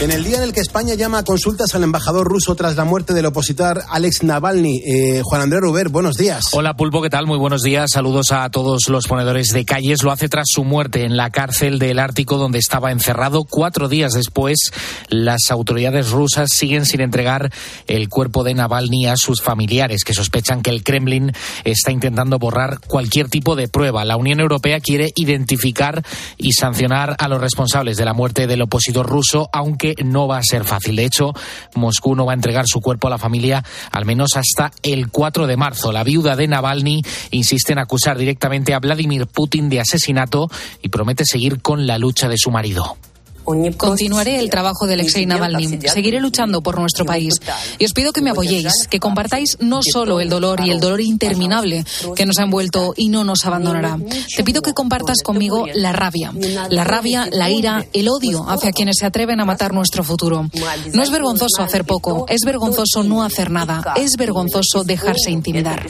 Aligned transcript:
En 0.00 0.10
el 0.10 0.24
día 0.24 0.38
en 0.38 0.42
el 0.42 0.52
que 0.52 0.60
España 0.60 0.94
llama 0.94 1.18
a 1.18 1.22
consultas 1.22 1.74
al 1.74 1.84
embajador 1.84 2.26
ruso 2.26 2.56
tras 2.56 2.76
la 2.76 2.84
muerte 2.84 3.14
del 3.14 3.26
opositor 3.26 3.82
Alex 3.88 4.24
Navalny, 4.24 4.82
eh, 4.84 5.22
Juan 5.22 5.40
Andrés 5.40 5.62
Ruber, 5.62 5.88
buenos 5.88 6.16
días. 6.16 6.46
Hola 6.52 6.74
Pulpo, 6.74 7.00
¿qué 7.00 7.08
tal? 7.08 7.26
Muy 7.26 7.38
buenos 7.38 7.62
días. 7.62 7.92
Saludos 7.92 8.32
a 8.32 8.50
todos 8.50 8.88
los 8.88 9.06
ponedores 9.06 9.48
de 9.48 9.64
calles. 9.64 10.02
Lo 10.02 10.10
hace 10.10 10.28
tras 10.28 10.46
su 10.48 10.64
muerte 10.64 11.04
en 11.04 11.16
la 11.16 11.30
cárcel 11.30 11.78
del 11.78 12.00
Ártico 12.00 12.38
donde 12.38 12.58
estaba 12.58 12.90
encerrado. 12.90 13.44
Cuatro 13.44 13.88
días 13.88 14.12
después, 14.12 14.72
las 15.08 15.50
autoridades 15.50 16.10
rusas 16.10 16.50
siguen 16.52 16.86
sin 16.86 17.00
entregar 17.00 17.52
el 17.86 18.08
cuerpo 18.08 18.42
de 18.42 18.54
Navalny 18.54 19.06
a 19.06 19.16
sus 19.16 19.42
familiares, 19.42 20.02
que 20.04 20.12
sospechan 20.12 20.60
que 20.60 20.70
el 20.70 20.82
Kremlin 20.82 21.32
está 21.62 21.92
intentando 21.92 22.38
borrar 22.40 22.80
cualquier 22.80 23.28
tipo 23.28 23.54
de 23.54 23.68
prueba. 23.68 24.04
La 24.04 24.16
Unión 24.16 24.40
Europea 24.40 24.80
quiere 24.80 25.12
identificar 25.14 26.04
y 26.36 26.52
sancionar 26.52 27.14
a 27.18 27.28
los 27.28 27.40
responsables 27.40 27.96
de 27.96 28.04
la 28.04 28.12
muerte 28.12 28.48
del 28.48 28.62
opositor 28.62 29.06
ruso, 29.06 29.48
aunque 29.52 29.83
no 30.04 30.26
va 30.26 30.38
a 30.38 30.42
ser 30.42 30.64
fácil. 30.64 30.96
De 30.96 31.04
hecho, 31.04 31.32
Moscú 31.74 32.14
no 32.14 32.26
va 32.26 32.32
a 32.32 32.34
entregar 32.34 32.66
su 32.66 32.80
cuerpo 32.80 33.08
a 33.08 33.10
la 33.10 33.18
familia 33.18 33.64
al 33.90 34.04
menos 34.04 34.36
hasta 34.36 34.70
el 34.82 35.10
4 35.10 35.46
de 35.46 35.56
marzo. 35.56 35.92
La 35.92 36.04
viuda 36.04 36.36
de 36.36 36.48
Navalny 36.48 37.02
insiste 37.30 37.72
en 37.72 37.78
acusar 37.78 38.18
directamente 38.18 38.74
a 38.74 38.80
Vladimir 38.80 39.26
Putin 39.26 39.68
de 39.68 39.80
asesinato 39.80 40.48
y 40.82 40.88
promete 40.88 41.24
seguir 41.24 41.60
con 41.60 41.86
la 41.86 41.98
lucha 41.98 42.28
de 42.28 42.38
su 42.38 42.50
marido. 42.50 42.96
Continuaré 43.44 44.38
el 44.38 44.50
trabajo 44.50 44.86
de 44.86 44.94
Alexei 44.94 45.26
Navalny. 45.26 45.78
Seguiré 45.92 46.20
luchando 46.20 46.62
por 46.62 46.78
nuestro 46.78 47.04
país. 47.04 47.34
Y 47.78 47.84
os 47.84 47.92
pido 47.92 48.12
que 48.12 48.22
me 48.22 48.30
apoyéis, 48.30 48.86
que 48.88 49.00
compartáis 49.00 49.58
no 49.60 49.80
solo 49.82 50.20
el 50.20 50.28
dolor 50.28 50.60
y 50.64 50.70
el 50.70 50.80
dolor 50.80 51.00
interminable 51.00 51.84
que 52.16 52.26
nos 52.26 52.38
ha 52.38 52.44
envuelto 52.44 52.94
y 52.96 53.08
no 53.08 53.24
nos 53.24 53.44
abandonará. 53.44 53.98
Te 54.36 54.44
pido 54.44 54.62
que 54.62 54.72
compartas 54.72 55.22
conmigo 55.22 55.66
la 55.74 55.92
rabia. 55.92 56.32
La 56.70 56.84
rabia, 56.84 57.28
la 57.30 57.50
ira, 57.50 57.84
el 57.92 58.08
odio 58.08 58.48
hacia 58.48 58.72
quienes 58.72 58.96
se 58.98 59.06
atreven 59.06 59.40
a 59.40 59.44
matar 59.44 59.72
nuestro 59.72 60.04
futuro. 60.04 60.48
No 60.92 61.02
es 61.02 61.10
vergonzoso 61.10 61.62
hacer 61.62 61.84
poco, 61.84 62.26
es 62.28 62.42
vergonzoso 62.44 63.02
no 63.02 63.22
hacer 63.22 63.50
nada, 63.50 63.94
es 63.96 64.12
vergonzoso 64.16 64.84
dejarse 64.84 65.30
intimidar. 65.30 65.86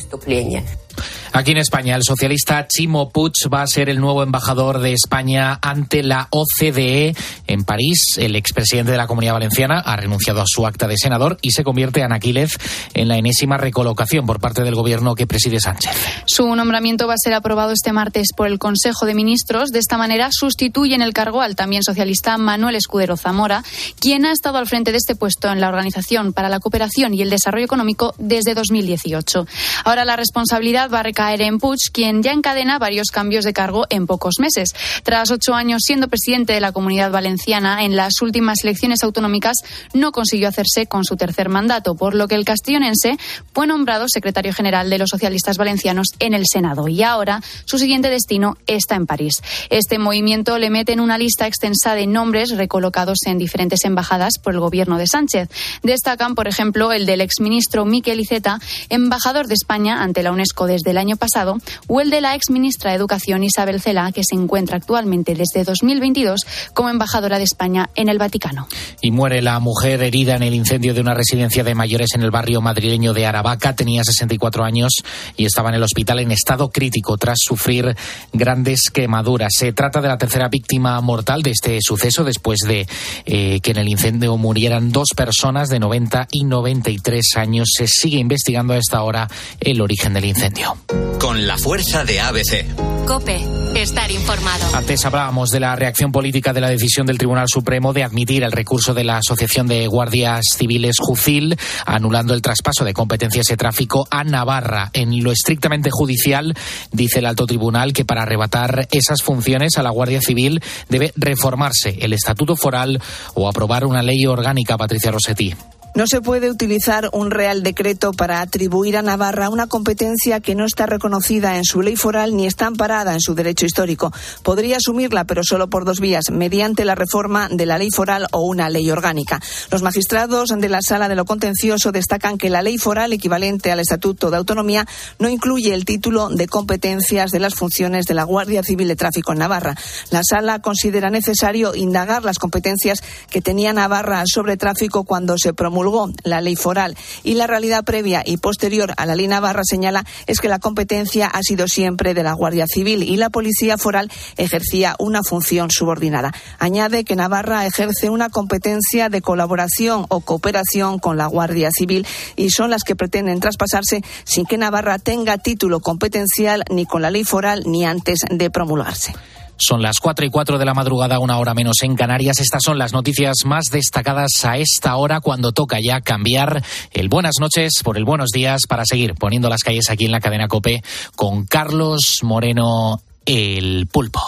Aquí 1.32 1.50
en 1.50 1.58
España, 1.58 1.96
el 1.96 2.04
socialista 2.04 2.68
Chimo 2.68 3.10
Puig 3.10 3.32
va 3.52 3.62
a 3.62 3.66
ser 3.66 3.88
el 3.88 3.98
nuevo 4.00 4.22
embajador 4.22 4.78
de 4.78 4.92
España 4.92 5.58
ante 5.60 6.04
la 6.04 6.28
OCDE 6.30 7.16
en 7.46 7.64
París. 7.64 8.16
El 8.18 8.36
expresidente 8.36 8.92
de 8.92 8.98
la 8.98 9.06
Comunidad 9.06 9.34
Valenciana 9.34 9.80
ha 9.80 9.96
renunciado 9.96 10.40
a 10.40 10.44
su 10.46 10.66
acta 10.66 10.86
de 10.86 10.96
senador 10.96 11.38
y 11.42 11.50
se 11.50 11.64
convierte 11.64 12.00
en 12.00 12.12
Aquiles 12.12 12.58
en 12.94 13.08
la 13.08 13.16
enésima 13.16 13.56
recolocación 13.56 14.26
por 14.26 14.40
parte 14.40 14.62
del 14.62 14.74
gobierno 14.74 15.14
que 15.14 15.26
preside 15.26 15.60
Sánchez. 15.60 15.92
Su 16.26 16.54
nombramiento 16.54 17.06
va 17.06 17.14
a 17.14 17.18
ser 17.18 17.34
aprobado 17.34 17.72
este 17.72 17.92
martes 17.92 18.28
por 18.36 18.46
el 18.46 18.58
Consejo 18.58 19.06
de 19.06 19.14
Ministros. 19.14 19.70
De 19.70 19.78
esta 19.78 19.96
manera 19.96 20.28
sustituye 20.32 20.94
en 20.94 21.02
el 21.02 21.12
cargo 21.12 21.40
al 21.40 21.56
también 21.56 21.82
socialista 21.82 22.38
Manuel 22.38 22.76
Escudero 22.76 23.16
Zamora, 23.16 23.62
quien 24.00 24.26
ha 24.26 24.32
estado 24.32 24.58
al 24.58 24.66
frente 24.66 24.92
de 24.92 24.98
este 24.98 25.14
puesto 25.14 25.50
en 25.50 25.60
la 25.60 25.68
Organización 25.68 26.32
para 26.32 26.48
la 26.48 26.60
Cooperación 26.60 27.14
y 27.14 27.22
el 27.22 27.30
Desarrollo 27.30 27.64
Económico 27.64 28.14
desde 28.18 28.54
2018. 28.54 29.46
Ahora 29.84 30.04
la 30.04 30.16
responsabilidad 30.16 30.90
va 30.90 31.00
a 31.00 31.02
recaer 31.02 31.42
en 31.42 31.58
Puig, 31.58 31.78
quien 31.92 32.22
ya 32.22 32.32
encadena 32.32 32.78
varios 32.78 33.08
cambios 33.08 33.44
de 33.44 33.52
cargo 33.52 33.86
en 33.90 34.06
pocos 34.06 34.34
meses. 34.38 34.74
Tras 35.02 35.30
ocho 35.30 35.54
años 35.54 35.82
siendo 35.84 36.08
presidente 36.08 36.52
de 36.52 36.60
la 36.60 36.72
Comunidad 36.72 37.10
Valenciana, 37.10 37.33
en 37.46 37.96
las 37.96 38.20
últimas 38.22 38.64
elecciones 38.64 39.02
autonómicas 39.02 39.58
no 39.92 40.12
consiguió 40.12 40.48
hacerse 40.48 40.86
con 40.86 41.04
su 41.04 41.16
tercer 41.16 41.48
mandato, 41.48 41.94
por 41.94 42.14
lo 42.14 42.28
que 42.28 42.34
el 42.34 42.44
castellonense 42.44 43.16
fue 43.52 43.66
nombrado 43.66 44.08
secretario 44.08 44.52
general 44.52 44.90
de 44.90 44.98
los 44.98 45.10
socialistas 45.10 45.56
valencianos 45.56 46.08
en 46.18 46.34
el 46.34 46.44
Senado 46.50 46.88
y 46.88 47.02
ahora 47.02 47.42
su 47.64 47.78
siguiente 47.78 48.10
destino 48.10 48.56
está 48.66 48.94
en 48.96 49.06
París. 49.06 49.42
Este 49.70 49.98
movimiento 49.98 50.58
le 50.58 50.70
mete 50.70 50.92
en 50.92 51.00
una 51.00 51.18
lista 51.18 51.46
extensa 51.46 51.94
de 51.94 52.06
nombres 52.06 52.50
recolocados 52.56 53.18
en 53.26 53.38
diferentes 53.38 53.84
embajadas 53.84 54.38
por 54.42 54.54
el 54.54 54.60
gobierno 54.60 54.98
de 54.98 55.06
Sánchez. 55.06 55.48
Destacan, 55.82 56.34
por 56.34 56.48
ejemplo, 56.48 56.92
el 56.92 57.06
del 57.06 57.20
exministro 57.20 57.84
Miquel 57.84 58.20
Iceta, 58.20 58.58
embajador 58.88 59.46
de 59.46 59.54
España 59.54 60.02
ante 60.02 60.22
la 60.22 60.32
UNESCO 60.32 60.66
desde 60.66 60.90
el 60.90 60.98
año 60.98 61.16
pasado, 61.16 61.58
o 61.86 62.00
el 62.00 62.10
de 62.10 62.20
la 62.20 62.34
ex 62.34 62.50
ministra 62.50 62.90
de 62.90 62.96
Educación 62.96 63.44
Isabel 63.44 63.80
Cela, 63.80 64.12
que 64.12 64.22
se 64.24 64.34
encuentra 64.34 64.76
actualmente 64.76 65.34
desde 65.34 65.64
2022 65.64 66.40
como 66.72 66.90
embajadora 67.24 67.38
de 67.38 67.44
España 67.44 67.90
en 67.94 68.08
el 68.08 68.18
Vaticano. 68.18 68.68
Y 69.00 69.10
muere 69.10 69.40
la 69.40 69.58
mujer 69.58 70.02
herida 70.02 70.36
en 70.36 70.42
el 70.42 70.54
incendio 70.54 70.94
de 70.94 71.00
una 71.00 71.14
residencia 71.14 71.64
de 71.64 71.74
mayores 71.74 72.10
en 72.14 72.22
el 72.22 72.30
barrio 72.30 72.60
madrileño 72.60 73.12
de 73.12 73.26
Aravaca. 73.26 73.74
Tenía 73.74 74.04
64 74.04 74.64
años 74.64 74.92
y 75.36 75.46
estaba 75.46 75.70
en 75.70 75.76
el 75.76 75.82
hospital 75.82 76.18
en 76.20 76.30
estado 76.30 76.70
crítico 76.70 77.16
tras 77.16 77.38
sufrir 77.40 77.96
grandes 78.32 78.90
quemaduras. 78.92 79.52
Se 79.56 79.72
trata 79.72 80.00
de 80.00 80.08
la 80.08 80.18
tercera 80.18 80.48
víctima 80.48 81.00
mortal 81.00 81.42
de 81.42 81.50
este 81.50 81.78
suceso 81.80 82.24
después 82.24 82.58
de 82.66 82.86
eh, 83.24 83.60
que 83.60 83.70
en 83.70 83.78
el 83.78 83.88
incendio 83.88 84.36
murieran 84.36 84.92
dos 84.92 85.08
personas 85.16 85.68
de 85.68 85.80
90 85.80 86.28
y 86.30 86.44
93 86.44 87.36
años. 87.36 87.68
Se 87.74 87.86
sigue 87.86 88.18
investigando 88.18 88.74
a 88.74 88.78
esta 88.78 89.02
hora 89.02 89.28
el 89.60 89.80
origen 89.80 90.12
del 90.12 90.26
incendio 90.26 90.76
con 91.24 91.46
la 91.46 91.56
fuerza 91.56 92.04
de 92.04 92.20
ABC. 92.20 92.66
Cope, 93.06 93.40
estar 93.76 94.10
informado. 94.10 94.66
Antes 94.74 95.06
hablábamos 95.06 95.48
de 95.48 95.58
la 95.58 95.74
reacción 95.74 96.12
política 96.12 96.52
de 96.52 96.60
la 96.60 96.68
decisión 96.68 97.06
del 97.06 97.13
Tribunal 97.18 97.46
Supremo 97.48 97.92
de 97.92 98.04
admitir 98.04 98.42
el 98.42 98.52
recurso 98.52 98.94
de 98.94 99.04
la 99.04 99.18
Asociación 99.18 99.66
de 99.66 99.86
Guardias 99.86 100.44
Civiles 100.56 100.96
Jucil, 100.98 101.56
anulando 101.86 102.34
el 102.34 102.42
traspaso 102.42 102.84
de 102.84 102.92
competencias 102.92 103.46
de 103.46 103.56
tráfico 103.56 104.06
a 104.10 104.24
Navarra. 104.24 104.90
En 104.92 105.22
lo 105.22 105.32
estrictamente 105.32 105.90
judicial, 105.92 106.54
dice 106.92 107.20
el 107.20 107.26
alto 107.26 107.46
tribunal 107.46 107.92
que 107.92 108.04
para 108.04 108.22
arrebatar 108.22 108.88
esas 108.90 109.22
funciones 109.22 109.78
a 109.78 109.82
la 109.82 109.90
Guardia 109.90 110.20
Civil 110.20 110.62
debe 110.88 111.12
reformarse 111.16 111.98
el 112.00 112.12
Estatuto 112.12 112.56
Foral 112.56 113.00
o 113.34 113.48
aprobar 113.48 113.84
una 113.84 114.02
ley 114.02 114.26
orgánica, 114.26 114.76
Patricia 114.76 115.10
Rossetti. 115.10 115.54
No 115.94 116.08
se 116.08 116.20
puede 116.20 116.50
utilizar 116.50 117.08
un 117.12 117.30
Real 117.30 117.62
Decreto 117.62 118.12
para 118.12 118.40
atribuir 118.40 118.96
a 118.96 119.02
Navarra 119.02 119.48
una 119.48 119.68
competencia 119.68 120.40
que 120.40 120.56
no 120.56 120.64
está 120.64 120.86
reconocida 120.86 121.56
en 121.56 121.64
su 121.64 121.82
ley 121.82 121.94
foral 121.94 122.34
ni 122.34 122.48
está 122.48 122.66
amparada 122.66 123.12
en 123.12 123.20
su 123.20 123.36
derecho 123.36 123.64
histórico. 123.64 124.12
Podría 124.42 124.78
asumirla, 124.78 125.22
pero 125.22 125.42
solo 125.44 125.70
por 125.70 125.84
dos 125.84 126.00
vías, 126.00 126.32
mediante 126.32 126.84
la 126.84 126.96
reforma 126.96 127.48
de 127.48 127.64
la 127.66 127.78
ley 127.78 127.92
foral 127.92 128.26
o 128.32 128.40
una 128.40 128.70
ley 128.70 128.90
orgánica. 128.90 129.40
Los 129.70 129.82
magistrados 129.82 130.48
de 130.48 130.68
la 130.68 130.82
Sala 130.82 131.08
de 131.08 131.14
lo 131.14 131.26
Contencioso 131.26 131.92
destacan 131.92 132.38
que 132.38 132.50
la 132.50 132.62
ley 132.62 132.76
foral 132.76 133.12
equivalente 133.12 133.70
al 133.70 133.78
Estatuto 133.78 134.32
de 134.32 134.36
Autonomía 134.36 134.88
no 135.20 135.28
incluye 135.28 135.74
el 135.74 135.84
título 135.84 136.28
de 136.28 136.48
competencias 136.48 137.30
de 137.30 137.38
las 137.38 137.54
funciones 137.54 138.06
de 138.06 138.14
la 138.14 138.24
Guardia 138.24 138.64
Civil 138.64 138.88
de 138.88 138.96
Tráfico 138.96 139.30
en 139.30 139.38
Navarra. 139.38 139.76
La 140.10 140.22
Sala 140.28 140.58
considera 140.58 141.08
necesario 141.10 141.72
indagar 141.76 142.24
las 142.24 142.40
competencias 142.40 142.98
que 143.30 143.40
tenía 143.40 143.72
Navarra 143.72 144.24
sobre 144.26 144.56
tráfico 144.56 145.04
cuando 145.04 145.38
se 145.38 145.54
promulgó 145.54 145.83
la 146.22 146.40
ley 146.40 146.56
foral 146.56 146.96
y 147.22 147.34
la 147.34 147.46
realidad 147.46 147.84
previa 147.84 148.22
y 148.24 148.36
posterior 148.38 148.94
a 148.96 149.06
la 149.06 149.14
ley 149.14 149.28
Navarra 149.28 149.62
señala 149.64 150.04
es 150.26 150.40
que 150.40 150.48
la 150.48 150.58
competencia 150.58 151.26
ha 151.26 151.42
sido 151.42 151.68
siempre 151.68 152.14
de 152.14 152.22
la 152.22 152.32
Guardia 152.32 152.66
Civil 152.66 153.02
y 153.02 153.16
la 153.16 153.30
Policía 153.30 153.78
Foral 153.78 154.10
ejercía 154.36 154.96
una 154.98 155.22
función 155.22 155.70
subordinada. 155.70 156.32
Añade 156.58 157.04
que 157.04 157.16
Navarra 157.16 157.66
ejerce 157.66 158.10
una 158.10 158.30
competencia 158.30 159.08
de 159.08 159.22
colaboración 159.22 160.06
o 160.08 160.20
cooperación 160.20 160.98
con 160.98 161.16
la 161.16 161.26
Guardia 161.26 161.70
Civil 161.70 162.06
y 162.36 162.50
son 162.50 162.70
las 162.70 162.84
que 162.84 162.96
pretenden 162.96 163.40
traspasarse 163.40 164.02
sin 164.24 164.46
que 164.46 164.58
Navarra 164.58 164.98
tenga 164.98 165.38
título 165.38 165.80
competencial 165.80 166.64
ni 166.70 166.86
con 166.86 167.02
la 167.02 167.10
ley 167.10 167.24
foral 167.24 167.62
ni 167.66 167.84
antes 167.84 168.20
de 168.30 168.50
promulgarse. 168.50 169.12
Son 169.56 169.82
las 169.82 170.00
4 170.00 170.26
y 170.26 170.30
4 170.30 170.58
de 170.58 170.64
la 170.64 170.74
madrugada, 170.74 171.18
una 171.18 171.38
hora 171.38 171.54
menos 171.54 171.76
en 171.82 171.94
Canarias. 171.94 172.40
Estas 172.40 172.62
son 172.62 172.78
las 172.78 172.92
noticias 172.92 173.36
más 173.44 173.66
destacadas 173.70 174.44
a 174.44 174.58
esta 174.58 174.96
hora 174.96 175.20
cuando 175.20 175.52
toca 175.52 175.78
ya 175.80 176.00
cambiar 176.00 176.62
el 176.92 177.08
buenas 177.08 177.34
noches 177.40 177.80
por 177.82 177.96
el 177.96 178.04
buenos 178.04 178.30
días 178.30 178.62
para 178.68 178.84
seguir 178.84 179.14
poniendo 179.14 179.48
las 179.48 179.62
calles 179.62 179.90
aquí 179.90 180.06
en 180.06 180.12
la 180.12 180.20
cadena 180.20 180.48
Cope 180.48 180.82
con 181.14 181.46
Carlos 181.46 182.18
Moreno, 182.22 183.00
el 183.26 183.86
pulpo. 183.86 184.20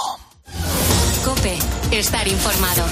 Cope, 1.25 1.59
estar 1.91 2.27
informado. 2.29 2.85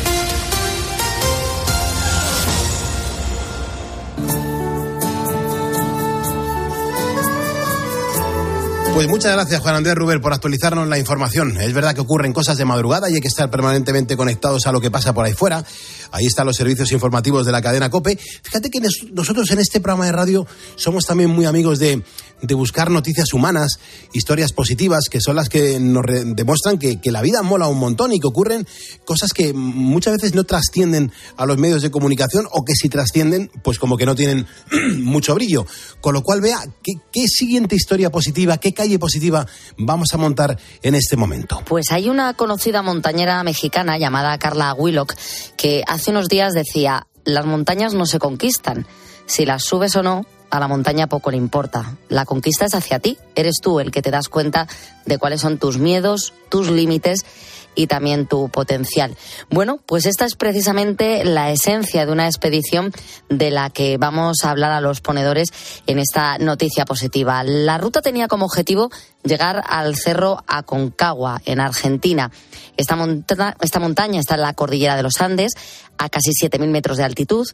Pues 8.95 9.09
muchas 9.09 9.33
gracias, 9.33 9.61
Juan 9.61 9.75
Andrés 9.75 9.97
Ruber, 9.97 10.21
por 10.21 10.33
actualizarnos 10.33 10.87
la 10.87 11.01
información. 11.01 11.61
Es 11.61 11.73
verdad 11.73 11.97
que 11.97 12.01
ocurren 12.01 12.33
cosas 12.33 12.57
de 12.59 12.65
madrugada 12.65 13.11
y 13.11 13.15
hay 13.15 13.21
que 13.21 13.27
estar 13.27 13.51
permanentemente 13.51 14.17
conectados 14.17 14.69
a 14.69 14.73
lo 14.73 14.81
que 14.81 14.89
pasa 14.89 15.13
por 15.13 15.25
ahí 15.25 15.33
fuera. 15.33 15.65
Ahí 16.13 16.27
están 16.27 16.47
los 16.47 16.55
servicios 16.55 16.93
informativos 16.93 17.45
de 17.45 17.51
la 17.51 17.61
cadena 17.61 17.91
COPE. 17.91 18.17
Fíjate 18.17 18.71
que 18.71 18.81
nosotros 19.13 19.51
en 19.51 19.59
este 19.59 19.81
programa 19.81 20.07
de 20.07 20.13
radio 20.13 20.47
somos 20.77 21.07
también 21.07 21.29
muy 21.29 21.45
amigos 21.45 21.81
de, 21.81 22.05
de 22.41 22.55
buscar 22.55 22.89
noticias 22.89 23.33
humanas, 23.33 23.81
historias 24.13 24.53
positivas, 24.53 25.09
que 25.11 25.21
son 25.21 25.35
las 25.35 25.49
que 25.49 25.81
nos 25.81 26.05
demuestran 26.37 26.79
que, 26.79 27.01
que, 27.01 27.11
la 27.11 27.21
vida 27.21 27.43
mola 27.43 27.67
un 27.67 27.79
montón 27.79 28.13
y 28.13 28.21
que 28.21 28.29
ocurren 28.29 28.67
cosas 29.05 29.33
que 29.33 29.53
muchas 29.53 30.15
veces 30.15 30.35
no 30.35 30.45
trascienden 30.45 31.11
a 31.37 31.47
los 31.47 31.59
medios 31.59 31.83
de 31.83 31.91
comunicación 31.91 32.47
o 32.53 32.65
que 32.65 32.75
si 32.75 32.89
trascienden, 32.89 33.51
pues 33.65 33.81
como 33.81 33.97
que 33.97 34.07
no 34.07 34.15
tienen 34.15 34.47
mucho 34.99 35.35
brillo. 35.35 35.67
Con 36.01 36.15
lo 36.15 36.23
cual, 36.23 36.41
vea, 36.41 36.61
¿qué, 36.83 36.93
qué 37.13 37.27
siguiente 37.27 37.75
historia 37.75 38.11
positiva, 38.11 38.59
qué 38.59 38.73
calle 38.85 38.99
positiva 38.99 39.47
vamos 39.79 40.13
a 40.13 40.19
montar 40.19 40.59
en 40.83 40.95
este 40.95 41.17
momento? 41.17 41.63
Pues 41.65 41.91
hay 41.91 42.11
una 42.11 42.35
conocida 42.35 42.83
montañera 42.83 43.43
mexicana 43.43 43.97
llamada 43.97 44.37
Carla 44.37 44.75
Willock 44.75 45.15
que 45.57 45.83
hace 45.87 46.11
unos 46.11 46.29
días 46.29 46.53
decía, 46.53 47.07
las 47.25 47.47
montañas 47.47 47.95
no 47.95 48.05
se 48.05 48.19
conquistan, 48.19 48.87
si 49.25 49.47
las 49.47 49.63
subes 49.65 49.97
o 49.97 50.03
no, 50.03 50.27
a 50.51 50.61
la 50.61 50.69
montaña 50.69 51.07
poco 51.07 51.31
le 51.31 51.39
importa. 51.39 51.97
La 52.11 52.27
conquista 52.27 52.67
es 52.67 52.75
hacia 52.75 52.99
ti. 52.99 53.17
Eres 53.35 53.57
tú 53.63 53.81
el 53.81 53.91
que 53.91 54.03
te 54.03 54.11
das 54.11 54.29
cuenta 54.29 54.69
de 55.07 55.17
cuáles 55.19 55.41
son 55.41 55.57
tus 55.59 55.79
miedos, 55.79 56.35
tus 56.51 56.71
límites 56.71 57.25
y 57.75 57.87
también 57.87 58.27
tu 58.27 58.49
potencial. 58.49 59.17
Bueno, 59.51 59.79
pues 59.87 60.07
esta 60.07 60.25
es 60.25 60.35
precisamente 60.35 61.25
la 61.25 61.51
esencia 61.51 62.07
de 62.07 62.13
una 62.13 62.27
expedición 62.27 62.93
de 63.29 63.51
la 63.51 63.71
que 63.71 63.97
vamos 63.97 64.39
a 64.45 64.51
hablar 64.51 64.73
a 64.73 64.81
los 64.81 65.01
ponedores 65.01 65.49
en 65.87 65.99
esta 65.99 66.39
noticia 66.39 66.85
positiva. 66.85 67.43
La 67.45 67.79
ruta 67.79 68.03
tenía 68.03 68.29
como 68.29 68.47
objetivo 68.47 68.91
llegar 69.23 69.63
al 69.67 69.97
cerro 69.97 70.43
Aconcagua, 70.47 71.41
en 71.45 71.61
Argentina. 71.61 72.31
Esta, 72.77 72.97
montaña 72.97 74.21
está 74.21 74.35
en 74.35 74.41
la 74.43 74.55
cordillera 74.55 74.97
de 74.97 75.03
los 75.03 75.21
Andes, 75.21 75.53
a 75.99 76.09
casi 76.09 76.31
7.000 76.31 76.67
metros 76.69 76.99
de 76.99 77.05
altitud. 77.05 77.47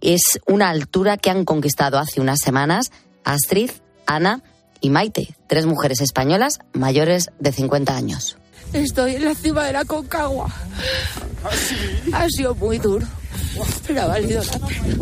Es 0.00 0.40
una 0.46 0.70
altura 0.70 1.16
que 1.16 1.30
han 1.30 1.44
conquistado 1.44 1.98
hace 1.98 2.20
unas 2.20 2.40
semanas 2.40 2.90
Astrid, 3.24 3.70
Ana 4.06 4.42
y 4.80 4.90
Maite, 4.90 5.34
tres 5.48 5.66
mujeres 5.66 6.00
españolas 6.00 6.58
mayores 6.72 7.30
de 7.38 7.52
50 7.52 7.96
años. 7.96 8.36
Estoy 8.72 9.16
en 9.16 9.24
la 9.24 9.34
cima 9.34 9.64
de 9.64 9.72
la 9.72 9.84
Concagua. 9.84 10.50
Ha 12.12 12.28
sido 12.28 12.54
muy 12.54 12.78
duro, 12.78 13.06
pero 13.86 14.02
ha 14.02 14.06
valido 14.06 14.42
la 14.42 14.66
pena. 14.66 14.96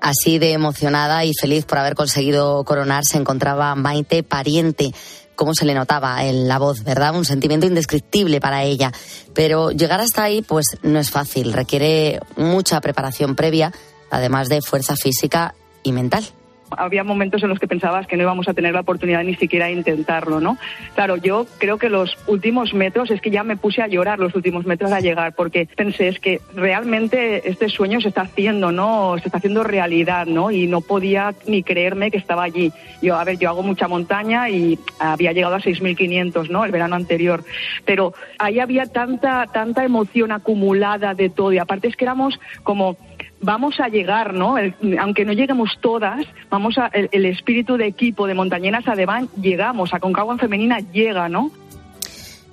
Así 0.00 0.38
de 0.38 0.52
emocionada 0.52 1.24
y 1.24 1.32
feliz 1.32 1.64
por 1.64 1.78
haber 1.78 1.94
conseguido 1.94 2.62
coronar 2.64 3.04
se 3.04 3.16
encontraba 3.16 3.74
Maite 3.74 4.22
Pariente. 4.22 4.92
Cómo 5.34 5.54
se 5.54 5.64
le 5.64 5.74
notaba 5.74 6.24
en 6.24 6.46
la 6.46 6.58
voz, 6.58 6.84
¿verdad? 6.84 7.16
Un 7.16 7.24
sentimiento 7.24 7.66
indescriptible 7.66 8.40
para 8.40 8.62
ella. 8.62 8.92
Pero 9.32 9.70
llegar 9.70 10.00
hasta 10.00 10.22
ahí, 10.22 10.42
pues 10.42 10.66
no 10.82 10.98
es 10.98 11.10
fácil. 11.10 11.52
Requiere 11.52 12.20
mucha 12.36 12.80
preparación 12.80 13.34
previa, 13.34 13.72
además 14.10 14.48
de 14.48 14.60
fuerza 14.60 14.94
física 14.94 15.54
y 15.82 15.92
mental 15.92 16.24
había 16.70 17.04
momentos 17.04 17.42
en 17.42 17.48
los 17.48 17.58
que 17.58 17.68
pensabas 17.68 18.06
que 18.06 18.16
no 18.16 18.22
íbamos 18.22 18.48
a 18.48 18.54
tener 18.54 18.74
la 18.74 18.80
oportunidad 18.80 19.22
ni 19.24 19.34
siquiera 19.34 19.66
de 19.66 19.72
intentarlo, 19.72 20.40
¿no? 20.40 20.58
Claro, 20.94 21.16
yo 21.16 21.46
creo 21.58 21.78
que 21.78 21.88
los 21.88 22.16
últimos 22.26 22.74
metros, 22.74 23.10
es 23.10 23.20
que 23.20 23.30
ya 23.30 23.42
me 23.42 23.56
puse 23.56 23.82
a 23.82 23.86
llorar 23.86 24.18
los 24.18 24.34
últimos 24.34 24.66
metros 24.66 24.92
a 24.92 25.00
llegar, 25.00 25.34
porque 25.34 25.68
pensé, 25.76 26.08
es 26.08 26.18
que 26.18 26.40
realmente 26.54 27.48
este 27.48 27.68
sueño 27.68 28.00
se 28.00 28.08
está 28.08 28.22
haciendo, 28.22 28.72
¿no? 28.72 29.16
Se 29.18 29.28
está 29.28 29.38
haciendo 29.38 29.64
realidad, 29.64 30.26
¿no? 30.26 30.50
Y 30.50 30.66
no 30.66 30.80
podía 30.80 31.34
ni 31.46 31.62
creerme 31.62 32.10
que 32.10 32.18
estaba 32.18 32.44
allí. 32.44 32.72
Yo, 33.02 33.16
a 33.16 33.24
ver, 33.24 33.38
yo 33.38 33.48
hago 33.48 33.62
mucha 33.62 33.88
montaña 33.88 34.48
y 34.48 34.78
había 34.98 35.32
llegado 35.32 35.54
a 35.54 35.60
6.500, 35.60 36.48
¿no? 36.48 36.64
El 36.64 36.72
verano 36.72 36.96
anterior. 36.96 37.44
Pero 37.84 38.14
ahí 38.38 38.60
había 38.60 38.86
tanta, 38.86 39.46
tanta 39.52 39.84
emoción 39.84 40.32
acumulada 40.32 41.14
de 41.14 41.30
todo 41.30 41.52
y 41.52 41.58
aparte 41.58 41.88
es 41.88 41.96
que 41.96 42.04
éramos 42.04 42.38
como 42.62 42.96
vamos 43.44 43.78
a 43.78 43.88
llegar, 43.88 44.34
¿no? 44.34 44.56
aunque 45.00 45.24
no 45.24 45.32
lleguemos 45.32 45.70
todas, 45.80 46.26
vamos 46.50 46.78
a, 46.78 46.86
el, 46.86 47.26
espíritu 47.26 47.76
de 47.76 47.86
equipo 47.86 48.26
de 48.26 48.34
Montañeras 48.34 48.88
Ademán 48.88 49.28
llegamos, 49.40 49.92
a 49.92 50.00
Concagua 50.00 50.34
en 50.34 50.40
Femenina 50.40 50.80
llega, 50.80 51.28
¿no? 51.28 51.50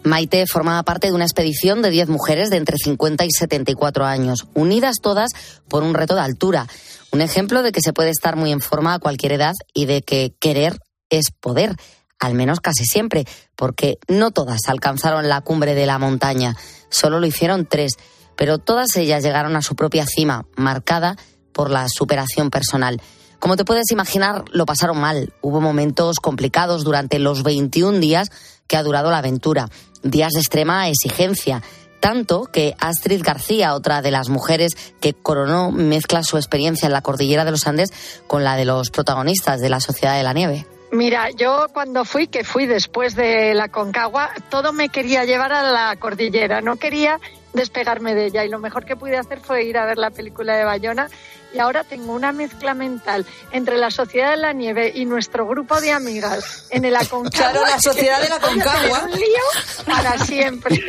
Maite 0.03 0.45
formaba 0.47 0.83
parte 0.83 1.07
de 1.07 1.13
una 1.13 1.25
expedición 1.25 1.81
de 1.81 1.91
10 1.91 2.09
mujeres 2.09 2.49
de 2.49 2.57
entre 2.57 2.77
50 2.77 3.23
y 3.25 3.29
74 3.31 4.05
años, 4.05 4.47
unidas 4.53 4.95
todas 5.01 5.31
por 5.67 5.83
un 5.83 5.93
reto 5.93 6.15
de 6.15 6.21
altura. 6.21 6.67
Un 7.11 7.21
ejemplo 7.21 7.61
de 7.61 7.71
que 7.71 7.81
se 7.81 7.93
puede 7.93 8.09
estar 8.09 8.35
muy 8.35 8.51
en 8.51 8.61
forma 8.61 8.95
a 8.95 8.99
cualquier 8.99 9.33
edad 9.33 9.53
y 9.73 9.85
de 9.85 10.01
que 10.01 10.33
querer 10.39 10.79
es 11.09 11.31
poder, 11.31 11.75
al 12.19 12.33
menos 12.33 12.59
casi 12.61 12.83
siempre, 12.85 13.25
porque 13.55 13.99
no 14.07 14.31
todas 14.31 14.61
alcanzaron 14.67 15.29
la 15.29 15.41
cumbre 15.41 15.75
de 15.75 15.85
la 15.85 15.99
montaña, 15.99 16.55
solo 16.89 17.19
lo 17.19 17.27
hicieron 17.27 17.67
tres 17.67 17.97
pero 18.35 18.57
todas 18.57 18.95
ellas 18.95 19.23
llegaron 19.23 19.55
a 19.55 19.61
su 19.61 19.75
propia 19.75 20.05
cima, 20.05 20.45
marcada 20.55 21.15
por 21.51 21.69
la 21.69 21.87
superación 21.89 22.49
personal. 22.49 23.01
Como 23.39 23.55
te 23.55 23.65
puedes 23.65 23.91
imaginar, 23.91 24.45
lo 24.51 24.65
pasaron 24.65 24.99
mal. 24.99 25.33
Hubo 25.41 25.61
momentos 25.61 26.19
complicados 26.19 26.83
durante 26.83 27.17
los 27.17 27.43
21 27.43 27.99
días 27.99 28.29
que 28.67 28.77
ha 28.77 28.83
durado 28.83 29.09
la 29.09 29.17
aventura, 29.17 29.67
días 30.03 30.33
de 30.33 30.39
extrema 30.39 30.87
exigencia, 30.89 31.63
tanto 31.99 32.45
que 32.45 32.75
Astrid 32.79 33.23
García, 33.23 33.73
otra 33.73 34.01
de 34.01 34.11
las 34.11 34.29
mujeres 34.29 34.75
que 34.99 35.13
coronó, 35.13 35.71
mezcla 35.71 36.23
su 36.23 36.37
experiencia 36.37 36.85
en 36.85 36.93
la 36.93 37.01
cordillera 37.01 37.45
de 37.45 37.51
los 37.51 37.67
Andes 37.67 37.91
con 38.27 38.43
la 38.43 38.55
de 38.57 38.65
los 38.65 38.91
protagonistas 38.91 39.59
de 39.61 39.69
la 39.69 39.79
Sociedad 39.79 40.17
de 40.17 40.23
la 40.23 40.33
Nieve. 40.33 40.65
Mira, 40.91 41.29
yo 41.31 41.67
cuando 41.71 42.03
fui, 42.03 42.27
que 42.27 42.43
fui 42.43 42.65
después 42.65 43.15
de 43.15 43.53
la 43.53 43.69
Concagua, 43.69 44.31
todo 44.49 44.73
me 44.73 44.89
quería 44.89 45.23
llevar 45.23 45.53
a 45.53 45.71
la 45.71 45.95
cordillera. 45.95 46.59
No 46.59 46.75
quería 46.75 47.17
despegarme 47.53 48.15
de 48.15 48.27
ella 48.27 48.45
y 48.45 48.49
lo 48.49 48.59
mejor 48.59 48.85
que 48.85 48.95
pude 48.95 49.17
hacer 49.17 49.39
fue 49.39 49.63
ir 49.65 49.77
a 49.77 49.85
ver 49.85 49.97
la 49.97 50.11
película 50.11 50.55
de 50.55 50.63
Bayona 50.63 51.09
y 51.53 51.59
ahora 51.59 51.83
tengo 51.83 52.13
una 52.13 52.31
mezcla 52.31 52.73
mental 52.73 53.25
entre 53.51 53.77
la 53.77 53.91
Sociedad 53.91 54.31
de 54.31 54.37
la 54.37 54.53
Nieve 54.53 54.91
y 54.95 55.05
nuestro 55.05 55.45
grupo 55.45 55.81
de 55.81 55.91
amigas 55.91 56.65
en 56.69 56.85
el 56.85 56.95
Aconcagua. 56.95 57.51
Claro, 57.51 57.61
la 57.65 57.79
Sociedad 57.79 58.21
de 58.21 58.29
la 58.29 58.39
Concagua. 58.41 59.03
Un 59.03 59.11
lío 59.11 59.85
para 59.85 60.17
siempre. 60.19 60.81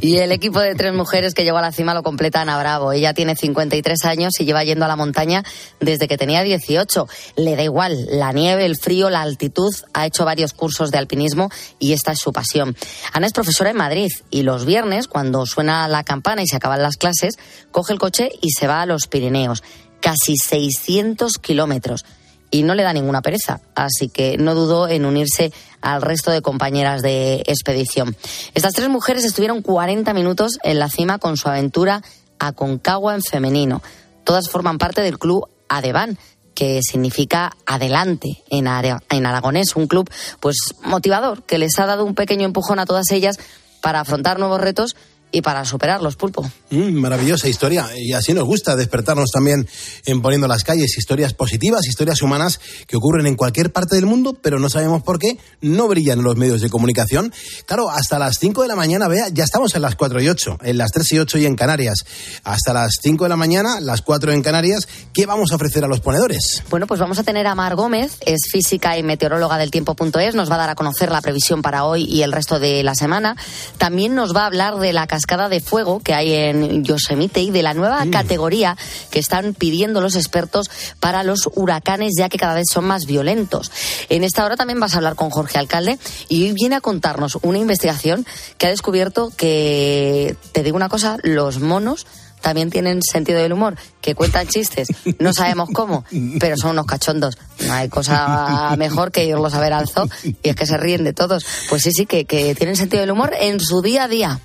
Y 0.00 0.18
el 0.18 0.32
equipo 0.32 0.60
de 0.60 0.74
tres 0.74 0.92
mujeres 0.92 1.34
que 1.34 1.44
llegó 1.44 1.58
a 1.58 1.62
la 1.62 1.72
cima 1.72 1.94
lo 1.94 2.02
completa 2.02 2.42
Ana 2.42 2.58
Bravo. 2.58 2.92
Ella 2.92 3.14
tiene 3.14 3.36
53 3.36 4.04
años 4.04 4.38
y 4.38 4.44
lleva 4.44 4.64
yendo 4.64 4.84
a 4.84 4.88
la 4.88 4.96
montaña 4.96 5.42
desde 5.80 6.08
que 6.08 6.18
tenía 6.18 6.42
18. 6.42 7.08
Le 7.36 7.56
da 7.56 7.62
igual 7.62 8.06
la 8.10 8.32
nieve, 8.32 8.66
el 8.66 8.76
frío, 8.76 9.08
la 9.08 9.22
altitud. 9.22 9.74
Ha 9.94 10.06
hecho 10.06 10.24
varios 10.24 10.52
cursos 10.52 10.90
de 10.90 10.98
alpinismo 10.98 11.50
y 11.78 11.94
esta 11.94 12.12
es 12.12 12.18
su 12.18 12.32
pasión. 12.32 12.76
Ana 13.12 13.26
es 13.26 13.32
profesora 13.32 13.70
en 13.70 13.76
Madrid 13.76 14.10
y 14.30 14.42
los 14.42 14.66
viernes, 14.66 15.08
cuando 15.08 15.37
suena 15.46 15.88
la 15.88 16.04
campana 16.04 16.42
y 16.42 16.46
se 16.46 16.56
acaban 16.56 16.82
las 16.82 16.96
clases, 16.96 17.38
coge 17.70 17.92
el 17.92 17.98
coche 17.98 18.30
y 18.40 18.50
se 18.50 18.66
va 18.66 18.82
a 18.82 18.86
los 18.86 19.06
Pirineos 19.06 19.62
casi 20.00 20.36
600 20.36 21.38
kilómetros. 21.38 22.04
Y 22.50 22.62
no 22.62 22.74
le 22.74 22.82
da 22.82 22.94
ninguna 22.94 23.20
pereza, 23.20 23.60
así 23.74 24.08
que 24.08 24.38
no 24.38 24.54
dudó 24.54 24.88
en 24.88 25.04
unirse 25.04 25.52
al 25.82 26.00
resto 26.00 26.30
de 26.30 26.40
compañeras 26.40 27.02
de 27.02 27.42
expedición. 27.46 28.16
Estas 28.54 28.72
tres 28.72 28.88
mujeres 28.88 29.24
estuvieron 29.24 29.60
40 29.60 30.14
minutos 30.14 30.58
en 30.62 30.78
la 30.78 30.88
cima 30.88 31.18
con 31.18 31.36
su 31.36 31.48
aventura 31.48 32.02
a 32.38 32.52
Concagua 32.52 33.14
en 33.14 33.22
femenino. 33.22 33.82
Todas 34.24 34.48
forman 34.48 34.78
parte 34.78 35.02
del 35.02 35.18
club 35.18 35.46
Adeban, 35.68 36.18
que 36.54 36.80
significa 36.82 37.52
adelante 37.66 38.42
en, 38.48 38.66
en 38.66 39.26
aragonés, 39.26 39.76
un 39.76 39.86
club 39.86 40.10
pues 40.40 40.56
motivador 40.82 41.44
que 41.44 41.58
les 41.58 41.78
ha 41.78 41.86
dado 41.86 42.04
un 42.04 42.14
pequeño 42.14 42.46
empujón 42.46 42.78
a 42.78 42.86
todas 42.86 43.10
ellas 43.10 43.38
para 43.80 44.00
afrontar 44.00 44.38
nuevos 44.38 44.60
retos 44.60 44.96
y 45.30 45.42
para 45.42 45.64
superarlos, 45.64 46.16
pulpo. 46.16 46.50
Mm, 46.70 46.92
maravillosa 46.92 47.48
historia. 47.48 47.88
Y 47.96 48.12
así 48.12 48.32
nos 48.34 48.44
gusta 48.44 48.76
despertarnos 48.76 49.30
también 49.30 49.68
en 50.06 50.22
poniendo 50.22 50.48
las 50.48 50.64
calles 50.64 50.96
historias 50.96 51.34
positivas, 51.34 51.86
historias 51.86 52.22
humanas 52.22 52.60
que 52.86 52.96
ocurren 52.96 53.26
en 53.26 53.36
cualquier 53.36 53.72
parte 53.72 53.96
del 53.96 54.06
mundo, 54.06 54.38
pero 54.40 54.58
no 54.58 54.68
sabemos 54.68 55.02
por 55.02 55.18
qué 55.18 55.38
no 55.60 55.88
brillan 55.88 56.18
en 56.18 56.24
los 56.24 56.36
medios 56.36 56.60
de 56.60 56.70
comunicación. 56.70 57.32
Claro, 57.66 57.90
hasta 57.90 58.18
las 58.18 58.38
5 58.38 58.62
de 58.62 58.68
la 58.68 58.76
mañana, 58.76 59.08
vea, 59.08 59.28
ya 59.28 59.44
estamos 59.44 59.74
en 59.74 59.82
las 59.82 59.94
4 59.96 60.22
y 60.22 60.28
8, 60.28 60.58
en 60.62 60.78
las 60.78 60.90
3 60.92 61.12
y 61.12 61.18
8 61.18 61.38
y 61.38 61.46
en 61.46 61.56
Canarias. 61.56 61.98
Hasta 62.44 62.72
las 62.72 62.98
5 63.02 63.24
de 63.24 63.28
la 63.28 63.36
mañana, 63.36 63.80
las 63.80 64.02
4 64.02 64.32
en 64.32 64.42
Canarias, 64.42 64.88
¿qué 65.12 65.26
vamos 65.26 65.52
a 65.52 65.56
ofrecer 65.56 65.84
a 65.84 65.88
los 65.88 66.00
ponedores? 66.00 66.62
Bueno, 66.70 66.86
pues 66.86 67.00
vamos 67.00 67.18
a 67.18 67.22
tener 67.22 67.46
a 67.46 67.54
Mar 67.54 67.74
Gómez, 67.76 68.18
es 68.24 68.48
física 68.50 68.96
y 68.98 69.02
meteoróloga 69.02 69.58
del 69.58 69.70
tiempo.es, 69.70 70.34
nos 70.34 70.50
va 70.50 70.54
a 70.54 70.58
dar 70.58 70.70
a 70.70 70.74
conocer 70.74 71.10
la 71.10 71.20
previsión 71.20 71.62
para 71.62 71.84
hoy 71.84 72.04
y 72.04 72.22
el 72.22 72.32
resto 72.32 72.58
de 72.58 72.82
la 72.82 72.94
semana. 72.94 73.36
También 73.78 74.14
nos 74.14 74.34
va 74.34 74.42
a 74.42 74.46
hablar 74.46 74.76
de 74.76 74.92
la 74.92 75.06
cascada 75.18 75.48
de 75.48 75.60
fuego 75.60 75.98
que 75.98 76.14
hay 76.14 76.32
en 76.32 76.84
Yosemite 76.84 77.40
y 77.40 77.50
de 77.50 77.64
la 77.64 77.74
nueva 77.74 78.04
mm. 78.04 78.10
categoría 78.10 78.76
que 79.10 79.18
están 79.18 79.52
pidiendo 79.52 80.00
los 80.00 80.14
expertos 80.14 80.70
para 81.00 81.24
los 81.24 81.48
huracanes, 81.56 82.12
ya 82.16 82.28
que 82.28 82.38
cada 82.38 82.54
vez 82.54 82.66
son 82.72 82.84
más 82.84 83.04
violentos. 83.04 83.72
En 84.10 84.22
esta 84.22 84.44
hora 84.44 84.56
también 84.56 84.78
vas 84.78 84.94
a 84.94 84.98
hablar 84.98 85.16
con 85.16 85.30
Jorge 85.30 85.58
Alcalde 85.58 85.98
y 86.28 86.52
viene 86.52 86.76
a 86.76 86.80
contarnos 86.80 87.36
una 87.42 87.58
investigación 87.58 88.24
que 88.58 88.66
ha 88.66 88.70
descubierto 88.70 89.32
que, 89.36 90.36
te 90.52 90.62
digo 90.62 90.76
una 90.76 90.88
cosa, 90.88 91.16
los 91.24 91.58
monos 91.58 92.06
también 92.40 92.70
tienen 92.70 93.00
sentido 93.02 93.40
del 93.40 93.52
humor, 93.52 93.76
que 94.00 94.14
cuentan 94.14 94.46
chistes, 94.46 94.88
no 95.18 95.32
sabemos 95.32 95.68
cómo, 95.72 96.04
pero 96.38 96.56
son 96.56 96.72
unos 96.72 96.86
cachondos. 96.86 97.36
No 97.66 97.72
hay 97.72 97.88
cosa 97.88 98.74
mejor 98.78 99.10
que 99.10 99.24
irlos 99.24 99.54
a 99.54 99.60
ver 99.60 99.72
al 99.72 99.88
zoo 99.88 100.08
y 100.24 100.36
es 100.48 100.56
que 100.56 100.66
se 100.66 100.76
ríen 100.76 101.04
de 101.04 101.12
todos. 101.12 101.44
Pues 101.68 101.82
sí, 101.82 101.90
sí, 101.92 102.06
que, 102.06 102.24
que 102.24 102.54
tienen 102.54 102.76
sentido 102.76 103.00
del 103.00 103.10
humor 103.10 103.32
en 103.38 103.60
su 103.60 103.82
día 103.82 104.04
a 104.04 104.08
día. 104.08 104.40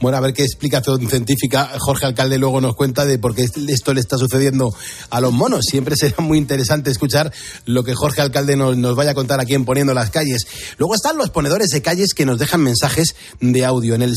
Bueno, 0.00 0.18
a 0.18 0.20
ver 0.20 0.32
qué 0.34 0.42
explicación 0.42 1.08
científica 1.08 1.70
Jorge 1.78 2.06
Alcalde 2.06 2.38
luego 2.38 2.60
nos 2.60 2.74
cuenta 2.74 3.04
de 3.04 3.18
por 3.18 3.34
qué 3.34 3.48
esto 3.68 3.94
le 3.94 4.00
está 4.00 4.18
sucediendo 4.18 4.74
a 5.10 5.20
los 5.20 5.32
monos. 5.32 5.64
Siempre 5.68 5.96
será 5.96 6.16
muy 6.22 6.38
interesante 6.38 6.90
escuchar 6.90 7.32
lo 7.64 7.84
que 7.84 7.94
Jorge 7.94 8.20
Alcalde 8.20 8.56
nos, 8.56 8.76
nos 8.76 8.96
vaya 8.96 9.12
a 9.12 9.14
contar 9.14 9.40
aquí 9.40 9.54
en 9.54 9.64
Poniendo 9.64 9.94
las 9.94 10.10
Calles. 10.10 10.46
Luego 10.78 10.94
están 10.94 11.16
los 11.16 11.30
ponedores 11.30 11.68
de 11.70 11.80
calles 11.82 12.14
que 12.14 12.26
nos 12.26 12.38
dejan 12.38 12.62
mensajes 12.62 13.14
de 13.40 13.64
audio 13.64 13.94
en 13.94 14.02
el 14.02 14.14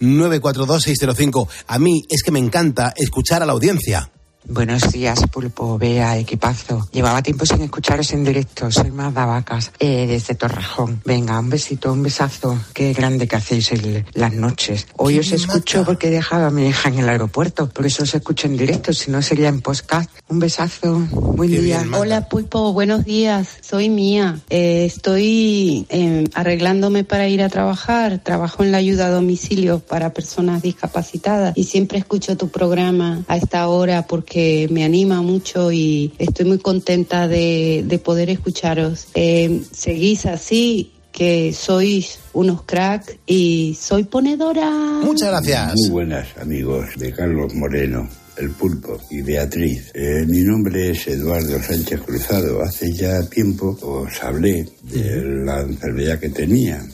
662-942-605. 0.00 1.48
A 1.66 1.78
mí 1.78 1.85
es 2.08 2.22
que 2.22 2.30
me 2.30 2.38
encanta 2.38 2.92
escuchar 2.96 3.42
a 3.42 3.46
la 3.46 3.52
audiencia. 3.52 4.10
Buenos 4.48 4.92
días, 4.92 5.20
Pulpo, 5.32 5.76
Bea, 5.76 6.16
equipazo. 6.18 6.88
Llevaba 6.92 7.20
tiempo 7.20 7.44
sin 7.44 7.62
escucharos 7.62 8.12
en 8.12 8.22
directo. 8.22 8.70
Soy 8.70 8.92
más 8.92 9.12
Vacas, 9.12 9.72
eh, 9.80 10.06
desde 10.06 10.36
Torrejón. 10.36 11.02
Venga, 11.04 11.38
un 11.40 11.50
besito, 11.50 11.92
un 11.92 12.04
besazo. 12.04 12.56
Qué 12.72 12.92
grande 12.92 13.26
que 13.26 13.34
hacéis 13.36 13.72
el- 13.72 14.04
las 14.14 14.32
noches. 14.32 14.86
Hoy 14.96 15.18
os 15.18 15.32
escucho 15.32 15.84
porque 15.84 16.06
he 16.08 16.10
dejado 16.12 16.46
a 16.46 16.50
mi 16.50 16.68
hija 16.68 16.88
en 16.90 17.00
el 17.00 17.08
aeropuerto. 17.08 17.68
Por 17.68 17.86
eso 17.86 18.04
os 18.04 18.14
escucho 18.14 18.46
en 18.46 18.56
directo, 18.56 18.92
si 18.92 19.10
no 19.10 19.20
sería 19.20 19.48
en 19.48 19.60
podcast. 19.62 20.08
Un 20.28 20.38
besazo, 20.38 20.94
buen 21.10 21.50
día. 21.50 21.84
Hola 21.98 22.28
Pulpo, 22.28 22.72
buenos 22.72 23.04
días. 23.04 23.48
Soy 23.62 23.88
Mía. 23.88 24.38
Eh, 24.48 24.84
estoy 24.86 25.86
eh, 25.88 26.22
arreglándome 26.34 27.02
para 27.02 27.26
ir 27.28 27.42
a 27.42 27.48
trabajar. 27.48 28.20
Trabajo 28.22 28.62
en 28.62 28.70
la 28.70 28.78
ayuda 28.78 29.06
a 29.06 29.10
domicilio 29.10 29.80
para 29.80 30.12
personas 30.12 30.62
discapacitadas 30.62 31.52
y 31.56 31.64
siempre 31.64 31.98
escucho 31.98 32.36
tu 32.36 32.48
programa 32.48 33.24
a 33.26 33.36
esta 33.36 33.66
hora 33.66 34.06
porque 34.06 34.35
me 34.70 34.84
anima 34.84 35.22
mucho 35.22 35.72
y 35.72 36.12
estoy 36.18 36.46
muy 36.46 36.58
contenta 36.58 37.28
de, 37.28 37.84
de 37.86 37.98
poder 37.98 38.30
escucharos. 38.30 39.08
Eh, 39.14 39.62
seguís 39.72 40.26
así 40.26 40.92
que 41.16 41.52
sois 41.54 42.18
unos 42.34 42.62
crack 42.62 43.18
y 43.26 43.76
soy 43.80 44.04
ponedora. 44.04 44.70
Muchas 45.02 45.30
gracias. 45.30 45.72
Muy 45.76 45.90
buenas 45.90 46.28
amigos 46.36 46.84
de 46.98 47.10
Carlos 47.10 47.54
Moreno, 47.54 48.06
el 48.36 48.50
pulpo 48.50 49.00
y 49.10 49.22
Beatriz. 49.22 49.90
Eh, 49.94 50.26
mi 50.26 50.42
nombre 50.42 50.90
es 50.90 51.06
Eduardo 51.08 51.62
Sánchez 51.62 52.02
Cruzado. 52.02 52.62
Hace 52.62 52.92
ya 52.92 53.26
tiempo 53.30 53.78
os 53.80 54.22
hablé 54.22 54.68
de 54.82 55.22
la 55.44 55.62
enfermedad 55.62 56.20
que 56.20 56.28
tenía 56.28 56.84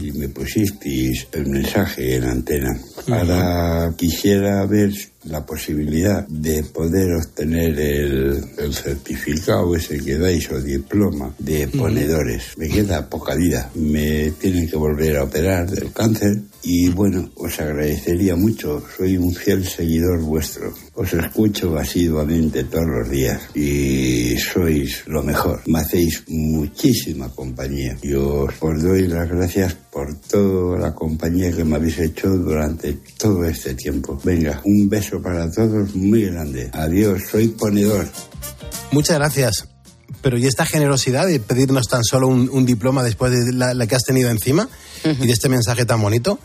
y 0.00 0.12
me 0.12 0.28
pusisteis 0.28 1.26
el 1.32 1.46
mensaje 1.48 2.14
en 2.14 2.24
antena. 2.24 2.78
Ahora 3.08 3.92
quisiera 3.96 4.64
ver 4.64 4.92
la 5.24 5.44
posibilidad 5.44 6.26
de 6.28 6.64
poder 6.64 7.14
obtener 7.14 7.78
el, 7.78 8.44
el 8.58 8.74
certificado 8.74 9.74
ese 9.76 9.98
que 9.98 10.18
dais 10.18 10.50
o 10.50 10.60
diploma 10.60 11.34
de 11.38 11.68
ponedores. 11.68 12.56
Me 12.56 12.68
queda 12.68 13.08
poca 13.08 13.34
vida. 13.34 13.70
Me 13.74 14.32
tienen 14.32 14.68
que 14.68 14.76
volver 14.76 15.16
a 15.16 15.24
operar 15.24 15.70
del 15.70 15.92
cáncer 15.92 16.42
y 16.62 16.88
bueno, 16.90 17.28
os 17.36 17.58
agradecería 17.60 18.36
mucho. 18.36 18.82
Soy 18.96 19.16
un 19.16 19.34
fiel 19.34 19.66
seguidor 19.66 20.20
vuestro. 20.20 20.72
Os 20.94 21.12
escucho 21.12 21.76
asiduamente 21.76 22.64
todos 22.64 22.86
los 22.86 23.10
días 23.10 23.40
y 23.54 24.36
sois 24.38 25.06
lo 25.06 25.22
mejor. 25.22 25.62
Me 25.66 25.80
hacéis 25.80 26.24
muchísima 26.28 27.28
compañía 27.30 27.96
y 28.02 28.12
os, 28.14 28.54
os 28.60 28.82
doy 28.82 29.08
las 29.08 29.28
gracias 29.28 29.74
por 29.92 30.14
toda 30.14 30.78
la 30.78 30.94
compañía 30.94 31.52
que 31.52 31.64
me 31.64 31.76
habéis 31.76 31.98
hecho 31.98 32.30
durante 32.30 32.94
todo 33.18 33.44
este 33.44 33.74
tiempo. 33.74 34.18
Venga, 34.24 34.62
un 34.64 34.88
beso 34.88 35.20
para 35.20 35.50
todos 35.52 35.94
muy 35.94 36.24
grande. 36.24 36.70
Adiós, 36.72 37.24
soy 37.30 37.48
ponedor. 37.48 38.08
Muchas 38.90 39.18
gracias. 39.18 39.68
Pero 40.22 40.38
¿y 40.38 40.46
esta 40.46 40.64
generosidad 40.64 41.26
de 41.26 41.40
pedirnos 41.40 41.88
tan 41.88 42.04
solo 42.04 42.28
un, 42.28 42.48
un 42.50 42.64
diploma 42.64 43.02
después 43.02 43.32
de 43.32 43.52
la, 43.52 43.74
la 43.74 43.86
que 43.86 43.94
has 43.94 44.04
tenido 44.04 44.30
encima 44.30 44.68
y 45.04 45.26
de 45.26 45.32
este 45.32 45.50
mensaje 45.50 45.84
tan 45.84 46.00
bonito? 46.00 46.38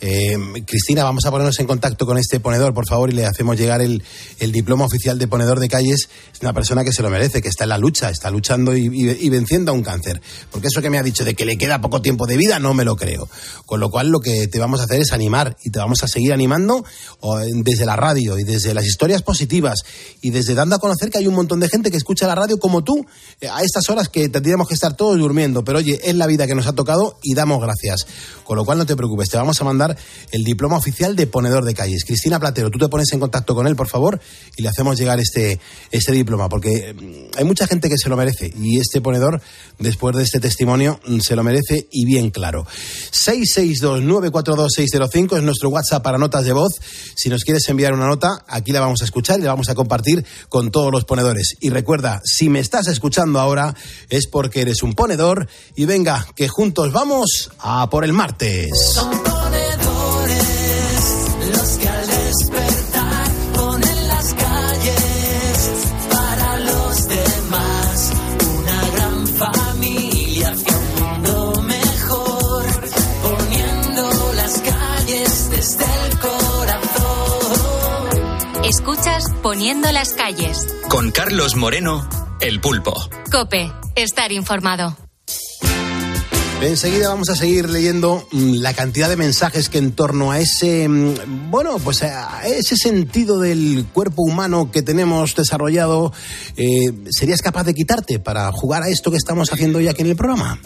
Eh, 0.00 0.36
Cristina, 0.66 1.02
vamos 1.04 1.24
a 1.24 1.30
ponernos 1.30 1.58
en 1.60 1.66
contacto 1.66 2.04
con 2.04 2.18
este 2.18 2.38
ponedor, 2.40 2.74
por 2.74 2.86
favor, 2.86 3.10
y 3.10 3.14
le 3.14 3.24
hacemos 3.24 3.56
llegar 3.56 3.80
el, 3.80 4.02
el 4.38 4.52
diploma 4.52 4.84
oficial 4.84 5.18
de 5.18 5.26
ponedor 5.28 5.60
de 5.60 5.68
calles. 5.68 6.08
Es 6.32 6.40
una 6.42 6.52
persona 6.52 6.84
que 6.84 6.92
se 6.92 7.02
lo 7.02 7.08
merece, 7.10 7.40
que 7.40 7.48
está 7.48 7.64
en 7.64 7.70
la 7.70 7.78
lucha, 7.78 8.10
está 8.10 8.30
luchando 8.30 8.76
y, 8.76 8.86
y- 8.92 9.18
y 9.26 9.28
venciendo 9.30 9.72
a 9.72 9.74
un 9.74 9.82
cáncer. 9.82 10.20
Porque 10.50 10.66
eso 10.68 10.82
que 10.82 10.90
me 10.90 10.98
ha 10.98 11.02
dicho 11.02 11.24
de 11.24 11.34
que 11.34 11.44
le 11.46 11.56
queda 11.56 11.80
poco 11.80 12.02
tiempo 12.02 12.26
de 12.26 12.36
vida, 12.36 12.58
no 12.58 12.74
me 12.74 12.84
lo 12.84 12.96
creo. 12.96 13.28
Con 13.66 13.80
lo 13.80 13.88
cual, 13.90 14.08
lo 14.08 14.20
que 14.20 14.46
te 14.48 14.58
vamos 14.58 14.80
a 14.80 14.84
hacer 14.84 15.00
es 15.00 15.12
animar 15.12 15.56
y 15.64 15.70
te 15.70 15.78
vamos 15.78 16.02
a 16.02 16.08
seguir 16.08 16.32
animando 16.32 16.84
desde 17.64 17.86
la 17.86 17.96
radio 17.96 18.38
y 18.38 18.44
desde 18.44 18.74
las 18.74 18.84
historias 18.86 19.22
positivas 19.22 19.80
y 20.20 20.30
desde 20.30 20.54
dando 20.54 20.76
a 20.76 20.78
conocer 20.78 21.10
que 21.10 21.18
hay 21.18 21.26
un 21.26 21.34
montón 21.34 21.60
de 21.60 21.68
gente 21.68 21.90
que 21.90 21.96
escucha 21.96 22.26
la 22.26 22.34
radio 22.34 22.58
como 22.58 22.84
tú 22.84 23.06
eh, 23.40 23.48
a 23.48 23.62
estas 23.62 23.88
horas 23.88 24.08
que 24.08 24.28
tendríamos 24.28 24.68
que 24.68 24.74
estar 24.74 24.94
todos 24.96 25.18
durmiendo. 25.18 25.64
Pero 25.64 25.78
oye, 25.78 25.98
es 26.04 26.14
la 26.14 26.26
vida 26.26 26.46
que 26.46 26.54
nos 26.54 26.66
ha 26.66 26.72
tocado 26.72 27.18
y 27.22 27.34
damos 27.34 27.60
gracias. 27.62 28.06
Con 28.44 28.56
lo 28.56 28.64
cual, 28.64 28.78
no 28.78 28.86
te 28.86 28.96
preocupes, 28.96 29.28
te 29.30 29.36
vamos 29.38 29.60
a 29.60 29.64
mandar 29.64 29.83
el 30.32 30.44
diploma 30.44 30.76
oficial 30.76 31.16
de 31.16 31.26
ponedor 31.26 31.64
de 31.64 31.74
calles. 31.74 32.04
Cristina 32.04 32.40
Platero, 32.40 32.70
tú 32.70 32.78
te 32.78 32.88
pones 32.88 33.12
en 33.12 33.20
contacto 33.20 33.54
con 33.54 33.66
él, 33.66 33.76
por 33.76 33.88
favor, 33.88 34.20
y 34.56 34.62
le 34.62 34.68
hacemos 34.68 34.98
llegar 34.98 35.20
este, 35.20 35.60
este 35.90 36.12
diploma, 36.12 36.48
porque 36.48 36.94
mm, 36.94 37.38
hay 37.38 37.44
mucha 37.44 37.66
gente 37.66 37.88
que 37.88 37.98
se 37.98 38.08
lo 38.08 38.16
merece 38.16 38.52
y 38.56 38.78
este 38.78 39.00
ponedor, 39.00 39.42
después 39.78 40.16
de 40.16 40.22
este 40.22 40.40
testimonio, 40.40 41.00
mm, 41.06 41.20
se 41.20 41.36
lo 41.36 41.42
merece 41.42 41.88
y 41.90 42.04
bien 42.04 42.30
claro. 42.30 42.66
662-942-605 43.12 45.36
es 45.36 45.42
nuestro 45.42 45.70
WhatsApp 45.70 46.02
para 46.02 46.18
notas 46.18 46.44
de 46.44 46.52
voz. 46.52 46.72
Si 47.16 47.28
nos 47.28 47.44
quieres 47.44 47.68
enviar 47.68 47.94
una 47.94 48.06
nota, 48.06 48.44
aquí 48.48 48.72
la 48.72 48.80
vamos 48.80 49.02
a 49.02 49.04
escuchar 49.04 49.38
y 49.38 49.42
la 49.42 49.50
vamos 49.50 49.68
a 49.68 49.74
compartir 49.74 50.24
con 50.48 50.70
todos 50.70 50.90
los 50.92 51.04
ponedores. 51.04 51.56
Y 51.60 51.70
recuerda, 51.70 52.20
si 52.24 52.48
me 52.48 52.60
estás 52.60 52.88
escuchando 52.88 53.40
ahora, 53.40 53.74
es 54.08 54.26
porque 54.26 54.62
eres 54.62 54.82
un 54.82 54.94
ponedor 54.94 55.48
y 55.76 55.84
venga, 55.84 56.26
que 56.34 56.48
juntos 56.48 56.92
vamos 56.92 57.50
a 57.58 57.88
por 57.90 58.04
el 58.04 58.12
martes. 58.12 59.00
Poniendo 79.44 79.92
las 79.92 80.14
calles. 80.14 80.66
Con 80.88 81.10
Carlos 81.10 81.54
Moreno, 81.54 82.08
el 82.40 82.62
pulpo. 82.62 82.94
Cope, 83.30 83.70
estar 83.94 84.32
informado. 84.32 84.96
Enseguida 86.62 87.10
vamos 87.10 87.28
a 87.28 87.36
seguir 87.36 87.68
leyendo 87.68 88.26
mm, 88.32 88.54
la 88.62 88.72
cantidad 88.72 89.10
de 89.10 89.18
mensajes 89.18 89.68
que 89.68 89.76
en 89.76 89.92
torno 89.92 90.32
a 90.32 90.40
ese, 90.40 90.88
mm, 90.88 91.50
bueno, 91.50 91.78
pues 91.78 92.02
a 92.04 92.46
ese 92.46 92.74
sentido 92.76 93.38
del 93.38 93.84
cuerpo 93.92 94.22
humano 94.22 94.70
que 94.70 94.80
tenemos 94.80 95.34
desarrollado, 95.34 96.14
eh, 96.56 96.94
¿serías 97.10 97.42
capaz 97.42 97.64
de 97.64 97.74
quitarte 97.74 98.20
para 98.20 98.50
jugar 98.50 98.82
a 98.82 98.88
esto 98.88 99.10
que 99.10 99.18
estamos 99.18 99.52
haciendo 99.52 99.78
hoy 99.78 99.88
aquí 99.88 100.00
en 100.00 100.08
el 100.08 100.16
programa? 100.16 100.58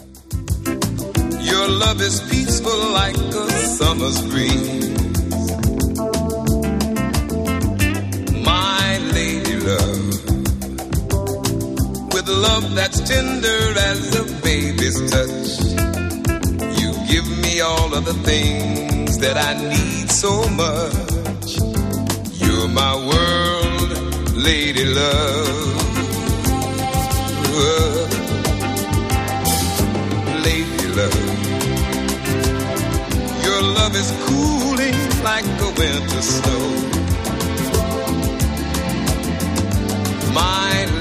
Your 1.43 1.67
love 1.67 2.01
is 2.01 2.21
peaceful 2.29 2.93
like 2.93 3.19
a 3.19 3.67
summer's 3.77 4.21
breeze. 4.29 4.88
Love 12.29 12.75
that's 12.75 12.99
tender 13.01 13.61
as 13.89 14.15
a 14.15 14.23
baby's 14.43 14.97
touch. 15.11 15.49
You 16.79 16.89
give 17.07 17.27
me 17.41 17.59
all 17.61 17.93
of 17.93 18.05
the 18.05 18.13
things 18.23 19.17
that 19.19 19.37
I 19.37 19.53
need 19.73 20.09
so 20.11 20.47
much. 20.49 21.57
You're 22.41 22.67
my 22.67 22.95
world, 22.95 23.89
lady 24.35 24.85
love. 24.85 25.57
Lady 30.45 30.87
love. 30.99 31.29
Your 33.45 33.61
love 33.77 33.95
is 33.95 34.09
cooling 34.27 34.99
like 35.23 35.45
a 35.45 35.69
winter 35.79 36.21
snow. 36.21 36.65
My 40.33 40.98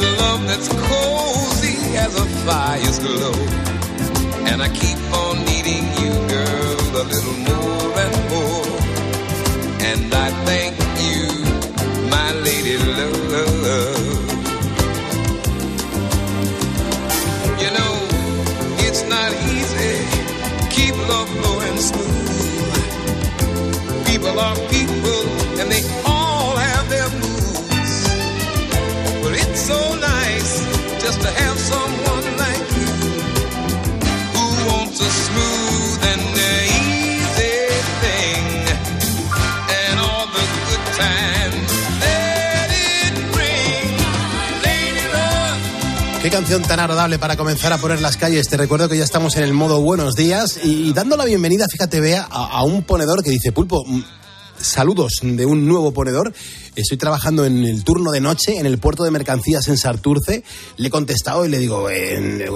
with 0.00 0.18
love 0.20 0.46
that's 0.46 0.68
cozy 0.68 1.76
as 1.96 2.12
a 2.16 2.26
fire's 2.46 2.98
glow. 2.98 3.36
And 4.48 4.62
I 4.62 4.68
keep 4.68 4.98
on 5.22 5.36
needing 5.44 5.84
you, 6.00 6.12
girl, 6.34 6.78
a 7.02 7.04
little 7.14 7.38
more 7.48 7.92
and 8.04 8.14
more. 8.32 8.70
And 9.90 10.14
I 10.14 10.28
thank 10.48 10.74
you, 11.06 11.22
my 12.10 12.32
lady 12.46 12.76
love. 12.78 13.48
You 17.62 17.70
know, 17.78 17.94
it's 18.86 19.02
not 19.14 19.30
easy. 19.54 19.96
Keep 20.76 20.94
love 21.08 21.28
flowing 21.38 21.78
smooth. 21.90 22.28
People 24.06 24.38
are 24.38 24.56
people, 24.76 25.22
and 25.60 25.70
they 25.70 25.82
Qué 46.22 46.28
canción 46.28 46.60
tan 46.60 46.78
agradable 46.78 47.18
para 47.18 47.34
comenzar 47.36 47.72
a 47.72 47.78
poner 47.78 48.02
las 48.02 48.18
calles. 48.18 48.46
Te 48.46 48.58
recuerdo 48.58 48.90
que 48.90 48.98
ya 48.98 49.04
estamos 49.04 49.36
en 49.36 49.42
el 49.42 49.54
modo 49.54 49.80
buenos 49.80 50.14
días 50.16 50.60
y, 50.62 50.92
dando 50.92 51.16
la 51.16 51.24
bienvenida, 51.24 51.66
fíjate, 51.66 51.98
vea 51.98 52.28
a 52.30 52.62
un 52.62 52.82
ponedor 52.82 53.22
que 53.22 53.30
dice, 53.30 53.52
Pulpo, 53.52 53.82
mm, 53.86 54.02
saludos 54.60 55.20
de 55.22 55.46
un 55.46 55.66
nuevo 55.66 55.92
ponedor. 55.92 56.32
Estoy 56.76 56.96
trabajando 56.98 57.44
en 57.44 57.64
el 57.64 57.82
turno 57.84 58.10
de 58.12 58.20
noche 58.20 58.58
en 58.58 58.66
el 58.66 58.78
puerto 58.78 59.04
de 59.04 59.10
mercancías 59.10 59.66
en 59.68 59.76
Sarturce. 59.76 60.44
Le 60.76 60.88
he 60.88 60.90
contestado 60.90 61.44
y 61.44 61.48
le 61.48 61.58
digo, 61.58 61.88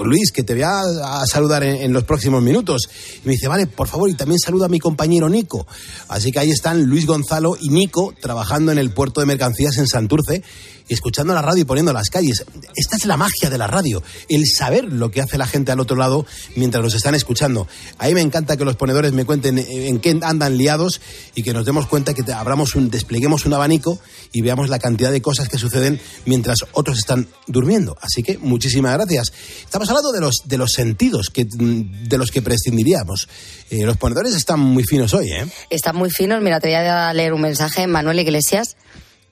Luis, 0.03 0.31
que 0.31 0.43
te 0.43 0.53
voy 0.53 0.63
a, 0.63 1.25
saludar 1.25 1.63
en, 1.63 1.75
en 1.75 1.93
los 1.93 2.03
próximos 2.03 2.41
minutos. 2.41 2.89
Y 3.23 3.27
me 3.27 3.33
dice, 3.33 3.47
vale, 3.47 3.67
por 3.67 3.87
favor, 3.87 4.09
y 4.09 4.13
también 4.13 4.39
saluda 4.39 4.65
a 4.67 4.69
mi 4.69 4.79
compañero 4.79 5.29
Nico. 5.29 5.67
Así 6.07 6.31
que 6.31 6.39
ahí 6.39 6.51
están 6.51 6.83
Luis 6.83 7.05
Gonzalo 7.05 7.57
y 7.59 7.69
Nico 7.69 8.13
trabajando 8.19 8.71
en 8.71 8.77
el 8.77 8.91
puerto 8.91 9.19
de 9.19 9.27
mercancías 9.27 9.77
en 9.77 9.87
Santurce 9.87 10.43
escuchando 10.89 11.33
la 11.33 11.41
radio 11.41 11.61
y 11.61 11.65
poniendo 11.65 11.93
las 11.93 12.09
calles. 12.09 12.45
Esta 12.75 12.95
es 12.95 13.05
la 13.05 13.17
magia 13.17 13.49
de 13.49 13.57
la 13.57 13.67
radio, 13.67 14.03
el 14.29 14.45
saber 14.45 14.85
lo 14.85 15.11
que 15.11 15.21
hace 15.21 15.37
la 15.37 15.47
gente 15.47 15.71
al 15.71 15.79
otro 15.79 15.95
lado 15.95 16.25
mientras 16.55 16.83
los 16.83 16.93
están 16.93 17.15
escuchando. 17.15 17.67
A 17.97 18.07
mí 18.07 18.13
me 18.13 18.21
encanta 18.21 18.57
que 18.57 18.65
los 18.65 18.75
ponedores 18.75 19.13
me 19.13 19.25
cuenten 19.25 19.57
en 19.57 19.99
qué 19.99 20.17
andan 20.21 20.57
liados 20.57 21.01
y 21.33 21.43
que 21.43 21.53
nos 21.53 21.65
demos 21.65 21.87
cuenta 21.87 22.13
que 22.13 22.29
abramos 22.31 22.75
un, 22.75 22.89
despleguemos 22.89 23.45
un 23.45 23.53
abanico 23.53 23.99
y 24.31 24.41
veamos 24.41 24.69
la 24.69 24.79
cantidad 24.79 25.11
de 25.11 25.21
cosas 25.21 25.49
que 25.49 25.57
suceden 25.57 25.99
mientras 26.25 26.57
otros 26.73 26.97
están 26.97 27.27
durmiendo. 27.47 27.97
Así 28.01 28.23
que 28.23 28.37
muchísimas 28.37 28.93
gracias. 28.93 29.31
Estamos 29.63 29.89
hablando 29.89 30.11
de 30.11 30.21
los, 30.21 30.41
de 30.45 30.57
los 30.57 30.71
sentidos 30.71 31.29
que, 31.29 31.45
de 31.45 32.17
los 32.17 32.31
que 32.31 32.41
prescindiríamos. 32.41 33.27
Eh, 33.69 33.83
los 33.83 33.97
ponedores 33.97 34.35
están 34.35 34.59
muy 34.59 34.83
finos 34.83 35.13
hoy, 35.13 35.31
¿eh? 35.31 35.45
Están 35.69 35.95
muy 35.95 36.09
finos. 36.09 36.41
Mira, 36.41 36.59
te 36.59 36.67
voy 36.67 36.75
a 36.75 37.13
leer 37.13 37.33
un 37.33 37.41
mensaje, 37.41 37.87
Manuel 37.87 38.19
Iglesias, 38.19 38.75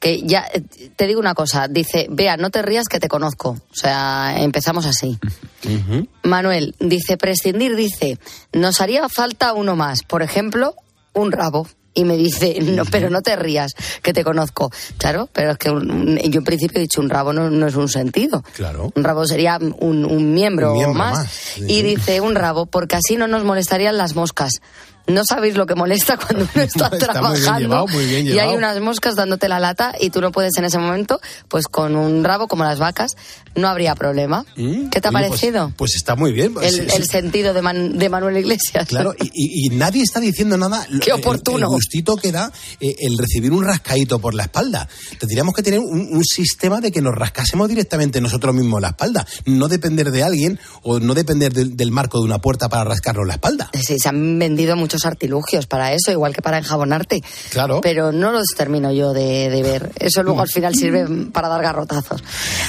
que 0.03 0.21
ya 0.23 0.45
eh, 0.53 0.61
te 0.97 1.07
digo 1.07 1.21
una 1.21 1.33
cosa. 1.33 1.69
Dice, 1.69 2.07
vea, 2.09 2.35
no 2.35 2.49
te 2.49 2.61
rías 2.61 2.89
que 2.89 2.99
te 2.99 3.07
conozco. 3.07 3.51
O 3.71 3.75
sea, 3.75 4.35
empezamos 4.37 4.85
así. 4.85 5.17
Manuel 6.23 6.75
dice, 6.79 7.15
prescindir, 7.17 7.75
dice, 7.75 8.19
nos 8.51 8.81
haría 8.81 9.07
falta 9.07 9.53
uno 9.53 9.75
más. 9.77 10.03
Por 10.03 10.21
ejemplo, 10.21 10.75
un 11.13 11.31
rabo. 11.31 11.67
Y 11.95 12.05
me 12.05 12.17
dice, 12.17 12.57
no, 12.59 12.85
pero 12.85 13.11
no 13.11 13.21
te 13.21 13.35
rías, 13.35 13.71
que 14.01 14.13
te 14.13 14.23
conozco. 14.23 14.71
Claro, 14.97 15.29
pero 15.31 15.51
es 15.51 15.57
que 15.59 15.69
un- 15.69 16.17
yo 16.17 16.39
en 16.39 16.43
principio 16.43 16.79
he 16.79 16.81
dicho 16.81 16.99
un 16.99 17.07
rabo 17.09 17.33
no, 17.33 17.51
no 17.51 17.67
es 17.67 17.75
un 17.75 17.87
sentido. 17.87 18.43
Claro. 18.55 18.91
Un 18.95 19.03
rabo 19.03 19.27
sería 19.27 19.59
un, 19.59 20.03
un 20.03 20.33
miembro, 20.33 20.73
más. 20.91 21.17
más, 21.19 21.27
sí, 21.31 21.65
Y 21.67 21.81
dice 21.83 22.19
un 22.19 22.33
rabo, 22.33 22.65
porque 22.65 22.95
así 22.95 23.15
no 23.15 23.27
nos 23.27 23.43
molestarían 23.43 23.95
las 23.97 24.15
moscas. 24.15 24.53
No 25.05 25.23
sabéis 25.27 25.55
lo 25.57 25.65
que 25.65 25.75
molesta 25.75 26.15
cuando 26.17 26.47
uno 26.53 26.63
está, 26.63 26.85
Está 26.87 26.89
muy 26.89 26.97
bien 26.99 27.11
trabajando 27.11 27.59
llevado, 27.59 27.87
muy 27.87 28.05
bien 28.05 28.27
y 28.27 28.39
hay 28.39 28.55
unas 28.55 28.79
moscas 28.79 29.15
dándote 29.15 29.49
la 29.49 29.59
lata 29.59 29.93
y 29.99 30.09
tú 30.11 30.21
no 30.21 30.31
puedes 30.31 30.51
en 30.57 30.63
ese 30.65 30.77
momento, 30.77 31.19
pues 31.49 31.67
con 31.67 31.95
un 31.97 32.23
rabo 32.23 32.47
como 32.47 32.63
las 32.63 32.79
vacas, 32.79 33.11
no 33.55 33.67
habría 33.67 33.95
problema. 33.95 34.45
¿Qué 34.55 35.01
te 35.01 35.07
ha 35.09 35.11
Mm, 35.11 35.15
Oye, 35.15 35.27
pues- 35.27 35.29
parecido? 35.41 35.73
Pues, 35.75 35.95
está 35.95 36.15
muy 36.15 36.31
bien. 36.31 36.53
el, 36.61 36.71
Sí, 36.73 36.81
el 36.95 37.05
sentido 37.05 37.53
de, 37.53 37.61
Man- 37.61 37.97
de 37.97 38.09
Manuel 38.09 38.37
Iglesias. 38.37 38.87
Claro, 38.87 39.13
y, 39.19 39.25
y- 39.33 39.65
y 39.67 39.69
nadie 39.75 40.01
está 40.03 40.19
diciendo 40.19 40.57
nada. 40.57 40.87
Qué 41.01 41.11
El- 41.11 41.19
oportuno. 41.19 41.57
El, 41.59 41.65
gustito 41.67 42.15
que 42.15 42.31
da 42.31 42.51
eh, 42.79 42.95
el 42.99 43.17
recibir 43.17 43.51
un 43.51 43.63
rascaíto 43.65 44.19
por 44.19 44.33
la 44.33 44.43
espalda. 44.43 44.87
Tendríamos 45.19 45.53
que 45.53 45.63
tener 45.63 45.79
un, 45.81 46.15
un 46.15 46.23
sistema 46.23 46.79
de 46.81 46.91
que 46.91 47.01
nos 47.01 47.13
rascásemos 47.13 47.67
directamente 47.67 48.21
nosotros 48.21 48.55
mismos 48.55 48.81
la 48.81 48.89
espalda. 48.89 49.27
No 49.45 49.67
depender 49.67 50.11
de 50.11 50.23
alguien 50.23 50.59
o 50.81 50.99
no 50.99 51.13
depender 51.13 51.53
del, 51.53 51.75
del 51.75 51.91
marco 51.91 52.19
de 52.19 52.23
una 52.25 52.39
puerta 52.39 52.69
para 52.69 52.85
rascarnos 52.85 53.27
la 53.27 53.33
espalda. 53.33 53.69
Sí, 53.73 53.99
se 53.99 54.09
han 54.09 54.39
vendido 54.39 54.75
muchos 54.93 55.05
artilugios 55.05 55.65
para 55.65 55.91
eso, 55.93 56.11
igual 56.11 56.35
que 56.35 56.41
para 56.41 56.59
enjabonarte. 56.59 57.23
Claro. 57.49 57.81
Pero 57.81 58.11
no 58.11 58.31
los 58.31 58.47
termino 58.55 58.91
yo 58.91 59.11
de, 59.13 59.49
de 59.49 59.63
ver. 59.63 59.91
Eso 59.99 60.21
luego 60.21 60.41
al 60.41 60.49
final 60.49 60.75
sirve 60.75 61.07
para 61.31 61.47
dar 61.47 61.63
garrotazos. 61.63 62.23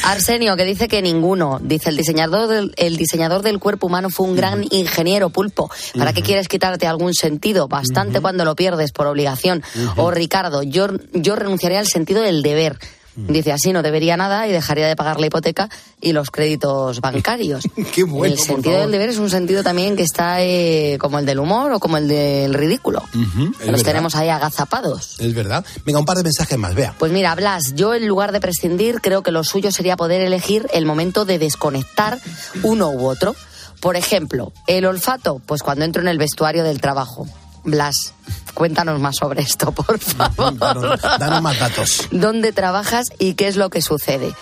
Arsenio, 0.04 0.57
que 0.57 0.64
dice 0.64 0.88
que 0.88 1.02
ninguno. 1.02 1.59
Dice, 1.62 1.90
el 1.90 1.97
diseñador 1.97 2.49
del, 2.49 2.73
el 2.76 2.97
diseñador 2.97 3.43
del 3.43 3.59
cuerpo 3.59 3.88
humano 3.88 4.09
fue 4.09 4.26
un 4.26 4.37
gran 4.37 4.64
ingeniero 4.71 5.28
pulpo. 5.28 5.71
¿Para 5.99 6.14
qué 6.14 6.23
quieres 6.23 6.49
quitarte 6.49 6.87
algún 6.87 7.12
sentido? 7.12 7.69
Bastante 7.69 8.21
cuando 8.21 8.45
lo 8.47 8.57
pierdes 8.57 8.93
por 8.93 9.07
obligación. 9.07 9.62
O 9.97 10.11
Ricardo, 10.11 10.62
yo, 10.62 10.88
yo 11.12 11.37
renunciaría 11.37 11.81
al 11.81 11.87
sentido 11.87 12.23
del 12.23 12.43
deber. 12.43 12.78
Dice, 13.16 13.52
así 13.52 13.73
no 13.73 13.83
debería 13.83 14.16
nada 14.16 14.49
y 14.49 14.52
dejaría 14.52 14.88
de 14.88 14.97
pagar 14.97 15.21
la 15.21 15.26
hipoteca 15.26 15.68
y 16.00 16.12
los 16.12 16.30
créditos 16.30 17.00
bancarios. 17.00 17.64
Qué 17.94 18.03
bueno, 18.03 18.35
el 18.35 18.40
sentido 18.40 18.81
del 18.81 18.90
deber 18.90 19.09
es 19.09 19.18
un 19.18 19.31
sentido 19.31 19.62
también 19.62 19.96
que 19.96 20.03
está 20.03 20.42
eh, 20.42 20.98
como 20.98 21.18
el 21.18 21.27
del 21.27 21.38
humor 21.38 21.72
o 21.72 21.79
como 21.81 21.96
el 21.96 22.09
del 22.09 22.55
ridículo. 22.55 23.03
Los 23.12 23.59
verdad. 23.59 23.83
tenemos 23.85 24.14
ahí 24.16 24.29
agazapados. 24.29 25.20
Es 25.20 25.35
verdad. 25.35 25.64
Venga, 25.85 26.00
un 26.00 26.05
par 26.05 26.16
de 26.16 26.24
mensajes 26.24 26.59
más, 26.59 26.74
vea. 26.74 26.94
Pues 26.98 27.12
mira, 27.12 27.35
Blas, 27.35 27.74
yo 27.74 27.94
en 27.94 28.07
lugar 28.07 28.33
de 28.33 28.40
prescindir, 28.40 29.00
creo 29.00 29.22
que 29.22 29.31
lo 29.31 29.44
suyo 29.44 29.70
sería 29.70 29.96
poder 29.96 30.20
elegir 30.20 30.66
el 30.72 30.85
momento 30.85 31.24
de 31.24 31.38
desconectar 31.38 32.18
uno 32.62 32.90
u 32.90 33.07
otro. 33.07 33.37
Por 33.81 33.96
ejemplo, 33.96 34.53
el 34.66 34.87
olfato, 34.87 35.40
pues 35.46 35.62
cuando 35.62 35.85
entro 35.85 36.03
en 36.03 36.09
el 36.09 36.18
vestuario 36.18 36.64
del 36.64 36.81
trabajo. 36.81 37.27
Blas, 37.64 38.12
cuéntanos 38.53 39.00
más 39.00 39.16
sobre 39.16 39.42
esto, 39.42 39.72
por 39.72 39.98
favor. 39.98 40.59
Danos, 40.59 41.00
danos 41.00 41.42
más 41.42 41.59
datos. 41.59 42.09
¿Dónde 42.11 42.53
trabajas 42.53 43.07
y 43.18 43.35
qué 43.35 43.48
es 43.48 43.57
lo 43.57 43.70
que 43.70 43.81
sucede? 43.81 44.35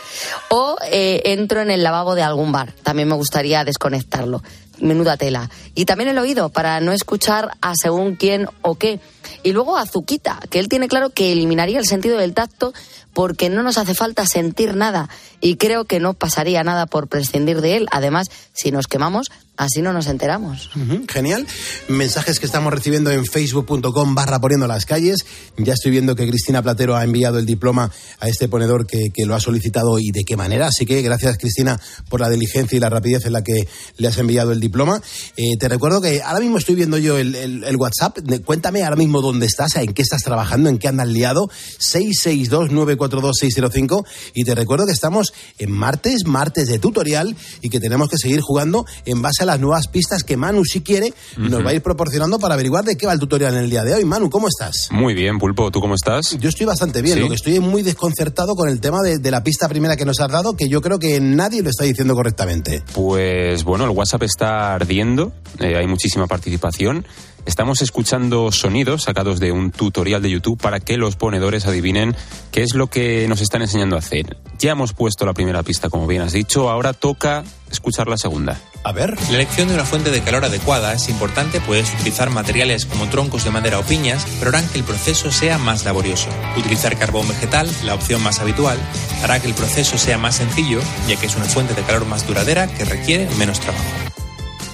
O 0.51 0.77
eh, 0.91 1.23
entro 1.27 1.61
en 1.61 1.71
el 1.71 1.83
lavabo 1.83 2.15
de 2.15 2.23
algún 2.23 2.51
bar. 2.51 2.73
También 2.83 3.09
me 3.09 3.15
gustaría 3.15 3.65
desconectarlo. 3.65 4.43
Menuda 4.81 5.17
tela. 5.17 5.49
Y 5.77 5.85
también 5.85 6.11
el 6.11 6.19
oído, 6.19 6.49
para 6.49 6.81
no 6.81 6.93
escuchar 6.93 7.53
a 7.61 7.75
según 7.77 8.17
quién 8.17 8.49
o 8.63 8.75
qué. 8.75 9.01
Y 9.43 9.53
luego 9.53 9.77
Azuquita, 9.77 10.41
que 10.51 10.59
él 10.59 10.69
tiene 10.69 10.89
claro 10.89 11.11
que 11.11 11.33
eliminaría 11.33 11.79
el 11.79 11.87
sentido 11.87 12.19
del 12.19 12.35
tacto 12.35 12.73
porque 13.13 13.51
no 13.51 13.63
nos 13.63 13.77
hace 13.77 13.95
falta 13.95 14.25
sentir 14.27 14.75
nada. 14.75 15.09
Y 15.41 15.57
creo 15.57 15.85
que 15.85 16.01
no 16.01 16.15
pasaría 16.15 16.65
nada 16.65 16.87
por 16.87 17.09
prescindir 17.09 17.61
de 17.61 17.77
él. 17.77 17.87
Además, 17.93 18.29
si 18.55 18.71
nos 18.71 18.87
quemamos, 18.87 19.31
así 19.59 19.83
no 19.83 19.93
nos 19.93 20.07
enteramos. 20.07 20.71
Ujú, 20.75 21.05
Genial. 21.09 21.47
Mensajes 21.89 22.41
que 22.41 22.47
estamos 22.47 22.73
recibiendo 22.73 23.11
en 23.11 23.27
facebook.com 23.27 24.15
barra 24.15 24.41
poniendo 24.41 24.67
las 24.67 24.87
calles. 24.87 25.27
Ya 25.59 25.75
estoy 25.75 25.91
viendo 25.91 26.17
que 26.17 26.27
Cristina 26.27 26.63
Platero 26.63 26.97
ha 26.97 27.05
enviado 27.05 27.39
el 27.39 27.45
diploma 27.45 27.91
a 28.19 28.29
este 28.29 28.49
ponedor 28.49 28.87
que, 28.87 29.11
que 29.13 29.27
lo 29.27 29.35
ha 29.35 29.41
solicitado 29.41 29.99
y 29.99 30.11
de 30.11 30.25
qué 30.25 30.37
manera. 30.39 30.69
Así 30.69 30.87
que 30.87 31.03
gracias 31.03 31.37
Cristina 31.37 31.79
por 32.09 32.21
la 32.21 32.31
diligencia 32.31 32.77
y 32.77 32.81
la 32.81 32.89
rapidez 32.89 33.27
en 33.27 33.35
la 33.35 33.43
que 33.43 33.69
le 33.99 34.09
has 34.09 34.17
enviado 34.17 34.53
el 34.53 34.61
diploma. 34.61 35.03
Eh, 35.37 35.59
te 35.59 35.69
recuerdo 35.69 36.01
que 36.01 36.23
ahora 36.23 36.41
mismo 36.41 36.57
estoy 36.57 36.77
viendo 36.77 36.97
yo 36.97 37.19
el, 37.19 37.35
el- 37.35 37.65
el 37.65 37.77
WhatsApp. 37.77 38.19
Cuéntame 38.47 38.85
ahora 38.85 38.97
mismo 38.97 39.12
dónde 39.21 39.47
estás, 39.47 39.77
en 39.77 39.93
qué 39.93 40.03
estás 40.03 40.23
trabajando, 40.23 40.69
en 40.69 40.79
qué 40.79 40.89
andas 40.89 41.09
liado. 41.09 41.49
662-942-605. 41.93 44.05
Y 44.35 44.45
te 44.45 44.55
recuerdo 44.55 44.87
que 44.87 44.93
estamos 44.93 45.33
en 45.59 45.73
martes, 45.73 46.25
martes 46.27 46.69
de 46.69 46.79
tutorial 46.79 47.37
y 47.61 47.69
que 47.69 47.81
tenemos 47.81 48.09
que 48.09 48.17
seguir 48.17 48.41
jugando 48.41 48.87
en 49.05 49.21
base 49.21 49.43
a 49.43 49.47
las 49.47 49.61
nuevas 49.61 49.89
pistas 49.89 50.25
que 50.25 50.37
Manu, 50.37 50.65
si 50.65 50.81
quiere, 50.81 51.13
nos 51.37 51.65
va 51.65 51.71
a 51.71 51.75
ir 51.75 51.83
proporcionando 51.83 52.39
para 52.39 52.55
averiguar 52.55 52.85
de 52.85 52.97
qué 52.97 53.07
va 53.07 53.13
el 53.13 53.19
tutorial 53.19 53.55
en 53.55 53.65
el 53.65 53.71
día 53.71 53.85
de 53.85 53.95
hoy. 53.95 54.05
Manu, 54.05 54.31
¿cómo 54.31 54.49
estás? 54.49 54.89
Muy 54.91 55.15
bien, 55.15 55.39
Pulpo, 55.39 55.71
¿tú 55.71 55.81
cómo 55.81 55.95
estás? 55.95 56.37
Yo 56.39 56.49
estoy 56.49 56.67
bastante 56.67 57.03
bien, 57.03 57.17
¿Sí? 57.17 57.21
lo 57.21 57.29
que 57.29 57.35
estoy 57.35 57.61
muy 57.61 57.83
desconcertado 57.83 58.55
con 58.55 58.69
el 58.69 58.81
tema 58.81 59.01
de, 59.03 59.19
de 59.19 59.31
la 59.31 59.43
pista 59.43 59.69
primera 59.69 59.97
que 59.97 60.05
nos 60.05 60.21
has 60.21 60.31
dado, 60.31 60.57
que 60.57 60.69
yo 60.69 60.81
creo 60.81 60.99
que 60.99 61.21
nadie 61.21 61.63
lo 61.63 61.71
está 61.71 61.85
diciendo 61.85 62.15
correctamente. 62.15 62.83
Pues 62.95 63.65
bueno, 63.65 63.85
el 63.85 63.91
WhatsApp 63.91 64.23
está 64.23 64.75
ardiendo, 64.75 65.33
eh, 65.59 65.77
hay 65.77 65.87
muchísima 65.87 66.27
participación. 66.27 67.07
Estamos 67.45 67.83
escuchando 67.83 68.53
sonidos 68.53 69.03
sacados 69.03 69.41
de 69.41 69.51
un 69.51 69.73
tutorial 69.73 70.23
de 70.23 70.31
YouTube 70.31 70.61
para 70.61 70.79
que 70.79 70.97
los 70.97 71.17
ponedores 71.17 71.67
adivinen 71.67 72.15
qué 72.53 72.63
es 72.63 72.75
lo 72.75 72.87
que 72.87 73.27
nos 73.29 73.41
están 73.41 73.63
enseñando 73.63 73.97
a 73.97 73.99
hacer. 73.99 74.37
Ya 74.59 74.73
hemos 74.73 74.93
puesto 74.93 75.27
la 75.27 75.33
primera 75.33 75.65
pista, 75.65 75.91
como 75.91 76.07
bien 76.07 76.23
has 76.23 76.33
dicho, 76.33 76.71
ahora 76.71 76.93
toca 76.93 77.43
escuchar 77.69 78.07
la 78.07 78.17
segunda. 78.17 78.61
A 78.85 78.93
ver. 78.93 79.17
La 79.29 79.37
elección 79.37 79.69
de 79.69 79.75
una 79.75 79.85
fuente 79.85 80.13
de 80.13 80.23
calor 80.23 80.45
adecuada 80.45 80.93
es 80.93 81.09
importante, 81.09 81.61
puedes 81.61 81.93
utilizar 81.95 82.31
materiales 82.31 82.87
como 82.87 83.09
troncos 83.09 83.43
de 83.45 83.51
madera 83.51 83.81
o 83.81 83.83
piñas, 83.83 84.25
pero 84.39 84.51
harán 84.51 84.69
que 84.69 84.79
el 84.79 84.85
proceso 84.85 85.33
sea 85.33 85.59
más 85.59 85.85
laborioso. 85.85 86.29
Utilizar 86.57 86.97
carbón 86.97 87.27
vegetal, 87.27 87.69
la 87.85 87.95
opción 87.95 88.23
más 88.23 88.39
habitual, 88.39 88.79
hará 89.23 89.41
que 89.41 89.49
el 89.49 89.55
proceso 89.55 89.99
sea 89.99 90.17
más 90.17 90.37
sencillo, 90.37 90.81
ya 91.09 91.17
que 91.17 91.27
es 91.27 91.35
una 91.35 91.47
fuente 91.47 91.75
de 91.75 91.83
calor 91.83 92.07
más 92.07 92.25
duradera 92.25 92.69
que 92.69 92.85
requiere 92.85 93.29
menos 93.37 93.59
trabajo. 93.59 93.85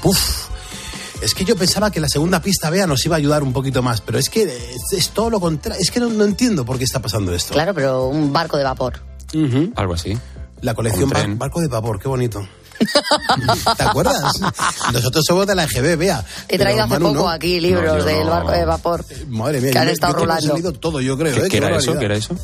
Uf, 0.04 0.47
es 1.22 1.34
que 1.34 1.44
yo 1.44 1.56
pensaba 1.56 1.90
que 1.90 2.00
la 2.00 2.08
segunda 2.08 2.40
pista, 2.40 2.70
vea, 2.70 2.86
nos 2.86 3.04
iba 3.04 3.16
a 3.16 3.18
ayudar 3.18 3.42
un 3.42 3.52
poquito 3.52 3.82
más, 3.82 4.00
pero 4.00 4.18
es 4.18 4.28
que 4.28 4.42
es, 4.42 4.92
es 4.92 5.10
todo 5.10 5.30
lo 5.30 5.40
contrario. 5.40 5.80
Es 5.80 5.90
que 5.90 6.00
no, 6.00 6.08
no 6.08 6.24
entiendo 6.24 6.64
por 6.64 6.78
qué 6.78 6.84
está 6.84 7.00
pasando 7.00 7.34
esto. 7.34 7.54
Claro, 7.54 7.74
pero 7.74 8.06
un 8.06 8.32
barco 8.32 8.56
de 8.56 8.64
vapor. 8.64 9.00
Algo 9.76 9.94
así. 9.94 10.16
La 10.60 10.74
colección 10.74 11.10
bar-. 11.10 11.36
Barco 11.36 11.60
de 11.60 11.68
Vapor, 11.68 12.00
qué 12.00 12.08
bonito. 12.08 12.46
¿Te 13.76 13.82
acuerdas? 13.82 14.40
Nosotros 14.92 15.24
somos 15.26 15.46
de 15.46 15.54
la 15.54 15.64
EGB, 15.64 15.96
vea. 15.96 16.24
He 16.48 16.52
pero 16.58 16.64
traído 16.64 16.82
hace 16.84 16.90
Manu 16.94 17.06
poco 17.08 17.18
no. 17.24 17.28
aquí 17.30 17.60
libros 17.60 17.84
No, 17.84 17.98
yo 17.98 18.04
del 18.04 18.24
no. 18.24 18.30
barco 18.30 18.50
de 18.52 18.64
vapor. 18.64 19.04
Madre 19.28 19.60
mía, 19.60 19.72
que 19.72 19.78
han 19.78 19.88
estado 19.88 20.14
rolando. 20.14 20.54
leído 20.54 20.72
todo, 20.72 21.00
yo 21.00 21.16
creo. 21.18 21.34
¿Qué, 21.34 21.46
¿eh? 21.46 21.48
qué 21.48 21.56
era 21.58 21.76
eso? 21.76 21.98
¿Qué 21.98 22.04
era 22.04 22.16
eso? 22.16 22.34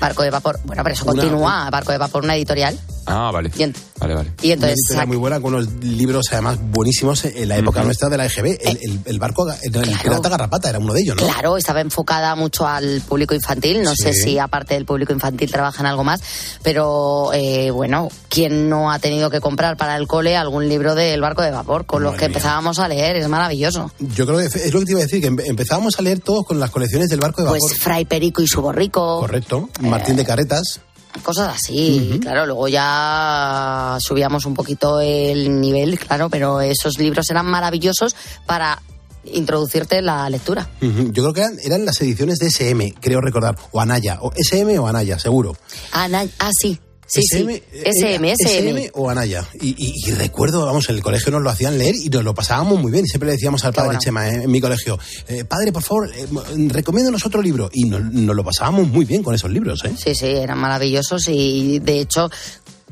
Barco 0.00 0.22
de 0.22 0.30
vapor. 0.30 0.60
Bueno, 0.64 0.82
pero 0.84 0.94
eso 0.94 1.04
Una- 1.04 1.12
continúa. 1.22 1.70
Barco 1.70 1.90
de 1.90 1.98
vapor, 1.98 2.22
una 2.22 2.36
editorial. 2.36 2.78
Ah, 3.10 3.30
vale. 3.32 3.50
Y, 3.56 3.64
Vale, 3.98 4.14
vale. 4.14 4.32
y 4.42 4.52
entonces. 4.52 4.78
Muy 5.06 5.16
buena 5.16 5.40
con 5.40 5.54
unos 5.54 5.72
libros 5.82 6.26
además 6.30 6.58
buenísimos 6.60 7.24
en 7.24 7.48
la 7.48 7.56
época 7.56 7.82
nuestra 7.82 8.08
de 8.10 8.16
la 8.18 8.26
EGB. 8.26 8.58
El, 8.60 8.78
el- 8.82 9.00
el 9.06 9.18
barco, 9.18 9.50
el, 9.62 9.74
el 9.74 9.98
pirata 9.98 10.28
garrapata 10.28 10.68
era 10.68 10.78
uno 10.78 10.92
de 10.92 11.00
ellos, 11.00 11.16
¿no? 11.16 11.26
Claro, 11.26 11.56
estaba 11.56 11.80
enfocada 11.80 12.36
mucho 12.36 12.66
al 12.68 13.00
público 13.08 13.34
infantil. 13.34 13.82
No 13.82 13.96
sé 13.96 14.12
Sí. 14.12 14.22
si 14.22 14.38
aparte 14.38 14.74
del 14.74 14.84
público 14.84 15.12
infantil 15.14 15.50
trabajan 15.50 15.86
algo 15.86 16.04
más, 16.04 16.20
pero 16.62 17.32
eh, 17.32 17.70
bueno, 17.72 18.08
¿quién 18.28 18.68
no 18.68 18.92
ha 18.92 18.98
tenido 19.00 19.30
que 19.30 19.40
comprar 19.40 19.77
para 19.78 19.96
el 19.96 20.06
cole 20.06 20.36
algún 20.36 20.68
libro 20.68 20.94
del 20.94 21.20
barco 21.22 21.40
de 21.40 21.50
vapor 21.50 21.86
con 21.86 22.02
los 22.02 22.16
que 22.16 22.26
empezábamos 22.26 22.78
a 22.78 22.88
leer? 22.88 23.16
Es 23.16 23.28
maravilloso. 23.28 23.90
Yo 23.98 24.26
creo 24.26 24.38
que 24.38 24.44
es 24.46 24.74
lo 24.74 24.80
que 24.80 24.84
te 24.86 24.90
iba 24.92 25.00
a 25.00 25.04
decir, 25.04 25.22
que 25.22 25.30
empe- 25.30 25.46
empezábamos 25.46 25.98
a 25.98 26.02
leer 26.02 26.20
todos 26.20 26.44
con 26.44 26.60
las 26.60 26.70
colecciones 26.70 27.08
del 27.08 27.20
barco 27.20 27.40
de 27.40 27.46
vapor. 27.46 27.60
Pues 27.60 27.80
Fray 27.80 28.04
Perico 28.04 28.42
y 28.42 28.46
su 28.48 28.60
borrico. 28.60 29.20
Correcto. 29.20 29.70
Martín 29.80 30.16
de 30.16 30.24
Carretas. 30.26 30.80
Cosas 31.22 31.54
así, 31.56 32.18
claro, 32.20 32.44
luego 32.46 32.68
ya 32.68 33.96
subíamos 34.00 34.44
un 34.44 34.54
poquito 34.54 35.00
el 35.00 35.60
nivel, 35.60 35.98
claro, 35.98 36.28
pero 36.28 36.60
esos 36.60 36.98
libros 36.98 37.28
eran 37.30 37.46
maravillosos 37.46 38.14
para 38.46 38.80
introducirte 39.24 40.00
la 40.02 40.28
lectura. 40.30 40.68
Yo 40.80 41.10
creo 41.22 41.32
que 41.32 41.40
eran, 41.40 41.56
eran 41.62 41.84
las 41.84 42.00
ediciones 42.02 42.38
de 42.38 42.46
SM, 42.50 42.94
creo 43.00 43.20
recordar. 43.20 43.56
O 43.72 43.80
Anaya. 43.80 44.18
O 44.20 44.32
SM 44.36 44.78
o 44.78 44.86
Anaya, 44.86 45.18
seguro. 45.18 45.56
Ana- 45.92 46.26
ah, 46.38 46.50
sí, 46.60 46.78
sí, 47.08 47.22
SM, 47.22 47.52
sí. 47.54 47.62
SM, 47.84 48.32
SM. 48.32 48.70
SM 48.70 48.90
o 48.94 49.10
Anaya. 49.10 49.44
Y, 49.60 49.68
y- 49.78 49.94
y 50.06 50.12
recuerdo, 50.12 50.64
vamos, 50.64 50.88
en 50.90 50.96
el 50.96 51.02
colegio 51.02 51.32
nos 51.32 51.42
lo 51.42 51.50
hacían 51.50 51.76
leer 51.78 51.94
y 51.96 52.08
nos 52.10 52.22
lo 52.22 52.34
pasábamos 52.34 52.78
muy 52.80 52.92
bien. 52.92 53.04
Y 53.04 53.08
siempre 53.08 53.26
le 53.28 53.32
decíamos 53.32 53.64
al 53.64 53.72
padre 53.72 53.88
bueno. 53.88 54.00
Chema, 54.00 54.28
eh, 54.28 54.42
en 54.44 54.50
mi 54.50 54.60
colegio, 54.60 54.98
eh, 55.26 55.44
padre, 55.44 55.72
por 55.72 55.82
favor, 55.82 56.10
eh, 56.14 56.26
recomiéndanos 56.68 57.24
otro 57.26 57.42
libro. 57.42 57.70
Y 57.72 57.84
nos, 57.84 58.02
nos 58.12 58.36
lo 58.36 58.44
pasábamos 58.44 58.86
muy 58.88 59.04
bien 59.04 59.22
con 59.22 59.34
esos 59.34 59.50
libros, 59.50 59.84
¿eh? 59.84 59.92
Sí, 59.96 60.14
sí, 60.14 60.26
eran 60.26 60.58
maravillosos 60.58 61.26
y 61.28 61.78
de 61.80 62.00
hecho 62.00 62.30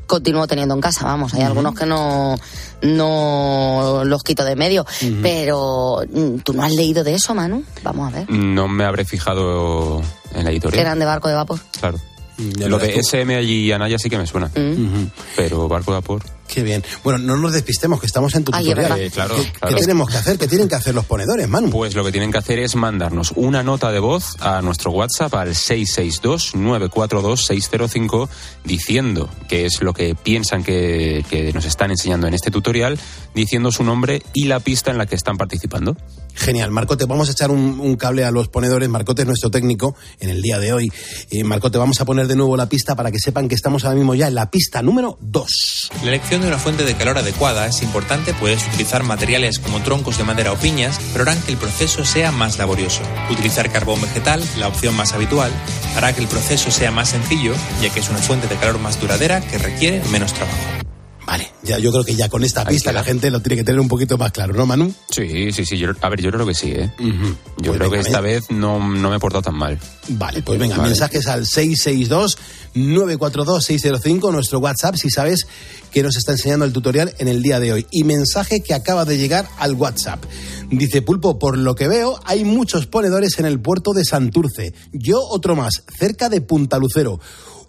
continúo 0.06 0.46
teniendo 0.46 0.72
en 0.72 0.80
casa, 0.80 1.04
vamos, 1.04 1.34
hay 1.34 1.42
algunos 1.42 1.74
que 1.74 1.84
no, 1.84 2.36
no 2.82 4.02
los 4.04 4.22
quito 4.22 4.44
de 4.44 4.54
medio, 4.56 4.86
pero 5.22 5.98
mm, 6.08 6.36
tú 6.44 6.52
no 6.52 6.62
has 6.62 6.72
leído 6.72 7.02
de 7.04 7.14
eso, 7.14 7.34
Manu, 7.34 7.64
vamos 7.82 8.12
a 8.12 8.16
ver, 8.18 8.30
No 8.30 8.68
me 8.68 8.84
habré 8.84 9.04
fijado 9.04 10.00
en 10.32 10.44
la 10.44 10.50
editorial. 10.50 10.80
eran 10.80 10.98
de 11.00 11.04
barco 11.06 11.28
de 11.28 11.34
vapor. 11.34 11.58
Claro. 11.80 11.98
Ya 12.38 12.68
Lo 12.68 12.78
de 12.78 12.88
tú. 12.88 13.00
SM 13.00 13.42
y 13.42 13.72
Anaya 13.72 13.98
sí 13.98 14.10
que 14.10 14.18
me 14.18 14.26
suena. 14.26 14.48
Mm. 14.48 15.06
Pero 15.36 15.68
Barco 15.68 15.92
de 15.92 15.96
Vapor. 15.98 16.22
Qué 16.48 16.62
bien. 16.62 16.84
Bueno, 17.02 17.18
no 17.18 17.36
nos 17.36 17.52
despistemos, 17.52 17.98
que 17.98 18.06
estamos 18.06 18.32
en 18.36 18.44
tu 18.44 18.52
Ay, 18.54 18.66
tutorial. 18.66 19.00
Eh, 19.00 19.10
claro, 19.10 19.34
¿Qué, 19.36 19.50
claro. 19.50 19.74
qué 19.74 19.80
tenemos 19.80 20.08
que 20.08 20.16
hacer? 20.16 20.38
¿Qué 20.38 20.46
tienen 20.46 20.68
que 20.68 20.76
hacer 20.76 20.94
los 20.94 21.04
ponedores, 21.04 21.48
Manu? 21.48 21.70
Pues 21.70 21.96
lo 21.96 22.04
que 22.04 22.12
tienen 22.12 22.30
que 22.30 22.38
hacer 22.38 22.60
es 22.60 22.76
mandarnos 22.76 23.32
una 23.34 23.64
nota 23.64 23.90
de 23.90 23.98
voz 23.98 24.36
a 24.40 24.62
nuestro 24.62 24.92
WhatsApp 24.92 25.34
al 25.34 25.48
662-942-605 25.50 28.28
diciendo 28.64 29.28
qué 29.48 29.66
es 29.66 29.82
lo 29.82 29.92
que 29.92 30.14
piensan 30.14 30.62
que, 30.62 31.24
que 31.28 31.52
nos 31.52 31.64
están 31.64 31.90
enseñando 31.90 32.28
en 32.28 32.34
este 32.34 32.52
tutorial, 32.52 32.96
diciendo 33.34 33.72
su 33.72 33.82
nombre 33.82 34.22
y 34.32 34.44
la 34.44 34.60
pista 34.60 34.90
en 34.90 34.98
la 34.98 35.06
que 35.06 35.16
están 35.16 35.36
participando. 35.36 35.96
Genial, 36.36 36.70
Marcote, 36.70 37.06
vamos 37.06 37.28
a 37.28 37.32
echar 37.32 37.50
un, 37.50 37.96
cable 37.96 38.24
a 38.24 38.30
los 38.30 38.48
ponedores. 38.48 38.88
Marcote 38.88 39.22
es 39.22 39.26
nuestro 39.26 39.50
técnico 39.50 39.96
en 40.20 40.28
el 40.28 40.42
día 40.42 40.58
de 40.58 40.72
hoy. 40.72 40.92
Eh, 41.30 41.42
Marcote, 41.44 41.78
vamos 41.78 42.00
a 42.00 42.04
poner 42.04 42.28
de 42.28 42.36
nuevo 42.36 42.56
la 42.56 42.68
pista 42.68 42.94
para 42.94 43.10
que 43.10 43.18
sepan 43.18 43.48
que 43.48 43.54
estamos 43.54 43.84
ahora 43.84 43.96
mismo 43.96 44.14
ya 44.14 44.28
en 44.28 44.34
la 44.34 44.50
pista 44.50 44.82
número 44.82 45.18
2. 45.22 45.90
La 46.02 46.08
elección 46.08 46.42
de 46.42 46.48
una 46.48 46.58
fuente 46.58 46.84
de 46.84 46.94
calor 46.94 47.18
adecuada 47.18 47.66
es 47.66 47.82
importante, 47.82 48.34
puedes 48.34 48.66
utilizar 48.68 49.02
materiales 49.02 49.58
como 49.58 49.82
troncos 49.82 50.18
de 50.18 50.24
madera 50.24 50.52
o 50.52 50.56
piñas, 50.56 51.00
pero 51.12 51.22
harán 51.22 51.40
que 51.42 51.52
el 51.52 51.58
proceso 51.58 52.04
sea 52.04 52.30
más 52.32 52.58
laborioso. 52.58 53.00
Utilizar 53.30 53.72
carbón 53.72 54.00
vegetal, 54.02 54.42
la 54.58 54.68
opción 54.68 54.94
más 54.94 55.14
habitual, 55.14 55.50
hará 55.96 56.12
que 56.12 56.20
el 56.20 56.28
proceso 56.28 56.70
sea 56.70 56.90
más 56.90 57.08
sencillo, 57.08 57.54
ya 57.80 57.92
que 57.92 58.00
es 58.00 58.10
una 58.10 58.18
fuente 58.18 58.46
de 58.46 58.56
calor 58.56 58.78
más 58.78 59.00
duradera 59.00 59.40
que 59.40 59.58
requiere 59.58 60.02
menos 60.10 60.34
trabajo. 60.34 60.85
Vale, 61.26 61.50
ya, 61.64 61.78
yo 61.80 61.90
creo 61.90 62.04
que 62.04 62.14
ya 62.14 62.28
con 62.28 62.44
esta 62.44 62.64
pista 62.64 62.92
la 62.92 63.02
gente 63.02 63.32
lo 63.32 63.40
tiene 63.40 63.56
que 63.56 63.64
tener 63.64 63.80
un 63.80 63.88
poquito 63.88 64.16
más 64.16 64.30
claro, 64.30 64.54
¿no, 64.54 64.64
Manu? 64.64 64.94
Sí, 65.10 65.50
sí, 65.50 65.64
sí. 65.66 65.76
yo- 65.76 65.90
a 66.00 66.08
ver, 66.08 66.22
yo 66.22 66.30
creo 66.30 66.46
que 66.46 66.54
sí, 66.54 66.70
¿eh? 66.70 66.92
Yo 67.00 67.72
Pues 67.72 67.78
creo 67.78 67.90
que 67.90 67.98
esta 67.98 68.20
venga. 68.20 68.34
vez 68.36 68.44
no, 68.50 68.78
no 68.78 69.10
me 69.10 69.16
he 69.16 69.18
portado 69.18 69.42
tan 69.42 69.56
mal. 69.56 69.76
Vale, 70.08 70.42
pues 70.42 70.58
venga, 70.58 70.76
Vale. 70.76 70.90
mensajes 70.90 71.26
al 71.26 71.46
662-942-605, 71.46 74.32
nuestro 74.32 74.58
WhatsApp, 74.60 74.96
si 74.96 75.10
sabes 75.10 75.46
que 75.90 76.02
nos 76.02 76.16
está 76.16 76.32
enseñando 76.32 76.64
el 76.64 76.72
tutorial 76.72 77.14
en 77.18 77.28
el 77.28 77.42
día 77.42 77.60
de 77.60 77.72
hoy. 77.72 77.86
Y 77.90 78.04
mensaje 78.04 78.62
que 78.62 78.74
acaba 78.74 79.04
de 79.04 79.18
llegar 79.18 79.48
al 79.58 79.74
WhatsApp. 79.74 80.24
Dice 80.70 81.02
Pulpo, 81.02 81.38
por 81.38 81.56
lo 81.58 81.74
que 81.74 81.88
veo, 81.88 82.18
hay 82.24 82.44
muchos 82.44 82.86
ponedores 82.86 83.38
en 83.38 83.46
el 83.46 83.60
puerto 83.60 83.92
de 83.94 84.04
Santurce. 84.04 84.74
Yo 84.92 85.20
otro 85.20 85.56
más, 85.56 85.82
cerca 85.98 86.28
de 86.28 86.40
Punta 86.40 86.78
Lucero. 86.78 87.20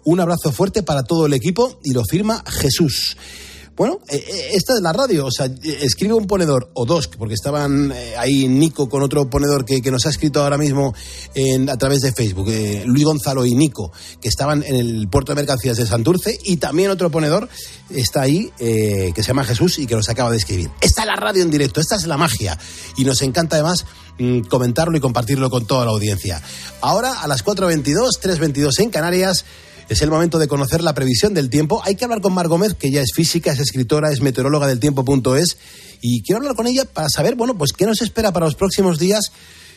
Un 0.04 0.20
abrazo 0.20 0.52
fuerte 0.52 0.82
para 0.82 1.02
todo 1.02 1.26
el 1.26 1.32
equipo 1.34 1.78
y 1.84 1.92
lo 1.92 2.02
firma 2.04 2.42
Jesús. 2.46 3.16
Bueno, 3.78 4.00
eh, 4.08 4.16
eh, 4.16 4.48
esta 4.54 4.74
es 4.74 4.80
la 4.80 4.92
radio, 4.92 5.26
o 5.26 5.30
sea, 5.30 5.48
escribe 5.62 6.12
un 6.14 6.26
ponedor 6.26 6.68
o 6.74 6.84
dos, 6.84 7.06
porque 7.06 7.34
estaban 7.34 7.92
eh, 7.94 8.14
ahí 8.18 8.48
Nico 8.48 8.88
con 8.88 9.04
otro 9.04 9.30
ponedor 9.30 9.64
que, 9.64 9.80
que 9.80 9.92
nos 9.92 10.04
ha 10.04 10.10
escrito 10.10 10.42
ahora 10.42 10.58
mismo 10.58 10.92
en- 11.34 11.70
a 11.70 11.78
través 11.78 12.00
de 12.00 12.10
Facebook, 12.12 12.50
Luis 12.86 13.04
Gonzalo 13.04 13.46
y 13.46 13.54
Nico, 13.54 13.92
que 14.20 14.28
estaban 14.28 14.64
en 14.64 14.74
el 14.74 15.06
puerto 15.08 15.30
de 15.30 15.36
mercancías 15.36 15.76
de 15.76 15.86
Santurce, 15.86 16.36
y 16.42 16.56
también 16.56 16.90
otro 16.90 17.08
ponedor 17.10 17.48
está 17.90 18.22
ahí, 18.22 18.50
eh, 18.58 19.12
que 19.14 19.22
se 19.22 19.28
llama 19.28 19.44
Jesús 19.44 19.78
y 19.78 19.86
que 19.86 19.94
nos 19.94 20.08
acaba 20.08 20.32
de 20.32 20.38
escribir. 20.38 20.68
Esta 20.80 21.02
es 21.02 21.06
la 21.06 21.14
radio 21.14 21.44
en 21.44 21.50
directo, 21.50 21.80
esta 21.80 21.94
es 21.94 22.04
la 22.06 22.16
magia, 22.16 22.58
y 22.96 23.04
nos 23.04 23.22
encanta 23.22 23.54
además 23.54 23.86
mm, 24.18 24.40
comentarlo 24.48 24.96
y 24.96 25.00
compartirlo 25.00 25.50
con 25.50 25.66
toda 25.66 25.84
la 25.84 25.92
audiencia. 25.92 26.42
Ahora, 26.80 27.20
a 27.20 27.28
las 27.28 27.44
4.22, 27.44 28.18
3.22 28.20 28.80
en 28.80 28.90
Canarias, 28.90 29.44
es 29.88 30.02
el 30.02 30.10
momento 30.10 30.38
de 30.38 30.48
conocer 30.48 30.82
la 30.82 30.94
previsión 30.94 31.34
del 31.34 31.50
tiempo. 31.50 31.80
Hay 31.84 31.94
que 31.94 32.04
hablar 32.04 32.20
con 32.20 32.34
Mar 32.34 32.48
Gómez, 32.48 32.74
que 32.74 32.90
ya 32.90 33.00
es 33.00 33.12
física, 33.14 33.52
es 33.52 33.58
escritora, 33.58 34.10
es 34.10 34.20
meteoróloga 34.20 34.66
del 34.66 34.80
tiempo.es. 34.80 35.56
Y 36.00 36.22
quiero 36.22 36.38
hablar 36.40 36.54
con 36.54 36.66
ella 36.66 36.84
para 36.84 37.08
saber, 37.08 37.34
bueno, 37.34 37.56
pues 37.56 37.72
qué 37.72 37.86
nos 37.86 38.02
espera 38.02 38.32
para 38.32 38.46
los 38.46 38.54
próximos 38.54 38.98
días 38.98 39.32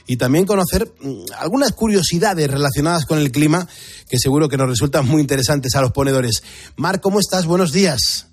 y 0.07 0.17
también 0.17 0.45
conocer 0.45 0.91
mm, 1.01 1.25
algunas 1.37 1.71
curiosidades 1.71 2.49
relacionadas 2.49 3.05
con 3.05 3.19
el 3.19 3.31
clima 3.31 3.67
que 4.09 4.17
seguro 4.19 4.49
que 4.49 4.57
nos 4.57 4.69
resultan 4.69 5.07
muy 5.07 5.21
interesantes 5.21 5.75
a 5.75 5.81
los 5.81 5.91
ponedores. 5.91 6.43
Mar, 6.75 7.01
¿cómo 7.01 7.19
estás? 7.19 7.45
Buenos 7.45 7.71
días. 7.71 8.30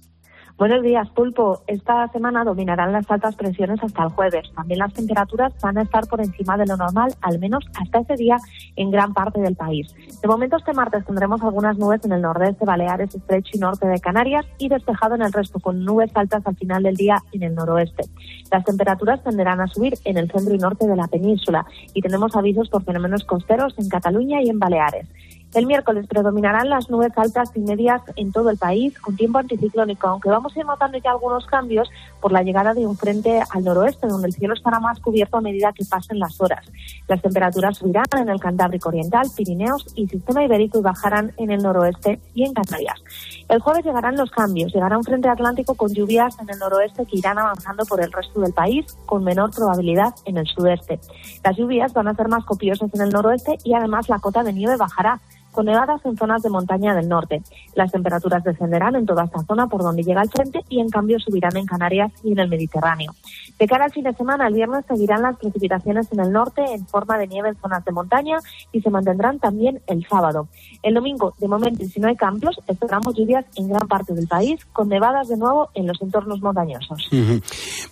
Buenos 0.59 0.83
días, 0.83 1.09
Pulpo. 1.11 1.61
Esta 1.69 2.09
semana 2.09 2.43
dominarán 2.43 2.91
las 2.91 3.09
altas 3.09 3.37
presiones 3.37 3.81
hasta 3.81 4.03
el 4.03 4.09
jueves. 4.09 4.51
También 4.57 4.81
las 4.81 4.93
temperaturas 4.93 5.53
van 5.63 5.79
a 5.79 5.83
estar 5.83 6.09
por 6.09 6.21
encima 6.21 6.57
de 6.57 6.67
lo 6.67 6.77
normal, 6.77 7.15
al 7.21 7.39
menos 7.39 7.65
hasta 7.81 8.01
ese 8.01 8.17
día, 8.17 8.39
en 8.75 8.91
gran 8.91 9.15
parte 9.15 9.41
del 9.41 9.55
país. 9.55 9.95
De 10.21 10.27
momento, 10.27 10.57
este 10.57 10.73
martes 10.73 11.05
tendremos 11.07 11.41
algunas 11.43 11.79
nubes 11.79 12.05
en 12.05 12.11
el 12.11 12.23
nordeste, 12.23 12.65
Baleares, 12.65 13.15
Estrecho 13.15 13.53
y 13.55 13.61
norte 13.61 13.87
de 13.87 14.01
Canarias 14.01 14.47
y 14.59 14.69
despejado 14.69 15.15
en 15.15 15.23
el 15.23 15.33
resto, 15.33 15.61
con 15.61 15.85
nubes 15.85 16.11
altas 16.17 16.45
al 16.45 16.57
final 16.57 16.83
del 16.83 16.97
día 16.97 17.23
en 17.31 17.45
el 17.45 17.55
noroeste. 17.55 18.07
Las 18.51 18.65
temperaturas 18.65 19.23
tenderán 19.23 19.61
a 19.61 19.69
subir 19.69 19.95
en 20.05 20.19
el 20.19 20.29
centro 20.29 20.53
y 20.53 20.59
norte 20.59 20.89
de 20.89 20.97
la 20.97 21.07
península 21.07 21.67
y 21.95 22.03
tenemos 22.03 22.35
avisos 22.35 22.69
por 22.69 22.83
fenómenos 22.83 23.23
costeros 23.23 23.79
en 23.79 23.89
Cataluña 23.89 24.43
y 24.43 24.51
en 24.51 24.59
Baleares. 24.59 25.07
El 25.55 25.67
miércoles 25.67 26.07
predominarán 26.07 26.69
las 26.69 26.91
nubes 26.91 27.13
altas 27.17 27.51
y 27.55 27.61
medias 27.61 28.03
en 28.17 28.33
todo 28.33 28.51
el 28.51 28.59
país 28.59 28.99
con 29.01 29.17
tiempo 29.17 29.39
anticiclónico, 29.39 30.07
aunque 30.07 30.29
vamos 30.29 30.55
a 30.55 30.61
ir 30.61 30.67
notando 30.67 30.99
ya 30.99 31.11
algunos 31.11 31.47
cambios 31.47 31.89
por 32.21 32.33
la 32.33 32.43
llegada 32.43 32.75
de 32.75 32.87
un 32.87 32.97
frente 32.97 33.41
al 33.51 33.65
noroeste, 33.65 34.09
donde 34.09 34.29
el 34.29 34.35
cielo 34.35 34.55
estará 34.55 34.79
más 34.79 35.01
cubierto 35.01 35.39
a 35.39 35.41
medida 35.41 35.73
que 35.73 35.85
pasen 35.87 36.19
las 36.19 36.39
horas. 36.41 36.71
Las 37.09 37.23
temperaturas 37.23 37.79
subirán 37.79 38.05
en 38.19 38.29
el 38.29 38.41
Cantábrico 38.41 38.91
Oriental, 38.91 39.27
Pirineos 39.35 39.87
y 39.95 40.07
Sistema 40.07 40.45
Ibérico 40.45 40.79
y 40.79 40.83
bajarán 40.83 41.33
en 41.39 41.51
el 41.51 41.63
noroeste 41.63 42.21
y 42.35 42.45
en 42.45 42.53
Canarias. 42.53 43.01
El 43.49 43.61
jueves 43.61 43.85
llegarán 43.85 44.17
los 44.17 44.31
cambios. 44.31 44.73
Llegará 44.73 44.99
un 44.99 45.05
frente 45.05 45.29
atlántico 45.29 45.75
con 45.75 45.93
lluvias 45.93 46.39
en 46.39 46.51
el 46.51 46.59
noroeste 46.59 47.07
que 47.07 47.17
irán 47.17 47.39
avanzando 47.39 47.85
por 47.87 48.01
el 48.03 48.13
resto 48.13 48.41
del 48.41 48.53
país 48.53 48.87
con 49.07 49.25
menor 49.25 49.51
probabilidad 49.55 50.15
en 50.27 50.37
el 50.37 50.47
sudeste. 50.47 51.01
Las 51.43 51.57
lluvias 51.57 51.93
van 51.95 52.09
a 52.09 52.15
ser 52.15 52.29
más 52.29 52.45
copiosas 52.45 52.93
en 52.93 53.01
el 53.01 53.11
noroeste 53.11 53.57
y 53.65 53.75
además 53.75 54.09
la 54.09 54.19
cota 54.19 54.43
de 54.43 54.53
nieve 54.53 54.77
bajará 54.77 55.21
con 55.59 55.67
nevadas 55.67 56.01
en 56.05 56.17
zonas 56.17 56.41
de 56.41 56.51
montaña 56.51 56.95
del 56.95 57.09
norte. 57.09 57.43
Las 57.75 57.91
temperaturas 57.91 58.45
descenderán 58.45 58.95
en 58.95 59.05
toda 59.05 59.25
esta 59.25 59.43
zona 59.43 59.67
por 59.67 59.83
donde 59.83 60.05
llega 60.05 60.23
el 60.23 60.31
frente 60.31 60.61
y 60.69 60.79
en 60.79 60.89
cambio 60.89 61.19
subirán 61.19 61.57
en 61.57 61.67
Canarias 61.67 62.13
y 62.23 62.31
en 62.31 62.39
el 62.39 62.49
Mediterráneo. 62.49 63.13
De 63.59 63.67
cara 63.67 63.87
al 63.87 63.91
fin 63.93 64.05
de 64.05 64.13
semana, 64.15 64.47
el 64.47 64.55
viernes 64.55 64.85
seguirán 64.87 65.23
las 65.23 65.37
precipitaciones 65.37 66.07
en 66.13 66.21
el 66.21 66.31
norte 66.31 66.63
en 66.73 66.87
forma 66.87 67.19
de 67.19 67.27
nieve 67.27 67.49
en 67.49 67.57
zonas 67.57 67.85
de 67.85 67.91
montaña 67.91 68.37
y 68.71 68.81
se 68.81 68.89
mantendrán 68.89 69.41
también 69.41 69.81
el 69.89 70.07
sábado. 70.09 70.47
El 70.85 70.95
domingo, 70.95 71.35
de 71.41 71.49
momento, 71.49 71.85
si 71.93 71.99
no 71.99 72.07
hay 72.07 72.15
cambios, 72.15 72.55
esperamos 72.69 73.17
lluvias 73.17 73.45
en 73.57 73.67
gran 73.69 73.89
parte 73.89 74.15
del 74.15 74.29
país, 74.29 74.61
con 74.73 74.89
nevadas 74.89 75.27
de 75.27 75.39
nuevo 75.39 75.71
en 75.75 75.89
los 75.89 76.01
entornos 76.01 76.41
montañosos. 76.41 77.09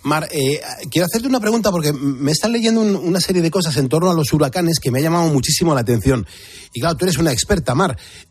Mar, 0.03 0.23
eh, 0.31 0.61
quiero 0.89 1.05
hacerte 1.05 1.27
una 1.27 1.41
pregunta 1.41 1.69
porque 1.69 1.91
me 1.91 2.31
están 2.31 2.53
leyendo 2.53 2.79
un- 2.79 2.95
una 2.95 3.19
serie 3.19 3.41
de 3.41 3.51
cosas 3.51 3.75
en 3.75 3.89
torno 3.89 4.09
a 4.09 4.13
los 4.13 4.31
huracanes 4.31 4.79
que 4.79 4.89
me 4.89 4.99
ha 4.99 5.01
llamado 5.01 5.27
muchísimo 5.33 5.73
la 5.75 5.81
atención. 5.81 6.25
Y 6.73 6.79
claro, 6.79 6.95
tú 6.95 7.05
eres 7.05 7.17
una 7.17 7.31
experta, 7.31 7.56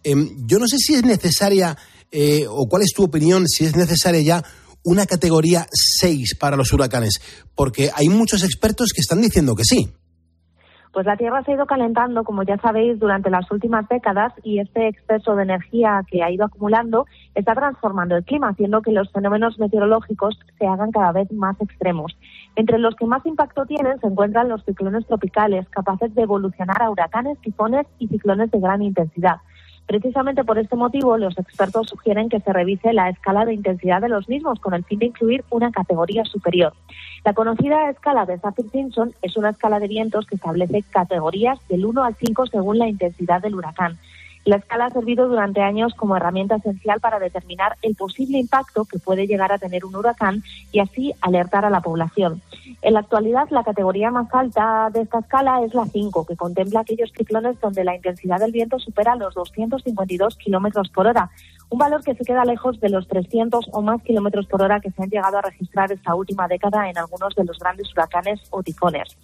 Em, 0.03 0.47
yo 0.47 0.59
no 0.59 0.67
sé 0.67 0.79
si 0.79 0.95
es 0.95 1.05
necesaria, 1.05 1.77
eh, 2.11 2.47
o 2.49 2.69
cuál 2.69 2.83
es 2.83 2.93
tu 2.95 3.05
opinión, 3.05 3.47
si 3.49 3.65
es 3.65 3.77
necesaria 3.77 4.21
ya 4.23 4.45
una 4.83 5.07
categoría 5.07 5.67
6 6.01 6.37
para 6.39 6.57
los 6.57 6.73
huracanes, 6.73 7.21
porque 7.55 7.91
hay 7.93 8.09
muchos 8.09 8.43
expertos 8.45 8.91
que 8.95 9.01
están 9.01 9.21
diciendo 9.21 9.55
que 9.55 9.65
sí. 9.65 9.89
Pues 10.97 11.05
la 11.05 11.19
Tierra 11.19 11.43
se 11.43 11.51
ha 11.51 11.57
ido 11.57 11.67
calentando, 11.67 12.25
como 12.25 12.43
ya 12.43 12.57
sabéis, 12.57 12.99
durante 12.99 13.29
las 13.29 13.51
últimas 13.51 13.87
décadas 13.87 14.33
y 14.43 14.61
este 14.61 14.89
exceso 14.89 15.37
de 15.37 15.43
energía 15.43 16.01
que 16.11 16.23
ha 16.23 16.31
ido 16.31 16.47
acumulando 16.47 17.05
está 17.35 17.55
transformando 17.55 18.17
el 18.17 18.25
clima, 18.25 18.49
haciendo 18.49 18.81
que 18.81 18.93
los 18.93 19.13
fenómenos 19.13 19.59
meteorológicos 19.59 20.39
se 20.59 20.67
hagan 20.67 20.93
cada 20.93 21.13
vez 21.13 21.31
más 21.33 21.61
extremos. 21.61 22.17
Entre 22.55 22.79
los 22.79 22.97
que 22.97 23.05
más 23.05 23.27
impacto 23.27 23.67
tienen 23.67 24.01
se 24.01 24.07
encuentran 24.07 24.49
los 24.49 24.65
ciclones 24.65 25.07
tropicales, 25.07 25.69
capaces 25.69 26.15
de 26.15 26.23
evolucionar 26.23 26.81
a 26.81 26.89
huracanes, 26.89 27.39
tifones 27.43 27.87
y 27.99 28.09
ciclones 28.09 28.51
de 28.51 28.59
gran 28.59 28.81
intensidad. 28.81 29.37
Precisamente 29.87 30.45
por 30.45 30.59
este 30.59 30.75
motivo, 30.75 31.17
los 31.17 31.39
expertos 31.39 31.89
sugieren 31.89 32.29
que 32.29 32.41
se 32.41 32.53
revise 32.53 32.93
la 32.93 33.09
escala 33.09 33.45
de 33.45 33.55
intensidad 33.55 34.01
de 34.01 34.09
los 34.09 34.29
mismos 34.29 34.59
con 34.59 34.75
el 34.75 34.85
fin 34.85 34.99
de 34.99 35.07
incluir 35.07 35.45
una 35.51 35.71
categoría 35.71 36.25
superior. 36.25 36.73
La 37.25 37.35
conocida 37.35 37.89
escala 37.89 38.27
de 38.27 38.39
Saffir-Simpson 38.39 39.15
es 39.23 39.37
una 39.37 39.51
escala 39.51 39.79
de 39.79 39.87
vientos 39.87 40.27
que 40.27 40.35
establece 40.35 40.83
categorías 40.91 41.61
del 41.69 41.87
1 41.87 42.03
al 42.03 42.17
5 42.17 42.47
según 42.49 42.79
la 42.79 42.89
intensidad 42.89 43.41
del 43.41 43.55
huracán. 43.55 43.97
La 44.47 44.57
escala 44.57 44.87
ha 44.87 44.91
servido 44.91 45.27
durante 45.27 45.61
años 45.61 45.93
como 45.95 46.17
herramienta 46.17 46.55
esencial 46.55 47.01
para 47.01 47.19
determinar 47.19 47.77
el 47.83 47.97
posible 47.97 48.39
impacto 48.39 48.85
que 48.85 49.01
puede 49.01 49.27
llegar 49.27 49.51
a 49.51 49.59
tener 49.59 49.85
un 49.85 49.97
huracán 49.97 50.45
y 50.71 50.79
así 50.79 51.13
alertar 51.21 51.65
a 51.65 51.71
la 51.71 51.81
población. 51.81 52.41
En 52.81 52.95
la 52.95 53.01
actualidad, 53.01 53.49
la 53.51 53.65
categoría 53.65 54.13
más 54.13 54.33
alta 54.33 54.89
de 54.93 55.01
esta 55.01 55.19
escala 55.19 55.65
es 55.65 55.75
la 55.75 55.85
5, 55.87 56.27
que 56.27 56.37
contempla 56.37 56.81
aquellos 56.81 57.11
ciclones 57.11 57.61
donde 57.61 57.83
la 57.83 57.97
intensidad 57.97 58.39
del 58.39 58.53
viento 58.53 58.79
supera 58.79 59.17
los 59.17 59.35
252 59.35 60.37
kilómetros 60.37 60.91
por 60.91 61.09
hora, 61.09 61.29
un 61.69 61.79
valor 61.81 62.05
que 62.05 62.15
se 62.15 62.25
queda 62.25 62.45
lejos 62.45 62.79
de 62.79 62.89
los 62.89 63.09
300 63.09 63.71
o 63.73 63.83
más 63.83 64.01
kilómetros 64.03 64.47
por 64.47 64.63
hora 64.63 64.79
que 64.79 64.93
se 64.93 65.03
han 65.03 65.11
llegado 65.11 65.39
a 65.39 65.43
registrar 65.43 65.91
esta 65.91 66.15
última 66.15 66.47
década 66.47 66.89
en 66.89 66.97
algunos 66.97 67.35
de 67.35 67.45
los 67.45 67.59
grandes 67.59 67.93
huracanes 67.93 68.41
o 68.51 68.63
tifones. 68.63 69.17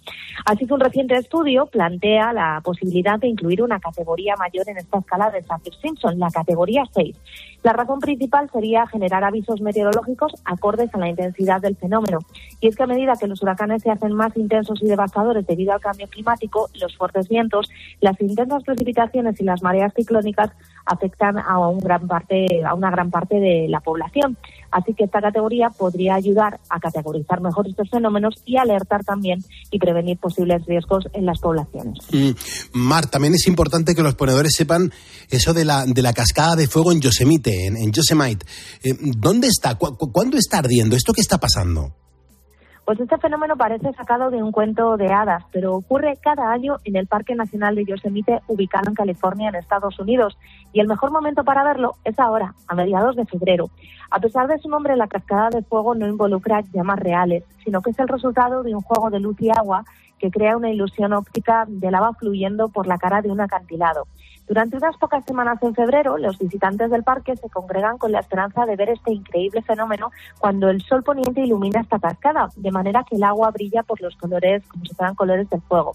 Así 0.45 0.67
que 0.67 0.73
un 0.73 0.81
reciente 0.81 1.15
estudio 1.15 1.67
plantea 1.67 2.33
la 2.33 2.59
posibilidad 2.61 3.17
de 3.17 3.29
incluir 3.29 3.61
una 3.61 3.79
categoría 3.79 4.35
mayor 4.35 4.67
en 4.67 4.77
esta 4.77 4.97
escala 4.97 5.12
de 5.31 5.43
Saffir-Simpson, 5.43 6.17
la 6.17 6.29
categoría 6.29 6.83
6. 6.91 7.15
La 7.63 7.71
razón 7.71 7.99
principal 7.99 8.49
sería 8.51 8.85
generar 8.87 9.23
avisos 9.23 9.61
meteorológicos 9.61 10.33
acordes 10.43 10.93
a 10.93 10.97
la 10.97 11.07
intensidad 11.07 11.61
del 11.61 11.77
fenómeno. 11.77 12.19
Y 12.59 12.67
es 12.67 12.75
que 12.75 12.83
a 12.83 12.87
medida 12.87 13.13
que 13.17 13.27
los 13.27 13.41
huracanes 13.41 13.83
se 13.83 13.91
hacen 13.91 14.13
más 14.13 14.35
intensos 14.35 14.81
y 14.81 14.87
devastadores 14.87 15.47
debido 15.47 15.71
al 15.71 15.79
cambio 15.79 16.07
climático, 16.07 16.69
los 16.73 16.97
fuertes 16.97 17.29
vientos, 17.29 17.69
las 18.01 18.19
intensas 18.19 18.63
precipitaciones 18.63 19.39
y 19.39 19.43
las 19.45 19.63
mareas 19.63 19.93
ciclónicas 19.93 20.51
afectan 20.85 21.37
a, 21.37 21.59
un 21.59 21.79
gran 21.79 22.07
parte, 22.07 22.63
a 22.65 22.73
una 22.73 22.91
gran 22.91 23.11
parte 23.11 23.39
de 23.39 23.67
la 23.69 23.79
población. 23.79 24.35
Así 24.73 24.93
que 24.93 25.03
esta 25.05 25.21
categoría 25.21 25.69
podría 25.69 26.15
ayudar 26.15 26.59
a 26.69 26.79
categorizar 26.79 27.39
mejor 27.41 27.67
estos 27.67 27.89
fenómenos 27.89 28.35
y 28.45 28.57
alertar 28.57 29.03
también 29.03 29.39
y 29.71 29.77
prevenir 29.79 30.17
posibles 30.17 30.65
riesgos 30.65 31.05
en 31.13 31.25
las 31.25 31.39
poblaciones. 31.39 31.99
Mm, 32.11 32.31
Mar, 32.79 33.05
también 33.07 33.33
es 33.35 33.45
importante 33.47 33.93
que 33.95 34.01
los 34.01 34.15
ponedores 34.15 34.53
sepan 34.55 34.91
eso 35.29 35.53
de 35.53 35.65
la, 35.65 35.85
de 35.85 36.01
la 36.01 36.13
cascada 36.13 36.55
de 36.55 36.67
fuego 36.67 36.91
en 36.91 37.01
Yosemite, 37.01 37.67
en, 37.67 37.91
Yosemite. 37.91 38.45
Eh, 38.83 38.95
¿Dónde 38.99 39.47
está? 39.47 39.75
¿Cu- 39.75 39.95
cu- 39.97 40.11
¿Cuándo 40.11 40.37
está 40.37 40.57
ardiendo? 40.57 40.95
¿Esto 40.95 41.13
qué 41.13 41.21
está 41.21 41.37
pasando? 41.37 41.93
Pues 42.85 42.99
este 42.99 43.17
fenómeno 43.17 43.55
parece 43.55 43.93
sacado 43.93 44.29
de 44.29 44.43
un 44.43 44.51
cuento 44.51 44.97
de 44.97 45.07
hadas, 45.07 45.45
pero 45.53 45.73
ocurre 45.73 46.17
cada 46.21 46.51
año 46.51 46.75
en 46.83 46.97
el 46.97 47.07
Parque 47.07 47.33
Nacional 47.33 47.75
de 47.75 47.85
Yosemite, 47.85 48.41
ubicado 48.47 48.89
en 48.89 48.93
California, 48.93 49.47
en 49.47 49.55
Estados 49.55 49.97
Unidos. 49.99 50.37
Y 50.73 50.81
el 50.81 50.89
mejor 50.89 51.09
momento 51.09 51.45
para 51.45 51.63
verlo 51.63 51.95
es 52.03 52.19
ahora, 52.19 52.55
a 52.67 52.75
mediados 52.75 53.15
de 53.15 53.25
febrero. 53.25 53.69
A 54.11 54.19
pesar 54.19 54.47
de 54.47 54.59
su 54.59 54.67
nombre, 54.67 54.97
la 54.97 55.07
cascada 55.07 55.49
de 55.49 55.63
fuego 55.63 55.95
no 55.95 56.07
involucra 56.07 56.61
llamas 56.73 56.99
reales, 56.99 57.45
sino 57.63 57.81
que 57.81 57.91
es 57.91 57.99
el 57.99 58.09
resultado 58.09 58.63
de 58.63 58.75
un 58.75 58.81
juego 58.81 59.09
de 59.09 59.21
luz 59.21 59.41
y 59.41 59.49
agua 59.49 59.85
que 60.19 60.29
crea 60.29 60.57
una 60.57 60.69
ilusión 60.69 61.13
óptica 61.13 61.65
de 61.67 61.89
lava 61.89 62.13
fluyendo 62.13 62.67
por 62.67 62.85
la 62.85 62.97
cara 62.97 63.21
de 63.21 63.31
un 63.31 63.39
acantilado. 63.39 64.07
Durante 64.47 64.75
unas 64.75 64.97
pocas 64.97 65.23
semanas 65.23 65.57
en 65.63 65.73
febrero, 65.73 66.17
los 66.17 66.37
visitantes 66.37 66.91
del 66.91 67.03
parque 67.03 67.35
se 67.37 67.49
congregan 67.49 67.97
con 67.97 68.11
la 68.11 68.19
esperanza 68.19 68.65
de 68.65 68.75
ver 68.75 68.89
este 68.89 69.13
increíble 69.13 69.61
fenómeno 69.61 70.11
cuando 70.37 70.69
el 70.69 70.81
sol 70.81 71.01
poniente 71.01 71.41
ilumina 71.41 71.79
esta 71.79 71.97
cascada, 71.97 72.49
de 72.57 72.71
manera 72.71 73.05
que 73.09 73.15
el 73.15 73.23
agua 73.23 73.51
brilla 73.51 73.83
por 73.83 74.01
los 74.01 74.15
colores, 74.17 74.61
como 74.67 74.83
si 74.85 74.93
fueran 74.93 75.15
colores 75.15 75.49
del 75.49 75.61
fuego. 75.61 75.93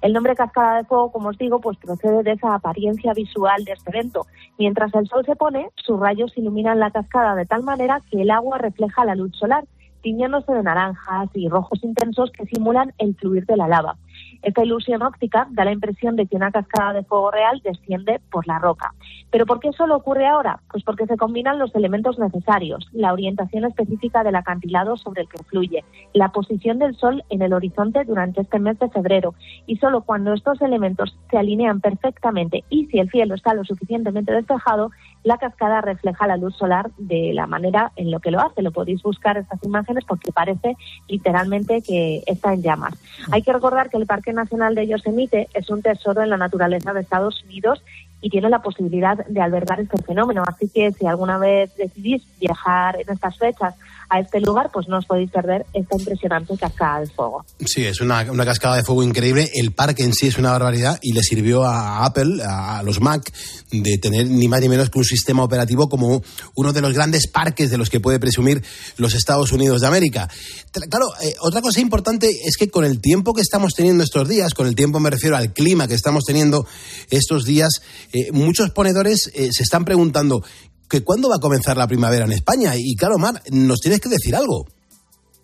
El 0.00 0.14
nombre 0.14 0.34
cascada 0.34 0.78
de 0.78 0.84
fuego, 0.84 1.12
como 1.12 1.28
os 1.28 1.36
digo, 1.36 1.60
pues 1.60 1.76
procede 1.76 2.22
de 2.22 2.32
esa 2.32 2.54
apariencia 2.54 3.12
visual 3.12 3.64
de 3.64 3.72
este 3.72 3.90
evento. 3.90 4.26
Mientras 4.58 4.94
el 4.94 5.06
sol 5.06 5.26
se 5.26 5.36
pone, 5.36 5.68
sus 5.76 6.00
rayos 6.00 6.32
iluminan 6.38 6.80
la 6.80 6.90
cascada 6.90 7.34
de 7.34 7.44
tal 7.44 7.62
manera 7.62 8.00
que 8.10 8.22
el 8.22 8.30
agua 8.30 8.56
refleja 8.56 9.04
la 9.04 9.14
luz 9.14 9.36
solar, 9.36 9.64
tiñéndose 10.00 10.52
de 10.52 10.62
naranjas 10.62 11.28
y 11.34 11.50
rojos 11.50 11.84
intensos 11.84 12.30
que 12.32 12.46
simulan 12.46 12.94
el 12.96 13.14
fluir 13.14 13.44
de 13.44 13.58
la 13.58 13.68
lava. 13.68 13.96
Esta 14.42 14.64
ilusión 14.64 15.02
óptica 15.02 15.46
da 15.50 15.64
la 15.64 15.72
impresión 15.72 16.16
de 16.16 16.26
que 16.26 16.36
una 16.36 16.50
cascada 16.50 16.92
de 16.92 17.04
fuego 17.04 17.30
real 17.30 17.60
desciende 17.62 18.20
por 18.30 18.46
la 18.46 18.58
roca. 18.58 18.94
¿Pero 19.30 19.46
por 19.46 19.60
qué 19.60 19.72
solo 19.72 19.96
ocurre 19.96 20.26
ahora? 20.26 20.60
Pues 20.70 20.82
porque 20.82 21.06
se 21.06 21.16
combinan 21.16 21.58
los 21.58 21.74
elementos 21.74 22.18
necesarios, 22.18 22.88
la 22.92 23.12
orientación 23.12 23.64
específica 23.64 24.24
del 24.24 24.36
acantilado 24.36 24.96
sobre 24.96 25.22
el 25.22 25.28
que 25.28 25.42
fluye, 25.44 25.84
la 26.14 26.30
posición 26.32 26.78
del 26.78 26.96
sol 26.96 27.22
en 27.28 27.42
el 27.42 27.52
horizonte 27.52 28.04
durante 28.04 28.40
este 28.40 28.58
mes 28.58 28.78
de 28.78 28.88
febrero, 28.88 29.34
y 29.66 29.76
solo 29.76 30.02
cuando 30.02 30.32
estos 30.32 30.60
elementos 30.62 31.16
se 31.30 31.38
alinean 31.38 31.80
perfectamente 31.80 32.64
y 32.70 32.86
si 32.86 32.98
el 32.98 33.10
cielo 33.10 33.34
está 33.34 33.54
lo 33.54 33.64
suficientemente 33.64 34.32
despejado, 34.32 34.90
la 35.22 35.38
cascada 35.38 35.80
refleja 35.80 36.26
la 36.26 36.36
luz 36.36 36.56
solar 36.56 36.90
de 36.96 37.32
la 37.34 37.46
manera 37.46 37.92
en 37.96 38.10
lo 38.10 38.20
que 38.20 38.30
lo 38.30 38.40
hace. 38.40 38.62
Lo 38.62 38.70
podéis 38.70 39.02
buscar 39.02 39.36
estas 39.36 39.62
imágenes 39.64 40.04
porque 40.04 40.32
parece 40.32 40.76
literalmente 41.08 41.82
que 41.82 42.22
está 42.26 42.54
en 42.54 42.62
llamas. 42.62 42.94
Hay 43.30 43.42
que 43.42 43.52
recordar 43.52 43.90
que 43.90 43.98
el 43.98 44.06
Parque 44.06 44.32
Nacional 44.32 44.74
de 44.74 44.86
Yosemite 44.86 45.48
es 45.54 45.68
un 45.70 45.82
tesoro 45.82 46.22
en 46.22 46.30
la 46.30 46.36
naturaleza 46.36 46.92
de 46.92 47.00
Estados 47.00 47.42
Unidos 47.44 47.82
y 48.22 48.30
tiene 48.30 48.50
la 48.50 48.62
posibilidad 48.62 49.26
de 49.26 49.40
albergar 49.40 49.80
este 49.80 50.02
fenómeno. 50.02 50.42
Así 50.46 50.68
que 50.68 50.92
si 50.92 51.06
alguna 51.06 51.38
vez 51.38 51.74
decidís 51.76 52.22
viajar 52.38 52.96
en 53.00 53.10
estas 53.10 53.36
fechas 53.38 53.74
a 54.10 54.20
este 54.20 54.40
lugar, 54.40 54.70
pues 54.72 54.88
no 54.88 54.98
os 54.98 55.06
podéis 55.06 55.30
perder 55.30 55.64
esta 55.72 55.96
impresionante 55.96 56.56
cascada 56.56 57.00
de 57.00 57.06
fuego. 57.06 57.44
Sí, 57.64 57.86
es 57.86 58.00
una, 58.00 58.30
una 58.30 58.44
cascada 58.44 58.76
de 58.76 58.82
fuego 58.82 59.02
increíble. 59.02 59.50
El 59.54 59.72
parque 59.72 60.02
en 60.02 60.12
sí 60.12 60.26
es 60.26 60.36
una 60.36 60.50
barbaridad 60.50 60.98
y 61.00 61.12
le 61.12 61.22
sirvió 61.22 61.64
a 61.64 62.04
Apple, 62.04 62.42
a 62.44 62.82
los 62.82 63.00
Mac, 63.00 63.32
de 63.70 63.98
tener 63.98 64.26
ni 64.26 64.48
más 64.48 64.60
ni 64.60 64.68
menos 64.68 64.90
que 64.90 64.98
un 64.98 65.04
sistema 65.04 65.44
operativo 65.44 65.88
como 65.88 66.22
uno 66.56 66.72
de 66.72 66.80
los 66.80 66.92
grandes 66.92 67.28
parques 67.28 67.70
de 67.70 67.78
los 67.78 67.88
que 67.88 68.00
puede 68.00 68.18
presumir 68.18 68.62
los 68.96 69.14
Estados 69.14 69.52
Unidos 69.52 69.80
de 69.80 69.86
América. 69.86 70.28
Claro, 70.72 71.06
eh, 71.22 71.34
otra 71.40 71.60
cosa 71.60 71.80
importante 71.80 72.28
es 72.28 72.56
que 72.56 72.68
con 72.68 72.84
el 72.84 73.00
tiempo 73.00 73.32
que 73.32 73.42
estamos 73.42 73.74
teniendo 73.74 74.02
estos 74.02 74.28
días, 74.28 74.54
con 74.54 74.66
el 74.66 74.74
tiempo 74.74 74.98
me 74.98 75.10
refiero 75.10 75.36
al 75.36 75.52
clima 75.52 75.86
que 75.86 75.94
estamos 75.94 76.24
teniendo 76.24 76.66
estos 77.10 77.44
días, 77.44 77.80
eh, 78.12 78.32
muchos 78.32 78.70
ponedores 78.70 79.30
eh, 79.34 79.50
se 79.52 79.62
están 79.62 79.84
preguntando 79.84 80.42
que 80.90 81.04
cuándo 81.04 81.28
va 81.30 81.36
a 81.36 81.40
comenzar 81.40 81.76
la 81.76 81.86
primavera 81.86 82.24
en 82.24 82.32
España. 82.32 82.72
Y 82.76 82.96
claro, 82.96 83.16
Mar, 83.16 83.40
nos 83.52 83.78
tienes 83.78 84.00
que 84.00 84.08
decir 84.08 84.34
algo. 84.34 84.64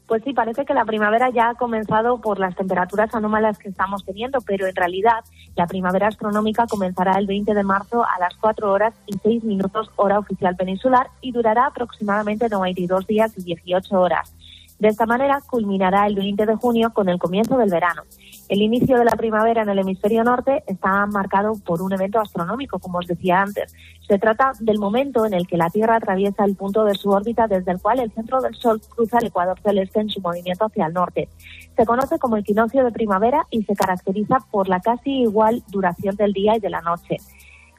Pues 0.06 0.22
sí, 0.22 0.32
parece 0.32 0.64
que 0.64 0.74
la 0.74 0.84
primavera 0.84 1.30
ya 1.34 1.50
ha 1.50 1.54
comenzado 1.54 2.20
por 2.20 2.38
las 2.38 2.54
temperaturas 2.54 3.12
anómalas 3.12 3.58
que 3.58 3.68
estamos 3.68 4.04
teniendo, 4.04 4.38
pero 4.46 4.68
en 4.68 4.76
realidad 4.76 5.24
la 5.56 5.66
primavera 5.66 6.06
astronómica 6.06 6.66
comenzará 6.68 7.18
el 7.18 7.26
20 7.26 7.54
de 7.54 7.64
marzo 7.64 8.04
a 8.04 8.20
las 8.20 8.34
4 8.40 8.70
horas 8.70 8.94
y 9.06 9.18
6 9.18 9.42
minutos 9.42 9.90
hora 9.96 10.20
oficial 10.20 10.54
peninsular 10.54 11.08
y 11.22 11.32
durará 11.32 11.66
aproximadamente 11.66 12.48
92 12.48 13.06
días 13.08 13.32
y 13.36 13.42
18 13.42 14.00
horas. 14.00 14.32
De 14.78 14.88
esta 14.88 15.06
manera 15.06 15.40
culminará 15.48 16.06
el 16.06 16.14
20 16.16 16.44
de 16.44 16.56
junio 16.56 16.92
con 16.92 17.08
el 17.08 17.18
comienzo 17.18 17.56
del 17.56 17.70
verano. 17.70 18.02
El 18.48 18.60
inicio 18.60 18.98
de 18.98 19.04
la 19.04 19.16
primavera 19.16 19.62
en 19.62 19.70
el 19.70 19.78
hemisferio 19.78 20.22
norte 20.22 20.62
está 20.66 21.06
marcado 21.06 21.54
por 21.64 21.80
un 21.80 21.92
evento 21.94 22.20
astronómico, 22.20 22.78
como 22.78 22.98
os 22.98 23.06
decía 23.06 23.40
antes. 23.40 23.74
Se 24.06 24.18
trata 24.18 24.52
del 24.60 24.78
momento 24.78 25.24
en 25.24 25.34
el 25.34 25.46
que 25.46 25.56
la 25.56 25.70
Tierra 25.70 25.96
atraviesa 25.96 26.44
el 26.44 26.56
punto 26.56 26.84
de 26.84 26.94
su 26.94 27.10
órbita 27.10 27.48
desde 27.48 27.72
el 27.72 27.80
cual 27.80 28.00
el 28.00 28.12
centro 28.12 28.40
del 28.40 28.54
Sol 28.54 28.80
cruza 28.94 29.18
el 29.18 29.26
ecuador 29.26 29.58
celeste 29.60 30.00
en 30.00 30.10
su 30.10 30.20
movimiento 30.20 30.66
hacia 30.66 30.86
el 30.86 30.92
norte. 30.92 31.28
Se 31.74 31.86
conoce 31.86 32.18
como 32.18 32.36
equinoccio 32.36 32.84
de 32.84 32.92
primavera 32.92 33.46
y 33.50 33.64
se 33.64 33.74
caracteriza 33.74 34.38
por 34.50 34.68
la 34.68 34.80
casi 34.80 35.22
igual 35.22 35.64
duración 35.68 36.16
del 36.16 36.32
día 36.32 36.56
y 36.56 36.60
de 36.60 36.70
la 36.70 36.82
noche. 36.82 37.16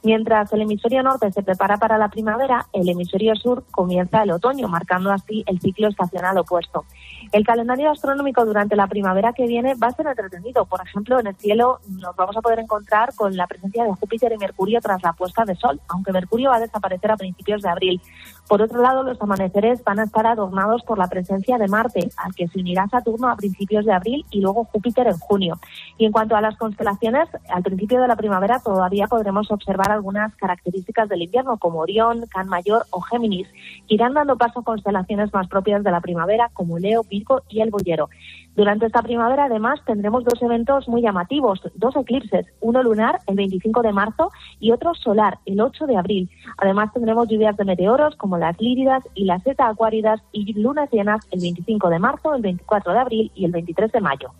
Mientras 0.04 0.54
el 0.54 0.62
hemisferio 0.62 1.02
norte 1.02 1.32
se 1.32 1.44
prepara 1.44 1.78
para 1.78 1.98
la 1.98 2.10
primavera, 2.10 2.68
el 2.72 2.88
hemisferio 2.88 3.36
sur 3.36 3.64
comienza 3.72 4.24
el 4.24 4.32
otoño, 4.32 4.68
marcando 4.68 5.12
así 5.12 5.44
el 5.48 5.60
ciclo 5.60 5.88
estacional 5.88 6.38
opuesto. 6.38 6.86
El 7.32 7.46
calendario 7.46 7.92
astronómico 7.92 8.46
durante 8.46 8.76
la 8.76 8.88
primavera 8.88 9.34
que 9.34 9.48
viene 9.48 9.76
va 9.76 9.88
a 9.88 9.92
ser 9.92 10.08
entretenido. 10.08 10.66
Por 10.66 10.82
ejemplo, 10.86 11.20
en 11.20 11.28
el 11.28 11.36
cielo 11.36 11.80
nos 11.90 12.16
vamos 12.16 12.38
a 12.38 12.42
poder 12.42 12.60
encontrar 12.60 13.14
con 13.16 13.36
la 13.36 13.48
presencia 13.48 13.84
de 13.84 13.94
Júpiter 13.94 14.32
y 14.32 14.38
Mercurio 14.38 14.80
tras 14.82 15.02
la 15.02 15.14
puesta 15.14 15.44
de 15.46 15.56
sol, 15.56 15.82
aunque 15.88 16.12
Mercurio 16.12 16.52
va 16.52 16.58
a 16.58 16.62
desaparecer 16.62 17.12
a 17.12 17.18
principios 17.18 17.62
de 17.62 17.70
abril. 17.70 18.02
Por 18.48 18.62
otro 18.62 18.82
lado, 18.82 19.04
los 19.04 19.22
amaneceres 19.22 19.84
van 19.84 20.00
a 20.00 20.04
estar 20.04 20.26
adornados 20.26 20.82
por 20.84 20.98
la 20.98 21.08
presencia 21.08 21.58
de 21.58 21.68
Marte, 21.68 22.10
al 22.18 22.34
que 22.34 22.48
se 22.48 22.60
unirá 22.60 22.88
Saturno 22.88 23.30
a 23.30 23.36
principios 23.36 23.86
de 23.86 23.94
abril 23.94 24.26
y 24.32 24.40
luego 24.40 24.64
Júpiter 24.66 25.08
en 25.08 25.18
junio. 25.18 25.60
Y 25.98 26.06
en 26.06 26.12
cuanto 26.14 26.36
a 26.36 26.42
las 26.42 26.56
constelaciones, 26.58 27.28
al 27.50 27.64
principio 27.64 28.02
de 28.02 28.08
la 28.08 28.16
primavera 28.16 28.60
todavía 28.60 29.08
podremos 29.08 29.52
observar 29.52 29.92
algunas 29.92 30.34
características 30.36 31.10
del 31.10 31.24
invierno, 31.24 31.58
como 31.58 31.80
Orión, 31.80 32.26
Can 32.30 32.48
Mayor 32.48 32.86
o 32.92 33.02
Géminis, 33.02 33.48
que 33.88 33.96
irán 33.96 34.14
dando 34.14 34.38
paso 34.38 34.62
a 34.62 34.64
constelaciones 34.64 35.34
más 35.34 35.48
propias 35.48 35.84
de 35.84 35.92
la 35.92 36.00
primavera, 36.00 36.50
como 36.54 36.80
Leo, 36.80 37.04
Virgo 37.04 37.42
y 37.50 37.62
el 37.62 37.70
Boyero. 37.70 38.10
Durante 38.58 38.88
esta 38.88 39.04
primavera, 39.04 39.46
además, 39.46 39.80
tendremos 39.86 40.24
dos 40.24 40.42
eventos 40.42 40.88
muy 40.88 41.04
llamativos, 41.04 41.62
dos 41.76 41.96
eclipses, 41.96 42.48
uno 42.60 42.82
lunar 42.82 43.20
el 43.28 43.36
25 43.36 43.84
de 43.84 43.94
marzo 43.94 44.32
y 44.60 44.72
otro 44.72 44.96
solar 44.96 45.38
el 45.46 45.62
8 45.62 45.86
de 45.86 45.96
abril. 45.96 46.28
Además, 46.58 46.92
tendremos 46.92 47.28
lluvias 47.30 47.56
de 47.56 47.66
meteoros 47.66 48.16
como 48.16 48.40
las 48.40 48.60
líridas 48.60 49.04
y 49.14 49.26
las 49.26 49.44
zeta 49.44 49.68
acuáridas 49.68 50.22
y 50.32 50.60
lunas 50.60 50.90
llenas 50.92 51.24
el 51.30 51.40
25 51.40 51.88
de 51.88 52.00
marzo, 52.00 52.34
el 52.34 52.42
24 52.42 52.94
de 52.94 53.00
abril 53.00 53.32
y 53.36 53.46
el 53.46 53.52
23 53.52 53.92
de 53.92 54.02
mayo. 54.02 54.32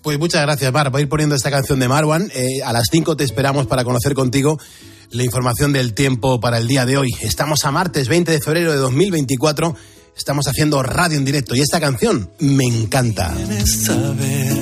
Pues 0.00 0.18
muchas 0.18 0.40
gracias, 0.40 0.72
Mar. 0.72 0.90
Voy 0.90 1.00
a 1.00 1.02
ir 1.02 1.10
poniendo 1.10 1.34
esta 1.34 1.50
canción 1.50 1.78
de 1.78 1.88
Marwan. 1.88 2.22
Eh, 2.34 2.62
a 2.64 2.72
las 2.72 2.86
5 2.90 3.18
te 3.18 3.24
esperamos 3.24 3.66
para 3.66 3.84
conocer 3.84 4.14
contigo 4.14 4.56
la 5.10 5.24
información 5.24 5.74
del 5.74 5.92
tiempo 5.92 6.40
para 6.40 6.56
el 6.56 6.68
día 6.68 6.86
de 6.86 6.96
hoy. 6.96 7.10
Estamos 7.20 7.66
a 7.66 7.70
martes 7.70 8.08
20 8.08 8.32
de 8.32 8.40
febrero 8.40 8.72
de 8.72 8.78
2024. 8.78 9.74
Estamos 10.18 10.46
haciendo 10.48 10.82
radio 10.82 11.16
en 11.16 11.24
directo 11.24 11.54
y 11.54 11.60
esta 11.60 11.80
canción 11.80 12.28
me 12.40 12.64
encanta. 12.64 13.32
saber 13.64 14.52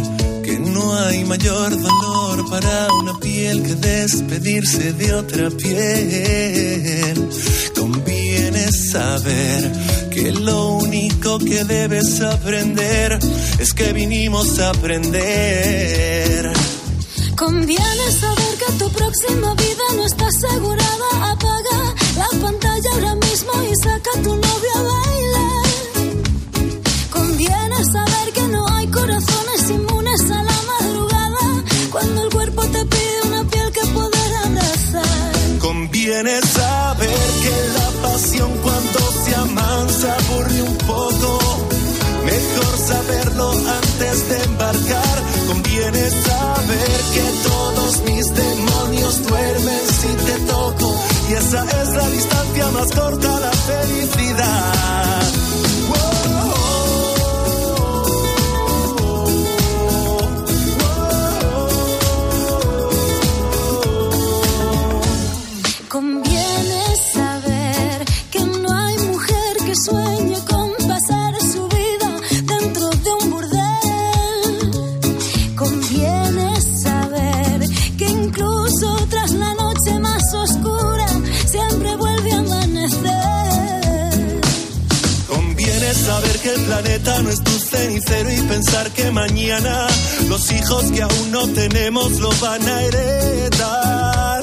que 0.44 0.58
no 0.58 0.94
hay 0.94 1.24
mayor 1.24 1.70
dolor 1.80 2.48
para 2.50 2.92
una 2.92 3.18
piel 3.18 3.62
que 3.62 3.74
despedirse 3.74 4.92
de 4.92 5.14
otra 5.14 5.50
piel. 5.50 7.28
Conviene 7.74 8.70
saber 8.70 9.72
que 10.12 10.30
lo 10.30 10.74
único 10.74 11.38
que 11.38 11.64
debes 11.64 12.20
aprender 12.20 13.18
es 13.58 13.72
que 13.72 13.92
vinimos 13.94 14.58
a 14.58 14.70
aprender. 14.70 16.52
Conviene 17.34 18.12
saber 18.20 18.58
que 18.58 18.72
tu 18.78 18.90
próxima 18.92 19.54
vida 19.54 19.84
no 19.96 20.04
está 20.04 20.26
asegurada. 20.26 21.35
Pantalla 22.42 22.90
ahora 22.92 23.14
mismo 23.16 23.52
y 23.70 23.76
saca 23.76 24.10
a 24.14 24.22
tu 24.22 24.36
novio 24.36 24.72
a 24.74 24.82
bailar. 24.82 25.66
Conviene 27.10 27.76
saber 27.92 28.32
que 28.32 28.42
no 28.48 28.66
hay 28.68 28.86
corazones 28.88 29.70
inmunes 29.70 30.20
a 30.30 30.42
la 30.42 30.58
madrugada. 30.72 31.64
Cuando 31.90 32.22
el 32.22 32.30
cuerpo 32.30 32.62
te 32.66 32.84
pide 32.84 33.20
una 33.26 33.44
piel 33.44 33.72
que 33.72 33.86
poder 33.86 34.36
abrazar. 34.44 35.58
Conviene 35.60 36.40
saber 36.42 37.26
que 37.42 37.54
la 37.78 38.08
pasión 38.08 38.50
cuando 38.62 38.98
se 39.24 39.34
amansa 39.34 40.16
aburre 40.16 40.62
un 40.62 40.76
poco. 40.78 41.38
Mejor 42.24 42.78
saberlo 42.86 43.50
antes 43.50 44.28
de 44.28 44.44
embarcar. 44.44 45.22
Conviene 45.48 46.10
saber 46.10 47.00
que 47.14 47.24
todos 47.48 48.00
mis 48.04 48.34
demonios 48.34 49.22
duermen 49.26 49.80
si 50.00 50.08
te 50.26 50.38
toco. 50.52 50.85
Y 51.28 51.32
esa 51.32 51.64
es 51.82 51.88
la 51.88 52.08
distancia 52.10 52.68
más 52.70 52.92
corta 52.92 53.36
a 53.36 53.40
la 53.40 53.50
felicidad. 53.50 55.45
Planeta 86.80 87.22
no 87.22 87.30
es 87.30 87.42
tu 87.42 87.58
cenicero 87.58 88.30
y 88.30 88.40
pensar 88.42 88.90
que 88.90 89.10
mañana 89.10 89.86
los 90.28 90.52
hijos 90.52 90.84
que 90.92 91.02
aún 91.02 91.30
no 91.30 91.48
tenemos 91.48 92.20
lo 92.20 92.30
van 92.40 92.68
a 92.68 92.82
heredar. 92.82 94.42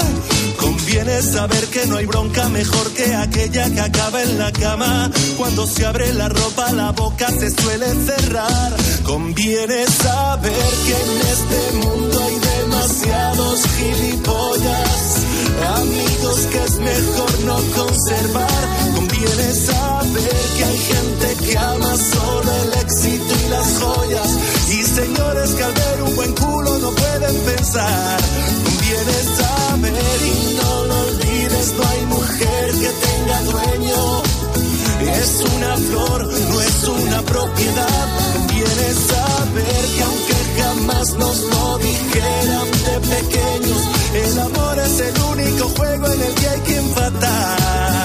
Conviene 0.58 1.22
saber 1.22 1.66
que 1.68 1.86
no 1.86 1.98
hay 1.98 2.06
bronca 2.06 2.50
mejor 2.50 2.92
que 2.94 3.14
aquella 3.14 3.70
que 3.70 3.82
acaba 3.82 4.24
en 4.24 4.40
la 4.40 4.52
cama. 4.52 5.12
Cuando 5.38 5.68
se 5.68 5.86
abre 5.86 6.12
la 6.14 6.30
ropa 6.30 6.72
la 6.72 6.92
boca 6.92 7.28
se 7.30 7.52
suele 7.52 7.88
cerrar. 8.06 8.74
Conviene 9.06 9.86
saber 9.86 10.70
que 10.86 10.96
en 11.06 11.12
este 11.36 11.86
mundo 11.86 12.20
hay 12.24 12.40
demasiados 12.40 13.62
gilipollas. 13.78 15.02
Amigos 15.78 16.40
que 16.52 16.64
es 16.64 16.76
mejor 16.80 17.40
no 17.46 17.58
conservar. 17.76 18.64
Conviene 18.96 19.54
saber 19.54 20.46
que 20.58 20.64
hay 20.64 20.78
gente 20.78 21.13
que 21.46 21.58
ama 21.58 21.96
solo 21.98 22.52
el 22.64 22.74
éxito 22.82 23.34
y 23.46 23.50
las 23.50 23.68
joyas. 23.82 24.30
Y 24.70 24.84
señores 24.84 25.50
que 25.52 25.64
al 25.64 25.74
ver 25.74 26.04
un 26.04 26.16
buen 26.16 26.34
culo 26.34 26.80
no 26.80 26.90
pueden 26.92 27.36
pensar. 27.42 28.20
Conviene 28.66 29.18
saber 29.38 30.22
y 30.24 30.56
no 30.56 30.86
lo 30.86 31.00
olvides, 31.08 31.74
no 31.78 31.84
hay 31.88 32.06
mujer 32.06 32.72
que 32.82 32.92
tenga 33.08 33.42
dueño. 33.52 34.24
Es 35.22 35.44
una 35.56 35.78
flor, 35.78 36.28
no 36.50 36.62
es 36.62 36.84
una 36.88 37.22
propiedad. 37.24 38.08
Conviene 38.34 38.88
saber 39.12 39.86
que 39.96 40.04
aunque 40.04 40.62
jamás 40.62 41.14
nos 41.14 41.40
lo 41.42 41.78
dijeran 41.78 42.72
de 42.88 43.16
pequeños, 43.16 43.82
el 44.14 44.40
amor 44.40 44.80
es 44.80 45.00
el 45.00 45.22
único 45.22 45.70
juego 45.78 46.08
en 46.08 46.22
el 46.22 46.34
que 46.36 46.50
hay 46.50 46.60
que 46.62 46.78
empatar. 46.78 48.03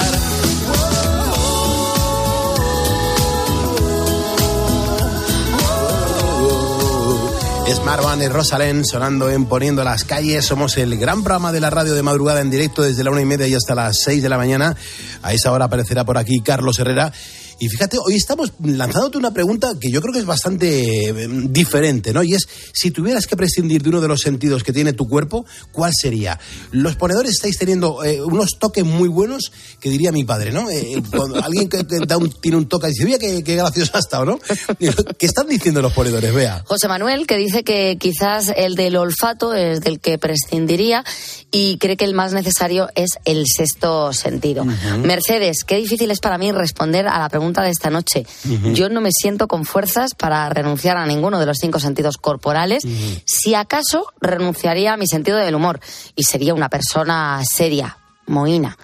Es 7.68 7.84
Marwan 7.84 8.22
y 8.22 8.28
Rosalén 8.28 8.82
sonando 8.86 9.28
en 9.28 9.44
Poniendo 9.44 9.84
las 9.84 10.04
Calles. 10.04 10.46
Somos 10.46 10.78
el 10.78 10.96
gran 10.96 11.22
programa 11.22 11.52
de 11.52 11.60
la 11.60 11.68
radio 11.68 11.92
de 11.92 12.02
madrugada 12.02 12.40
en 12.40 12.48
directo 12.48 12.82
desde 12.82 13.04
la 13.04 13.10
una 13.10 13.20
y 13.20 13.26
media 13.26 13.46
y 13.46 13.52
hasta 13.52 13.74
las 13.74 13.98
seis 14.02 14.22
de 14.22 14.30
la 14.30 14.38
mañana. 14.38 14.74
A 15.22 15.34
esa 15.34 15.52
hora 15.52 15.66
aparecerá 15.66 16.02
por 16.02 16.16
aquí 16.16 16.40
Carlos 16.40 16.78
Herrera. 16.78 17.12
Y 17.60 17.68
fíjate, 17.68 17.98
hoy 17.98 18.14
estamos 18.14 18.52
lanzándote 18.62 19.18
una 19.18 19.32
pregunta 19.32 19.72
que 19.80 19.90
yo 19.90 20.00
creo 20.00 20.12
que 20.12 20.20
es 20.20 20.24
bastante 20.24 21.08
eh, 21.08 21.28
diferente, 21.50 22.12
¿no? 22.12 22.22
Y 22.22 22.34
es, 22.34 22.48
si 22.72 22.90
tuvieras 22.92 23.26
que 23.26 23.36
prescindir 23.36 23.82
de 23.82 23.88
uno 23.88 24.00
de 24.00 24.06
los 24.08 24.20
sentidos 24.20 24.62
que 24.62 24.72
tiene 24.72 24.92
tu 24.92 25.08
cuerpo, 25.08 25.44
¿cuál 25.72 25.92
sería? 25.92 26.38
Los 26.70 26.94
ponedores 26.96 27.32
estáis 27.32 27.58
teniendo 27.58 28.04
eh, 28.04 28.22
unos 28.22 28.58
toques 28.60 28.84
muy 28.84 29.08
buenos 29.08 29.50
que 29.80 29.90
diría 29.90 30.12
mi 30.12 30.24
padre, 30.24 30.52
¿no? 30.52 30.70
Eh, 30.70 31.02
cuando 31.10 31.36
alguien 31.44 31.68
que, 31.68 31.84
que 31.86 31.98
da 32.06 32.16
un- 32.16 32.30
tiene 32.30 32.56
un 32.58 32.68
toque 32.68 32.86
y 32.86 32.90
dice, 32.90 33.04
mira 33.04 33.18
qué, 33.18 33.42
qué 33.42 33.56
gracioso 33.56 33.90
ha 33.94 33.98
estado, 34.00 34.24
¿no? 34.24 34.38
¿Qué 35.18 35.26
están 35.26 35.48
diciendo 35.48 35.82
los 35.82 35.92
ponedores? 35.92 36.32
Vea. 36.32 36.62
José 36.64 36.86
Manuel, 36.86 37.26
que 37.26 37.36
dice 37.36 37.64
que 37.64 37.96
quizás 37.98 38.52
el 38.56 38.76
del 38.76 38.94
olfato 38.96 39.52
es 39.54 39.80
del 39.80 39.98
que 39.98 40.16
prescindiría 40.18 41.02
y 41.50 41.78
cree 41.78 41.96
que 41.96 42.04
el 42.04 42.14
más 42.14 42.32
necesario 42.32 42.88
es 42.94 43.10
el 43.24 43.44
sexto 43.46 44.12
sentido. 44.12 44.64
Mercedes, 45.02 45.64
qué 45.66 45.76
difícil 45.76 46.10
es 46.12 46.20
para 46.20 46.38
mí 46.38 46.52
responder 46.52 47.08
a 47.08 47.18
la 47.18 47.28
pregunta 47.28 47.47
de 47.56 47.70
esta 47.70 47.90
noche. 47.90 48.26
Yo 48.74 48.88
no 48.88 49.00
me 49.00 49.10
siento 49.12 49.48
con 49.48 49.64
fuerzas 49.64 50.14
para 50.14 50.48
renunciar 50.50 50.96
a 50.96 51.06
ninguno 51.06 51.40
de 51.40 51.46
los 51.46 51.58
cinco 51.58 51.80
sentidos 51.80 52.16
corporales. 52.18 52.84
Si 53.24 53.54
acaso, 53.54 54.06
renunciaría 54.20 54.92
a 54.92 54.96
mi 54.96 55.06
sentido 55.06 55.38
del 55.38 55.54
humor 55.54 55.80
y 56.14 56.24
sería 56.24 56.54
una 56.54 56.68
persona 56.68 57.40
seria. 57.44 57.96
Moina. 58.28 58.76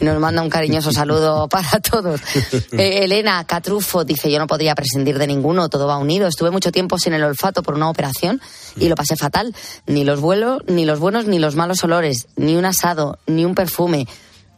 Nos 0.00 0.18
manda 0.20 0.42
un 0.42 0.48
cariñoso 0.48 0.92
saludo 0.92 1.48
para 1.50 1.80
todos. 1.80 2.20
Eh, 2.72 3.04
Elena 3.04 3.44
Catrufo 3.44 4.04
dice, 4.04 4.30
yo 4.30 4.38
no 4.38 4.46
podría 4.46 4.74
prescindir 4.74 5.18
de 5.18 5.26
ninguno, 5.26 5.68
todo 5.68 5.86
va 5.86 5.98
unido. 5.98 6.26
Estuve 6.26 6.50
mucho 6.50 6.72
tiempo 6.72 6.98
sin 6.98 7.12
el 7.12 7.24
olfato 7.24 7.62
por 7.62 7.74
una 7.74 7.90
operación 7.90 8.40
y 8.76 8.88
lo 8.88 8.94
pasé 8.94 9.16
fatal. 9.16 9.54
Ni 9.86 10.04
los 10.04 10.20
vuelos, 10.20 10.62
ni 10.68 10.84
los 10.84 10.98
buenos, 10.98 11.26
ni 11.26 11.38
los 11.38 11.56
malos 11.56 11.82
olores, 11.84 12.28
ni 12.36 12.56
un 12.56 12.64
asado, 12.64 13.18
ni 13.26 13.44
un 13.44 13.54
perfume. 13.54 14.06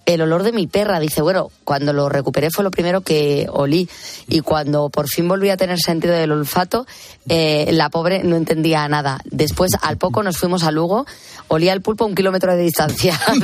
El 0.07 0.23
olor 0.23 0.45
de 0.45 0.53
mi 0.53 0.69
perra, 0.69 1.01
dice, 1.01 1.21
bueno, 1.21 1.51
cuando 1.65 1.93
lo 1.93 2.09
recuperé 2.09 2.51
fue 2.53 2.63
lo 2.63 2.71
primero 2.71 3.01
que 3.01 3.49
olí. 3.51 3.89
Y 4.29 4.41
cuando 4.41 4.89
por 4.89 5.09
fin 5.09 5.27
volví 5.27 5.51
a 5.51 5.57
tener 5.57 5.79
sentido 5.81 6.15
del 6.15 6.31
olfato, 6.31 6.87
eh, 7.29 7.71
la 7.73 7.91
pobre 7.91 8.23
no 8.23 8.37
entendía 8.37 8.87
nada. 8.89 9.21
Después, 9.25 9.73
al 9.83 9.99
poco, 9.99 10.23
nos 10.23 10.39
fuimos 10.39 10.63
a 10.63 10.71
Lugo, 10.71 11.07
olía 11.49 11.73
el 11.73 11.83
pulpo 11.83 12.05
a 12.05 12.07
un 12.07 12.15
kilómetro 12.15 12.55
de 12.55 12.63
distancia, 12.63 13.19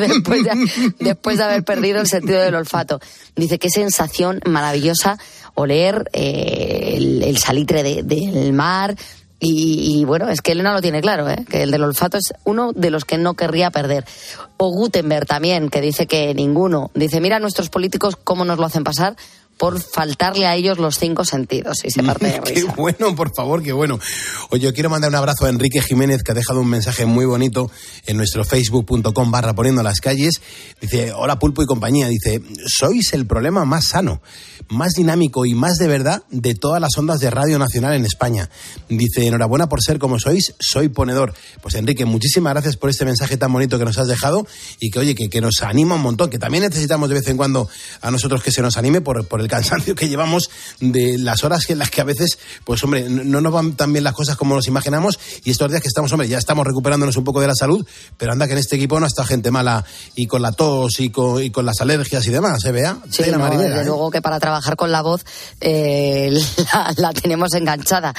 después, 1.00 1.38
de, 1.38 1.44
haber 1.44 1.64
perdido 1.64 2.00
el 2.00 2.06
sentido 2.06 2.40
del 2.40 2.54
olfato. 2.54 3.00
Dice, 3.34 3.58
qué 3.58 3.68
sensación 3.68 4.40
maravillosa 4.46 5.18
oler 5.54 6.08
eh, 6.12 6.94
el, 7.24 7.38
salitre 7.38 7.82
de- 7.82 8.04
del 8.04 8.52
mar, 8.52 8.94
Y, 9.44 9.98
y 9.98 10.04
bueno, 10.04 10.28
es 10.28 10.40
que 10.40 10.52
Elena 10.52 10.72
lo 10.72 10.80
tiene 10.80 11.00
claro, 11.00 11.28
¿eh? 11.28 11.44
que 11.50 11.64
el 11.64 11.72
del 11.72 11.82
olfato 11.82 12.16
es 12.16 12.32
uno 12.44 12.72
de 12.72 12.90
los 12.90 13.04
que 13.04 13.18
no 13.18 13.34
querría 13.34 13.72
perder. 13.72 14.04
O 14.56 14.70
Gutenberg 14.70 15.26
también, 15.26 15.68
que 15.68 15.80
dice 15.80 16.06
que 16.06 16.32
ninguno. 16.32 16.92
Dice, 16.94 17.20
mira 17.20 17.38
a 17.38 17.40
nuestros 17.40 17.68
políticos 17.68 18.14
cómo 18.14 18.44
nos 18.44 18.58
lo 18.58 18.66
hacen 18.66 18.84
pasar 18.84 19.16
por 19.62 19.80
faltarle 19.80 20.44
a 20.44 20.56
ellos 20.56 20.78
los 20.78 20.98
cinco 20.98 21.24
sentidos. 21.24 21.84
Y 21.84 21.92
se 21.92 22.02
parte 22.02 22.26
de 22.26 22.40
Qué 22.40 22.54
risa. 22.54 22.74
bueno, 22.76 23.14
por 23.14 23.32
favor, 23.32 23.62
qué 23.62 23.72
bueno. 23.72 24.00
Oye, 24.50 24.64
yo 24.64 24.74
quiero 24.74 24.90
mandar 24.90 25.10
un 25.10 25.14
abrazo 25.14 25.46
a 25.46 25.50
Enrique 25.50 25.80
Jiménez, 25.80 26.24
que 26.24 26.32
ha 26.32 26.34
dejado 26.34 26.58
un 26.58 26.68
mensaje 26.68 27.06
muy 27.06 27.26
bonito 27.26 27.70
en 28.06 28.16
nuestro 28.16 28.44
facebook.com 28.44 29.30
barra 29.30 29.54
poniendo 29.54 29.84
las 29.84 30.00
calles. 30.00 30.40
Dice, 30.80 31.12
hola 31.12 31.38
Pulpo 31.38 31.62
y 31.62 31.66
compañía. 31.66 32.08
Dice, 32.08 32.42
sois 32.66 33.12
el 33.12 33.24
problema 33.24 33.64
más 33.64 33.86
sano, 33.86 34.20
más 34.68 34.94
dinámico 34.94 35.46
y 35.46 35.54
más 35.54 35.76
de 35.76 35.86
verdad 35.86 36.24
de 36.32 36.56
todas 36.56 36.80
las 36.80 36.98
ondas 36.98 37.20
de 37.20 37.30
Radio 37.30 37.60
Nacional 37.60 37.94
en 37.94 38.04
España. 38.04 38.50
Dice, 38.88 39.28
enhorabuena 39.28 39.68
por 39.68 39.80
ser 39.80 40.00
como 40.00 40.18
sois, 40.18 40.54
soy 40.58 40.88
ponedor. 40.88 41.34
Pues 41.62 41.76
Enrique, 41.76 42.04
muchísimas 42.04 42.52
gracias 42.54 42.76
por 42.76 42.90
este 42.90 43.04
mensaje 43.04 43.36
tan 43.36 43.52
bonito 43.52 43.78
que 43.78 43.84
nos 43.84 43.96
has 43.96 44.08
dejado 44.08 44.44
y 44.80 44.90
que, 44.90 44.98
oye, 44.98 45.14
que, 45.14 45.30
que 45.30 45.40
nos 45.40 45.62
anima 45.62 45.94
un 45.94 46.02
montón, 46.02 46.30
que 46.30 46.40
también 46.40 46.64
necesitamos 46.64 47.08
de 47.08 47.14
vez 47.14 47.28
en 47.28 47.36
cuando 47.36 47.68
a 48.00 48.10
nosotros 48.10 48.42
que 48.42 48.50
se 48.50 48.60
nos 48.60 48.76
anime 48.76 49.00
por, 49.00 49.24
por 49.28 49.40
el 49.40 49.51
cansancio 49.52 49.94
que 49.94 50.08
llevamos 50.08 50.50
de 50.80 51.18
las 51.18 51.44
horas 51.44 51.68
en 51.68 51.78
las 51.78 51.90
que 51.90 52.00
a 52.00 52.04
veces, 52.04 52.38
pues 52.64 52.82
hombre, 52.84 53.08
no 53.08 53.22
no 53.24 53.40
nos 53.40 53.52
van 53.52 53.74
tan 53.74 53.92
bien 53.92 54.04
las 54.04 54.14
cosas 54.14 54.36
como 54.36 54.54
nos 54.54 54.66
imaginamos 54.66 55.18
y 55.44 55.50
estos 55.50 55.70
días 55.70 55.82
que 55.82 55.88
estamos, 55.88 56.12
hombre, 56.12 56.28
ya 56.28 56.38
estamos 56.38 56.66
recuperándonos 56.66 57.16
un 57.16 57.24
poco 57.24 57.40
de 57.40 57.48
la 57.48 57.54
salud, 57.54 57.86
pero 58.16 58.32
anda 58.32 58.46
que 58.46 58.52
en 58.52 58.58
este 58.58 58.76
equipo 58.76 58.98
no 59.00 59.06
está 59.06 59.24
gente 59.24 59.50
mala 59.50 59.84
y 60.14 60.26
con 60.26 60.40
la 60.40 60.52
tos 60.52 61.00
y 61.00 61.10
con, 61.10 61.42
y 61.42 61.50
con 61.50 61.66
las 61.66 61.80
alergias 61.80 62.26
y 62.26 62.30
demás, 62.30 62.64
¿eh, 62.64 62.72
Bea? 62.72 62.98
Sí, 63.10 63.24
Tela 63.24 63.38
no, 63.38 63.44
marinera, 63.44 63.70
desde 63.70 63.82
¿eh? 63.82 63.86
luego 63.86 64.10
que 64.10 64.22
para 64.22 64.40
trabajar 64.40 64.76
con 64.76 64.90
la 64.90 65.02
voz 65.02 65.24
eh, 65.60 66.32
la, 66.72 66.94
la 66.96 67.12
tenemos 67.12 67.52
enganchada. 67.54 68.14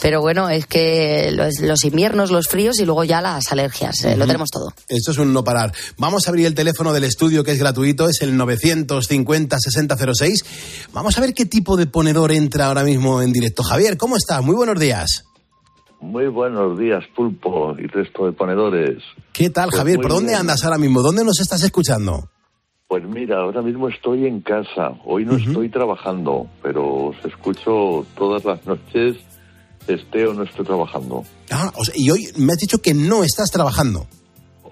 Pero 0.00 0.20
bueno, 0.20 0.48
es 0.50 0.66
que 0.66 1.30
los, 1.32 1.60
los 1.60 1.84
inviernos, 1.84 2.30
los 2.30 2.48
fríos 2.48 2.78
y 2.78 2.84
luego 2.84 3.04
ya 3.04 3.20
las 3.20 3.50
alergias, 3.50 4.04
eh, 4.04 4.16
lo 4.16 4.26
tenemos 4.26 4.50
todo. 4.50 4.72
Esto 4.88 5.12
es 5.12 5.18
un 5.18 5.32
no 5.32 5.44
parar. 5.44 5.72
Vamos 5.98 6.26
a 6.26 6.30
abrir 6.30 6.46
el 6.46 6.54
teléfono 6.54 6.92
del 6.92 7.04
estudio 7.04 7.44
que 7.44 7.52
es 7.52 7.58
gratuito, 7.58 8.08
es 8.08 8.20
el 8.22 8.38
950-6006. 8.38 10.44
Vamos 10.92 11.16
a 11.16 11.20
ver 11.20 11.34
qué 11.34 11.46
tipo 11.46 11.76
de 11.76 11.86
ponedor 11.86 12.32
entra 12.32 12.66
ahora 12.66 12.82
mismo 12.84 13.20
en 13.22 13.32
directo. 13.32 13.62
Javier, 13.62 13.96
¿cómo 13.96 14.16
estás? 14.16 14.42
Muy 14.44 14.54
buenos 14.54 14.78
días. 14.78 15.24
Muy 16.00 16.26
buenos 16.28 16.78
días, 16.78 17.04
Pulpo 17.14 17.74
y 17.78 17.86
resto 17.86 18.26
de 18.26 18.32
ponedores. 18.32 19.02
¿Qué 19.32 19.50
tal, 19.50 19.70
Pues 19.70 19.78
Javier? 19.78 19.96
¿Por 20.00 20.10
dónde 20.10 20.28
bien. 20.32 20.40
andas 20.40 20.62
ahora 20.64 20.78
mismo? 20.78 21.00
¿Dónde 21.02 21.24
nos 21.24 21.40
estás 21.40 21.62
escuchando? 21.62 22.28
Pues 22.88 23.02
mira, 23.04 23.38
ahora 23.40 23.62
mismo 23.62 23.88
estoy 23.88 24.26
en 24.26 24.42
casa. 24.42 24.92
Hoy 25.04 25.24
no 25.24 25.36
estoy 25.36 25.68
trabajando, 25.70 26.48
pero 26.62 27.06
os 27.06 27.16
escucho 27.24 28.06
todas 28.16 28.44
las 28.44 28.64
noches, 28.66 29.16
esté 29.88 30.26
o 30.26 30.34
no 30.34 30.44
esté 30.44 30.62
trabajando. 30.62 31.24
Ah, 31.50 31.72
o 31.74 31.84
sea, 31.84 31.94
y 31.96 32.10
hoy 32.10 32.28
me 32.36 32.52
has 32.52 32.58
dicho 32.58 32.78
que 32.78 32.94
no 32.94 33.24
estás 33.24 33.50
trabajando. 33.50 34.06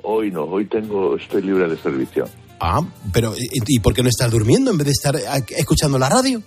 Hoy 0.03 0.31
no, 0.31 0.45
hoy 0.45 0.67
tengo, 0.67 1.17
estoy 1.17 1.43
libre 1.43 1.69
de 1.69 1.77
servicio. 1.79 2.27
Ah, 2.67 2.81
pero 3.13 3.35
¿y, 3.37 3.77
y 3.77 3.79
por 3.81 3.93
qué 3.93 4.03
no 4.03 4.09
estás 4.09 4.31
durmiendo 4.31 4.71
en 4.71 4.79
vez 4.79 4.87
de 4.87 4.93
estar 4.93 5.15
escuchando 5.51 5.99
la 5.99 6.09
radio? 6.09 6.43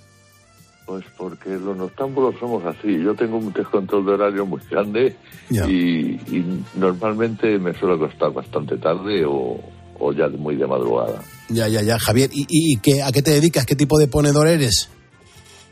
Pues 0.88 1.06
porque 1.16 1.50
los 1.50 1.78
noctámbulos 1.78 2.34
somos 2.40 2.66
así. 2.66 2.98
Yo 3.04 3.14
tengo 3.14 3.38
un 3.38 3.54
descontrol 3.54 4.04
de 4.04 4.14
horario 4.14 4.46
muy 4.46 4.60
grande 4.68 5.16
y, 5.50 6.14
y 6.36 6.64
normalmente 6.76 7.60
me 7.60 7.72
suelo 7.74 7.96
acostar 7.96 8.34
bastante 8.34 8.78
tarde 8.78 9.26
o, 9.26 9.60
o 10.00 10.12
ya 10.12 10.28
muy 10.30 10.56
de 10.56 10.66
madrugada. 10.66 11.22
Ya, 11.50 11.68
ya, 11.68 11.84
ya, 11.84 12.00
Javier. 12.00 12.32
¿Y, 12.34 12.78
qué, 12.78 13.04
a 13.04 13.12
qué 13.12 13.22
te 13.22 13.32
dedicas? 13.32 13.68
¿Qué 13.68 13.76
tipo 13.76 14.00
de 14.00 14.08
ponedor 14.08 14.48
eres? 14.48 14.90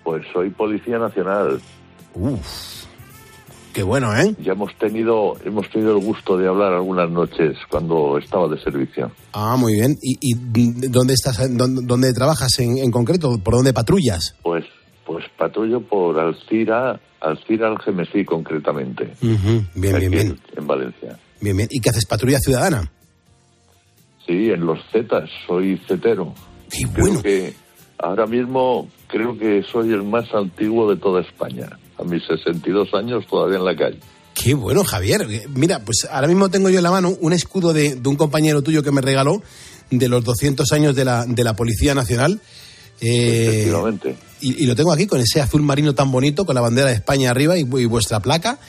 Pues 0.03 0.23
soy 0.31 0.51
policía 0.51 0.99
nacional. 0.99 1.59
Qué 3.75 3.83
bueno, 3.83 4.15
¿eh? 4.17 4.33
Ya 4.41 4.53
hemos 4.53 4.73
tenido, 4.77 5.35
hemos 5.43 5.69
tenido 5.69 5.97
el 5.97 6.01
gusto 6.05 6.37
de 6.37 6.47
hablar 6.47 6.71
algunas 6.71 7.09
noches 7.09 7.57
cuando 7.69 8.17
estaba 8.17 8.47
de 8.47 8.57
servicio. 8.63 9.11
Ah, 9.33 9.57
muy 9.57 9.73
bien. 9.73 9.97
¿Y, 10.01 10.17
y 10.21 10.33
dónde 10.87 11.13
estás? 11.13 11.37
¿Dónde, 11.57 11.81
dónde 11.83 12.13
trabajas 12.13 12.57
en, 12.59 12.77
en 12.77 12.89
concreto? 12.89 13.37
¿Por 13.43 13.55
dónde 13.55 13.73
patrullas? 13.73 14.33
Pues, 14.43 14.63
pues 15.05 15.25
patrullo 15.37 15.81
por 15.81 16.17
Alcira, 16.17 17.01
Alcira 17.19 17.67
Algemesí 17.67 18.23
concretamente, 18.23 19.11
Ujú, 19.21 19.65
Bien, 19.75 19.99
bien, 19.99 20.11
bien. 20.11 20.27
en- 20.53 20.59
en 20.59 20.67
Valencia. 20.67 21.19
Bien, 21.41 21.57
bien. 21.57 21.67
¿Y 21.69 21.81
qué 21.81 21.89
haces? 21.89 22.05
¿Patrulla 22.05 22.39
ciudadana? 22.39 22.89
Sí, 24.25 24.51
en 24.51 24.65
los 24.65 24.79
Zetas, 24.93 25.29
soy 25.45 25.77
cetero. 25.85 26.33
Creo 26.93 27.21
que 27.21 27.53
ahora 27.99 28.25
mismo 28.25 28.87
creo 29.07 29.37
que 29.37 29.63
soy 29.69 29.91
el 29.91 30.03
más 30.03 30.33
antiguo 30.33 30.89
de 30.89 30.95
toda 30.95 31.19
España. 31.21 31.77
A 31.97 32.03
mis 32.03 32.23
62 32.25 32.93
años 32.93 33.25
todavía 33.27 33.57
en 33.57 33.65
la 33.65 33.75
calle. 33.75 33.99
Qué 34.33 34.53
bueno, 34.53 34.83
Javier. 34.83 35.25
Eh, 35.29 35.47
Mira, 35.49 35.79
pues 35.79 36.07
ahora 36.11 36.27
mismo 36.27 36.49
tengo 36.49 36.69
yo 36.69 36.77
en 36.79 36.83
la 36.83 36.91
mano 36.91 37.15
un 37.21 37.31
escudo 37.33 37.71
de, 37.73 37.95
de 37.95 38.09
un 38.09 38.15
compañero 38.17 38.61
tuyo 38.61 38.83
que 38.83 38.91
me 38.91 39.01
regaló 39.01 39.41
de 39.91 40.09
los 40.09 40.23
200 40.23 40.71
años 40.73 40.95
de 40.95 41.05
la, 41.05 41.25
de 41.25 41.43
la 41.43 41.55
Policía 41.55 41.95
Nacional. 41.95 42.41
Eh, 43.01 43.61
Efectivamente. 43.61 44.15
y, 44.41 44.63
y 44.63 44.65
lo 44.67 44.75
tengo 44.75 44.91
aquí 44.91 45.05
con 45.07 45.19
ese 45.21 45.41
azul 45.41 45.61
marino 45.61 45.93
tan 45.95 46.11
bonito, 46.11 46.45
con 46.45 46.55
la 46.55 46.61
bandera 46.61 46.89
de 46.89 46.95
España 46.95 47.31
arriba 47.31 47.57
y, 47.57 47.61
y 47.61 47.85
vuestra 47.85 48.19
placa. 48.19 48.59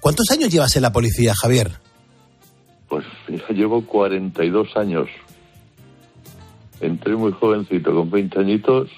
¿Cuántos 0.00 0.30
años 0.30 0.50
llevas 0.50 0.74
en 0.76 0.82
la 0.82 0.92
policía, 0.92 1.34
Javier? 1.34 1.72
Pues 2.88 3.04
ya 3.28 3.54
llevo 3.54 3.84
42 3.86 4.68
años. 4.76 5.08
Entré 6.80 7.14
muy 7.16 7.32
jovencito, 7.32 7.94
con 7.94 8.10
20 8.10 8.40
añitos, 8.40 8.88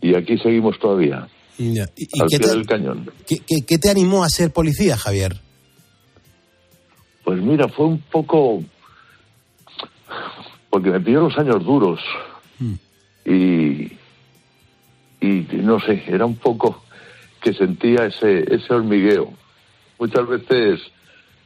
y 0.00 0.14
aquí 0.14 0.38
seguimos 0.38 0.78
todavía, 0.78 1.28
Ya. 1.62 1.86
¿Y, 1.94 2.20
al 2.22 2.28
qué, 2.28 2.38
pie 2.38 2.48
te, 2.48 2.48
del 2.48 2.66
cañón. 2.66 3.10
qué- 3.26 3.40
qué- 3.46 3.66
qué 3.66 3.78
te 3.78 3.90
animó 3.90 4.24
a 4.24 4.30
ser 4.30 4.50
policía, 4.50 4.96
Javier? 4.96 5.38
Pues 7.22 7.40
mira, 7.42 7.68
fue 7.68 7.84
un 7.86 8.00
poco... 8.00 8.62
Porque 10.70 10.90
me 10.90 11.00
pidió 11.00 11.20
los 11.20 11.36
años 11.36 11.62
duros. 11.64 12.00
Y... 13.26 13.92
Y 15.22 15.46
no 15.52 15.78
sé, 15.80 16.02
era 16.06 16.24
un 16.24 16.36
poco 16.36 16.82
que 17.42 17.52
sentía 17.52 18.06
ese, 18.06 18.54
ese 18.54 18.72
hormigueo. 18.72 19.30
Muchas 19.98 20.26
veces 20.26 20.80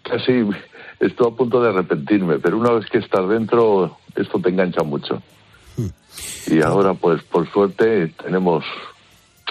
casi 0.03 0.45
estoy 1.01 1.27
a 1.27 1.37
punto 1.37 1.61
de 1.61 1.71
arrepentirme, 1.71 2.39
pero 2.39 2.57
una 2.57 2.71
vez 2.71 2.87
que 2.89 2.99
estás 2.99 3.29
dentro, 3.29 3.99
esto 4.15 4.39
te 4.39 4.51
engancha 4.51 4.85
mucho. 4.85 5.21
Y 6.47 6.63
ahora, 6.63 6.95
pues, 6.95 7.21
por 7.25 7.51
suerte, 7.53 8.09
tenemos... 8.23 8.65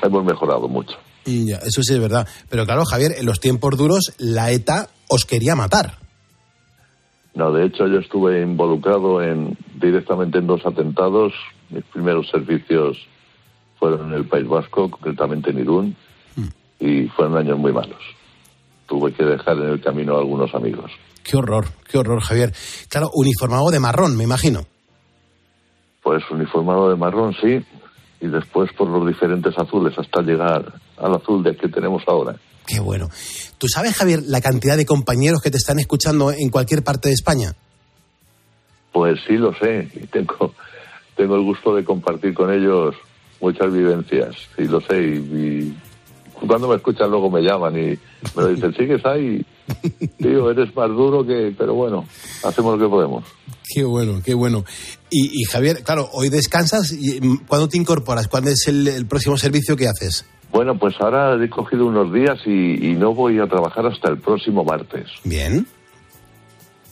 Hemos 0.01 0.25
mejorado 0.25 0.67
mucho. 0.67 0.97
Ya, 1.25 1.57
eso 1.57 1.81
sí 1.81 1.93
es 1.93 1.99
verdad. 1.99 2.27
Pero 2.49 2.65
claro, 2.65 2.83
Javier, 2.85 3.13
en 3.17 3.25
los 3.25 3.39
tiempos 3.39 3.77
duros 3.77 4.13
la 4.17 4.51
ETA 4.51 4.89
os 5.07 5.25
quería 5.25 5.55
matar. 5.55 5.97
No, 7.35 7.51
de 7.51 7.65
hecho 7.65 7.87
yo 7.87 7.99
estuve 7.99 8.41
involucrado 8.41 9.21
en 9.21 9.57
directamente 9.79 10.37
en 10.39 10.47
dos 10.47 10.65
atentados. 10.65 11.33
Mis 11.69 11.83
primeros 11.85 12.29
servicios 12.29 12.97
fueron 13.79 14.11
en 14.11 14.13
el 14.13 14.27
País 14.27 14.47
Vasco, 14.47 14.89
concretamente 14.91 15.49
en 15.49 15.59
Irún, 15.59 15.95
y 16.79 17.07
fueron 17.07 17.37
años 17.37 17.57
muy 17.57 17.71
malos. 17.71 18.01
Tuve 18.87 19.13
que 19.13 19.23
dejar 19.23 19.57
en 19.57 19.69
el 19.69 19.81
camino 19.81 20.15
a 20.15 20.19
algunos 20.19 20.53
amigos. 20.53 20.91
Qué 21.23 21.37
horror, 21.37 21.67
qué 21.89 21.97
horror, 21.97 22.21
Javier. 22.21 22.53
Claro, 22.89 23.09
uniformado 23.13 23.71
de 23.71 23.79
marrón, 23.79 24.15
me 24.15 24.25
imagino. 24.25 24.65
Pues 26.03 26.21
uniformado 26.29 26.89
de 26.89 26.97
marrón, 26.97 27.33
sí, 27.41 27.65
y 28.23 28.27
después 28.27 28.71
por 28.71 28.87
los 28.87 29.05
diferentes 29.05 29.53
azules 29.57 29.93
hasta 29.97 30.21
llegar 30.21 30.73
al 30.97 31.13
azul 31.13 31.43
de 31.43 31.57
que 31.57 31.67
tenemos 31.67 32.03
ahora. 32.07 32.35
Qué 32.65 32.79
bueno. 32.79 33.09
¿Tú 33.57 33.67
sabes, 33.67 33.95
Javier, 33.97 34.21
la 34.25 34.39
cantidad 34.39 34.77
de 34.77 34.85
compañeros 34.85 35.41
que 35.41 35.51
te 35.51 35.57
están 35.57 35.77
escuchando 35.79 36.31
en 36.31 36.49
cualquier 36.49 36.83
parte 36.83 37.09
de 37.09 37.15
España? 37.15 37.53
Pues 38.93 39.19
sí, 39.27 39.33
lo 39.33 39.53
sé, 39.55 39.89
y 39.93 40.07
tengo, 40.07 40.55
tengo 41.17 41.35
el 41.35 41.41
gusto 41.41 41.75
de 41.75 41.83
compartir 41.83 42.33
con 42.33 42.53
ellos 42.53 42.95
muchas 43.41 43.73
vivencias, 43.73 44.35
sí, 44.55 44.65
lo 44.69 44.79
sé, 44.79 45.01
y, 45.01 45.75
y 46.41 46.47
cuando 46.47 46.69
me 46.69 46.75
escuchan 46.75 47.09
luego 47.09 47.29
me 47.29 47.41
llaman 47.41 47.75
y 47.75 47.99
me 48.35 48.43
lo 48.43 48.47
dicen, 48.47 48.73
¿sigues 48.77 49.05
ahí? 49.05 49.45
Tío, 50.17 50.51
eres 50.51 50.75
más 50.75 50.89
duro 50.89 51.25
que... 51.25 51.53
Pero 51.57 51.73
bueno, 51.73 52.05
hacemos 52.43 52.77
lo 52.77 52.85
que 52.85 52.89
podemos. 52.89 53.23
Qué 53.73 53.83
bueno, 53.83 54.21
qué 54.23 54.33
bueno. 54.33 54.63
Y, 55.09 55.41
y, 55.41 55.43
Javier, 55.45 55.83
claro, 55.83 56.09
hoy 56.13 56.29
descansas. 56.29 56.91
Y, 56.91 57.19
mm, 57.21 57.45
¿Cuándo 57.47 57.67
te 57.69 57.77
incorporas? 57.77 58.27
¿Cuándo 58.27 58.49
es 58.51 58.67
el, 58.67 58.87
el 58.87 59.05
próximo 59.05 59.37
servicio 59.37 59.75
que 59.75 59.87
haces? 59.87 60.25
Bueno, 60.51 60.77
pues 60.77 60.95
ahora 60.99 61.43
he 61.43 61.49
cogido 61.49 61.85
unos 61.87 62.13
días 62.13 62.39
y, 62.45 62.89
y 62.89 62.93
no 62.93 63.13
voy 63.15 63.39
a 63.39 63.47
trabajar 63.47 63.85
hasta 63.87 64.09
el 64.09 64.19
próximo 64.19 64.63
martes. 64.63 65.07
Bien. 65.23 65.65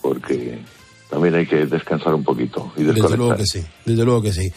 Porque 0.01 0.59
también 1.09 1.35
hay 1.35 1.45
que 1.45 1.65
descansar 1.67 2.13
un 2.15 2.23
poquito 2.23 2.71
y 2.75 2.79
Desde 2.83 2.93
desconectar. 2.93 3.17
luego 3.19 3.35
que 3.37 3.45
sí, 3.45 3.63
desde 3.85 4.03
luego 4.05 4.21
que 4.21 4.33
sí. 4.33 4.51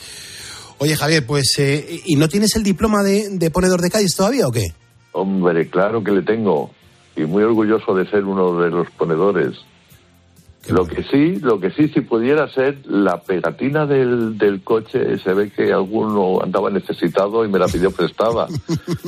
Oye, 0.79 0.97
Javier, 0.97 1.27
pues, 1.27 1.55
eh, 1.59 2.01
¿y 2.07 2.17
no 2.17 2.29
tienes 2.29 2.57
el 2.57 2.63
diploma 2.63 3.03
de, 3.03 3.29
de 3.31 3.51
ponedor 3.51 3.81
de 3.81 3.91
calles 3.91 4.17
todavía 4.17 4.47
o 4.49 4.53
qué? 4.53 4.73
Hombre, 5.13 5.69
claro 5.69 6.03
que 6.03 6.11
le 6.13 6.23
tengo. 6.23 6.71
Y 7.17 7.23
muy 7.23 7.43
orgulloso 7.43 7.95
de 7.95 8.09
ser 8.11 8.25
uno 8.25 8.61
de 8.61 8.71
los 8.71 8.91
ponedores. 8.91 9.57
Lo 10.69 10.87
que 10.87 11.03
sí, 11.03 11.39
lo 11.41 11.61
que 11.61 11.71
sí, 11.71 11.89
si 11.89 12.01
pudiera 12.01 12.49
ser 12.49 12.79
la 12.87 13.21
pegatina 13.21 13.85
del, 13.85 14.39
del 14.39 14.63
coche, 14.63 15.19
se 15.19 15.35
ve 15.35 15.51
que 15.51 15.73
alguno 15.73 16.41
andaba 16.43 16.71
necesitado 16.71 17.45
y 17.45 17.49
me 17.49 17.59
la 17.59 17.69
pidió 17.69 17.91
prestada. 17.91 18.47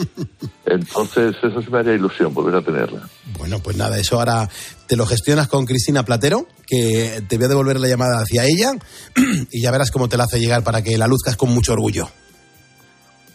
Entonces, 0.67 1.35
eso 1.43 1.63
sí 1.63 1.71
me 1.71 1.79
haría 1.79 1.95
ilusión 1.95 2.35
volver 2.35 2.57
a 2.57 2.63
tenerla. 2.63 3.09
Bueno, 3.39 3.59
pues 3.61 3.77
nada, 3.77 3.99
eso 3.99 4.19
ahora 4.19 4.49
te 4.87 4.97
lo 4.97 5.07
gestionas 5.07 5.49
con 5.49 5.65
Cristina 5.65 6.05
Platero, 6.05 6.47
que 6.67 7.23
te 7.27 7.37
voy 7.37 7.47
a 7.47 7.49
devolver 7.49 7.81
la 7.81 7.89
llamada 7.89 8.21
hacia 8.21 8.45
ella 8.45 8.73
y 9.51 9.63
ya 9.63 9.71
verás 9.71 9.91
cómo 9.91 10.11
te 10.11 10.19
la 10.19 10.25
hace 10.25 10.39
llegar 10.39 10.63
para 10.63 10.83
que 10.83 10.99
la 10.99 11.07
luzcas 11.07 11.37
con 11.37 11.55
mucho 11.55 11.73
orgullo. 11.73 12.07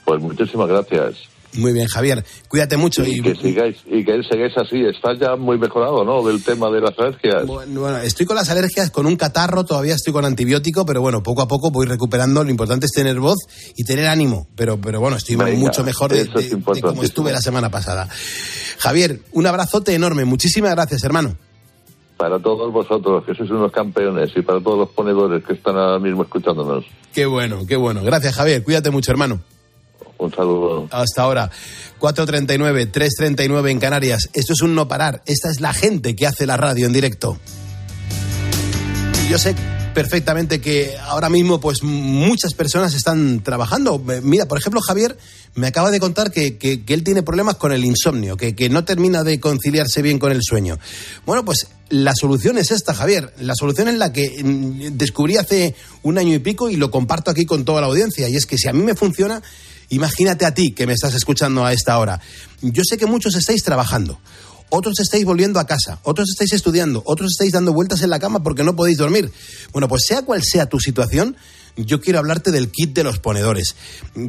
Pues 0.05 0.21
muchísimas 0.21 0.67
gracias. 0.67 1.15
Muy 1.57 1.73
bien, 1.73 1.87
Javier. 1.87 2.23
Cuídate 2.47 2.77
mucho 2.77 3.03
y, 3.05 3.19
y 3.19 3.21
que 3.21 3.35
sigáis 3.35 3.77
y 3.85 4.05
que 4.05 4.23
sigáis 4.23 4.53
así. 4.57 4.81
Está 4.85 5.13
ya 5.15 5.35
muy 5.35 5.57
mejorado, 5.57 6.05
¿no? 6.05 6.23
Del 6.25 6.41
tema 6.43 6.69
de 6.71 6.79
las 6.79 6.97
alergias. 6.97 7.45
Bueno, 7.45 7.81
bueno, 7.81 7.97
estoy 7.97 8.25
con 8.25 8.37
las 8.37 8.49
alergias, 8.49 8.89
con 8.89 9.05
un 9.05 9.17
catarro, 9.17 9.65
todavía 9.65 9.95
estoy 9.95 10.13
con 10.13 10.23
antibiótico, 10.23 10.85
pero 10.85 11.01
bueno, 11.01 11.21
poco 11.23 11.41
a 11.41 11.47
poco 11.47 11.69
voy 11.69 11.85
recuperando. 11.87 12.43
Lo 12.43 12.49
importante 12.49 12.85
es 12.85 12.91
tener 12.93 13.19
voz 13.19 13.37
y 13.75 13.83
tener 13.83 14.07
ánimo. 14.07 14.47
Pero, 14.55 14.79
pero 14.79 15.01
bueno, 15.01 15.17
estoy 15.17 15.35
Venga, 15.35 15.51
mucho 15.57 15.83
mejor 15.83 16.11
de, 16.13 16.23
de- 16.23 16.55
de 16.73 16.81
como 16.81 17.03
estuve 17.03 17.31
la 17.31 17.41
semana 17.41 17.69
pasada. 17.69 18.07
Javier, 18.79 19.19
un 19.33 19.45
abrazote 19.45 19.93
enorme. 19.93 20.23
Muchísimas 20.25 20.71
gracias, 20.71 21.03
hermano. 21.03 21.35
Para 22.17 22.39
todos 22.39 22.71
vosotros, 22.71 23.25
que 23.25 23.33
sois 23.33 23.49
unos 23.49 23.71
campeones, 23.71 24.29
y 24.35 24.41
para 24.41 24.61
todos 24.61 24.77
los 24.77 24.89
ponedores 24.91 25.43
que 25.43 25.53
están 25.53 25.75
ahora 25.75 25.97
mismo 25.99 26.21
escuchándonos. 26.23 26.85
Qué 27.13 27.25
bueno, 27.25 27.65
qué 27.67 27.75
bueno. 27.75 28.03
Gracias, 28.03 28.35
Javier. 28.35 28.63
Cuídate 28.63 28.91
mucho, 28.91 29.11
hermano. 29.11 29.41
Un 30.21 30.31
saludo. 30.33 30.87
Hasta 30.91 31.23
ahora. 31.23 31.49
4.39, 31.99 32.91
3.39 32.91 33.71
en 33.71 33.79
Canarias. 33.79 34.29
Esto 34.33 34.53
es 34.53 34.61
un 34.61 34.75
no 34.75 34.87
parar. 34.87 35.23
Esta 35.25 35.49
es 35.49 35.59
la 35.61 35.73
gente 35.73 36.15
que 36.15 36.27
hace 36.27 36.45
la 36.45 36.57
radio 36.57 36.85
en 36.85 36.93
directo. 36.93 37.37
Yo 39.29 39.37
sé 39.39 39.55
perfectamente 39.95 40.61
que 40.61 40.95
ahora 41.05 41.27
mismo 41.29 41.59
pues 41.59 41.83
muchas 41.83 42.53
personas 42.53 42.93
están 42.93 43.41
trabajando. 43.43 43.99
Mira, 44.21 44.45
por 44.47 44.57
ejemplo, 44.59 44.79
Javier 44.81 45.17
me 45.55 45.67
acaba 45.67 45.89
de 45.91 45.99
contar 45.99 46.31
que, 46.31 46.57
que- 46.57 46.83
que 46.85 46.93
él 46.93 47.03
tiene 47.03 47.23
problemas 47.23 47.55
con 47.55 47.71
el 47.73 47.83
insomnio, 47.83 48.37
que, 48.37 48.55
que 48.55 48.69
no 48.69 48.85
termina 48.85 49.23
de 49.23 49.39
conciliarse 49.39 50.01
bien 50.01 50.19
con 50.19 50.31
el 50.31 50.41
sueño. 50.43 50.77
Bueno, 51.25 51.43
pues 51.43 51.67
la 51.89 52.13
solución 52.15 52.57
es 52.57 52.71
esta, 52.71 52.93
Javier. 52.93 53.33
La 53.39 53.53
solución 53.55 53.87
es 53.89 53.95
la 53.95 54.13
que 54.13 54.41
mm, 54.43 54.97
descubrí 54.97 55.37
hace 55.37 55.75
un 56.03 56.17
año 56.17 56.33
y 56.35 56.39
pico 56.39 56.69
y 56.69 56.75
lo 56.77 56.89
comparto 56.91 57.31
aquí 57.31 57.45
con 57.45 57.65
toda 57.65 57.81
la 57.81 57.87
audiencia. 57.87 58.29
Y 58.29 58.35
es 58.35 58.45
que 58.45 58.57
si 58.57 58.69
a 58.69 58.73
mí 58.73 58.83
me 58.83 58.95
funciona, 58.95 59.41
imagínate 59.91 60.45
a 60.45 60.53
ti 60.53 60.71
que 60.71 60.87
me 60.87 60.93
estás 60.93 61.13
escuchando 61.13 61.63
a 61.63 61.71
esta 61.71 61.97
hora. 61.99 62.19
Yo 62.61 62.83
sé 62.83 62.97
que 62.97 63.05
muchos 63.05 63.35
estáis 63.35 63.63
trabajando. 63.63 64.19
Otros 64.73 64.99
estáis 64.99 65.25
volviendo 65.25 65.59
a 65.59 65.67
casa, 65.67 65.99
otros 66.03 66.29
estáis 66.29 66.53
estudiando, 66.53 67.03
otros 67.05 67.31
estáis 67.33 67.51
dando 67.51 67.73
vueltas 67.73 68.03
en 68.03 68.09
la 68.09 68.19
cama 68.19 68.41
porque 68.41 68.63
no 68.63 68.73
podéis 68.73 68.97
dormir. 68.97 69.29
Bueno, 69.73 69.89
pues 69.89 70.05
sea 70.07 70.21
cual 70.21 70.41
sea 70.43 70.65
tu 70.65 70.79
situación, 70.79 71.35
yo 71.77 72.01
quiero 72.01 72.19
hablarte 72.19 72.51
del 72.51 72.69
kit 72.71 72.93
de 72.93 73.03
los 73.03 73.19
ponedores. 73.19 73.75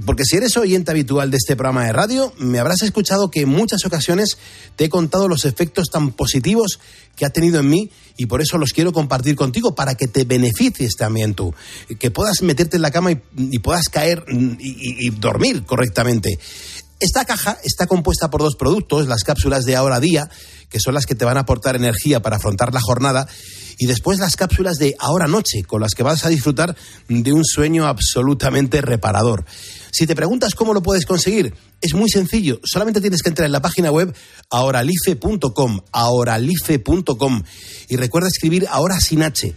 Porque 0.07 0.25
si 0.25 0.37
eres 0.37 0.57
oyente 0.57 0.91
habitual 0.91 1.31
de 1.31 1.37
este 1.37 1.57
programa 1.57 1.85
de 1.85 1.93
radio, 1.93 2.33
me 2.39 2.59
habrás 2.59 2.83
escuchado 2.83 3.31
que 3.31 3.43
en 3.43 3.49
muchas 3.49 3.85
ocasiones 3.85 4.39
te 4.77 4.85
he 4.85 4.89
contado 4.89 5.29
los 5.29 5.45
efectos 5.45 5.89
tan 5.91 6.13
positivos 6.13 6.79
que 7.17 7.27
ha 7.27 7.31
tenido 7.31 7.61
en 7.61 7.69
mí 7.69 7.91
y 8.17 8.27
por 8.27 8.41
eso 8.41 8.59
los 8.59 8.73
quiero 8.73 8.93
compartir 8.93 9.37
contigo 9.37 9.75
para 9.75 9.95
que 9.97 10.09
te 10.09 10.25
beneficies 10.25 10.97
también 10.97 11.35
tú. 11.35 11.55
Que 11.99 12.11
puedas 12.11 12.43
meterte 12.43 12.77
en 12.77 12.83
la 12.83 12.91
cama 12.91 13.13
y, 13.13 13.59
puedas 13.59 13.89
caer 13.89 14.25
y- 14.29 14.37
y- 14.69 15.07
y 15.07 15.11
dormir 15.11 15.65
correctamente. 15.65 16.39
Esta 17.01 17.25
caja 17.25 17.59
está 17.65 17.87
compuesta 17.89 18.31
por 18.31 18.43
dos 18.43 18.55
productos, 18.57 19.09
las 19.09 19.25
cápsulas 19.25 19.65
de 19.65 19.75
ahora 19.75 19.99
día, 19.99 20.31
que 20.69 20.79
son 20.79 20.95
las 20.95 21.05
que 21.05 21.17
te 21.17 21.25
van 21.25 21.37
a 21.37 21.41
aportar 21.41 21.75
energía 21.75 22.23
para 22.23 22.37
afrontar 22.37 22.73
la 22.73 22.81
jornada, 22.81 23.27
y 23.83 23.87
después 23.87 24.21
las 24.21 24.37
cápsulas 24.37 24.77
de 24.77 24.95
ahora 25.01 25.27
noche, 25.27 25.65
con 25.65 25.81
las 25.81 25.95
que 25.95 26.05
vas 26.05 26.25
a 26.25 26.29
disfrutar 26.29 26.77
de 27.09 27.33
un 27.33 27.45
sueño 27.45 27.89
absolutamente 27.89 28.81
reparador. 28.81 29.45
Si 29.91 30.07
te 30.07 30.15
preguntas 30.15 30.55
cómo 30.55 30.73
lo 30.73 30.85
puedes 30.85 31.05
conseguir, 31.05 31.53
es 31.81 31.93
muy 31.93 32.09
sencillo. 32.09 32.61
Solamente 32.63 33.01
tienes 33.01 33.23
que 33.23 33.31
entrar 33.31 33.47
en 33.47 33.51
la 33.51 33.61
página 33.61 33.91
web 33.91 34.15
ahoralife.com, 34.51 35.81
ahoralife.com, 35.91 37.43
y 37.89 37.97
recuerda 37.97 38.29
escribir 38.29 38.69
ahora 38.71 39.01
sin 39.01 39.25
H. 39.25 39.53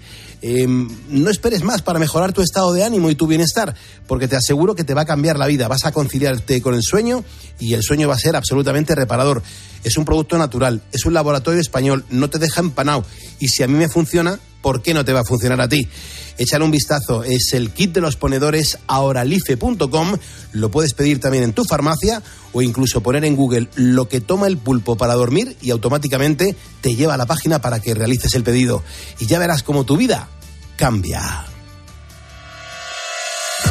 Eh, 0.47 0.67
no 0.67 1.31
esperes 1.31 1.63
más 1.63 1.81
para 1.81 1.97
mejorar 1.97 2.31
tu 2.31 2.43
estado 2.43 2.71
de 2.71 2.83
ánimo 2.83 3.09
y 3.09 3.15
tu 3.15 3.25
bienestar, 3.25 3.73
porque 4.05 4.27
te 4.27 4.35
aseguro 4.35 4.75
que 4.75 4.83
te 4.83 4.93
va 4.93 5.01
a 5.01 5.05
cambiar 5.05 5.39
la 5.39 5.47
vida. 5.47 5.67
Vas 5.67 5.85
a 5.85 5.91
conciliarte 5.91 6.61
con 6.61 6.75
el 6.75 6.83
sueño 6.83 7.23
y 7.59 7.73
el 7.73 7.81
sueño 7.81 8.07
va 8.07 8.13
a 8.13 8.19
ser 8.19 8.35
absolutamente 8.35 8.93
reparador. 8.93 9.41
Es 9.83 9.97
un 9.97 10.05
producto 10.05 10.37
natural, 10.37 10.83
es 10.91 11.07
un 11.07 11.15
laboratorio 11.15 11.59
español, 11.59 12.05
no 12.11 12.29
te 12.29 12.37
deja 12.37 12.61
empanado. 12.61 13.03
Y 13.39 13.47
si 13.47 13.63
a 13.63 13.67
mí 13.67 13.73
me 13.73 13.89
funciona, 13.89 14.39
¿por 14.61 14.83
qué 14.83 14.93
no 14.93 15.03
te 15.03 15.13
va 15.13 15.21
a 15.21 15.25
funcionar 15.25 15.59
a 15.61 15.67
ti? 15.67 15.89
Échale 16.37 16.65
un 16.65 16.71
vistazo, 16.71 17.23
es 17.23 17.53
el 17.53 17.71
kit 17.71 17.93
de 17.93 18.01
los 18.01 18.17
ponedores 18.17 18.77
ahoralife.com. 18.87 20.17
Lo 20.51 20.71
puedes 20.71 20.93
pedir 20.93 21.19
también 21.19 21.43
en 21.43 21.53
tu 21.53 21.63
farmacia 21.63 22.21
o 22.51 22.61
incluso 22.61 23.01
poner 23.01 23.23
en 23.25 23.35
Google 23.35 23.69
lo 23.75 24.09
que 24.09 24.21
toma 24.21 24.47
el 24.47 24.57
pulpo 24.57 24.97
para 24.97 25.13
dormir 25.13 25.55
y 25.61 25.71
automáticamente 25.71 26.55
te 26.81 26.95
lleva 26.95 27.13
a 27.13 27.17
la 27.17 27.25
página 27.25 27.61
para 27.61 27.79
que 27.79 27.93
realices 27.93 28.33
el 28.35 28.43
pedido. 28.43 28.83
Y 29.19 29.27
ya 29.27 29.39
verás 29.39 29.63
cómo 29.63 29.85
tu 29.85 29.97
vida 29.97 30.27
cambia. 30.75 31.54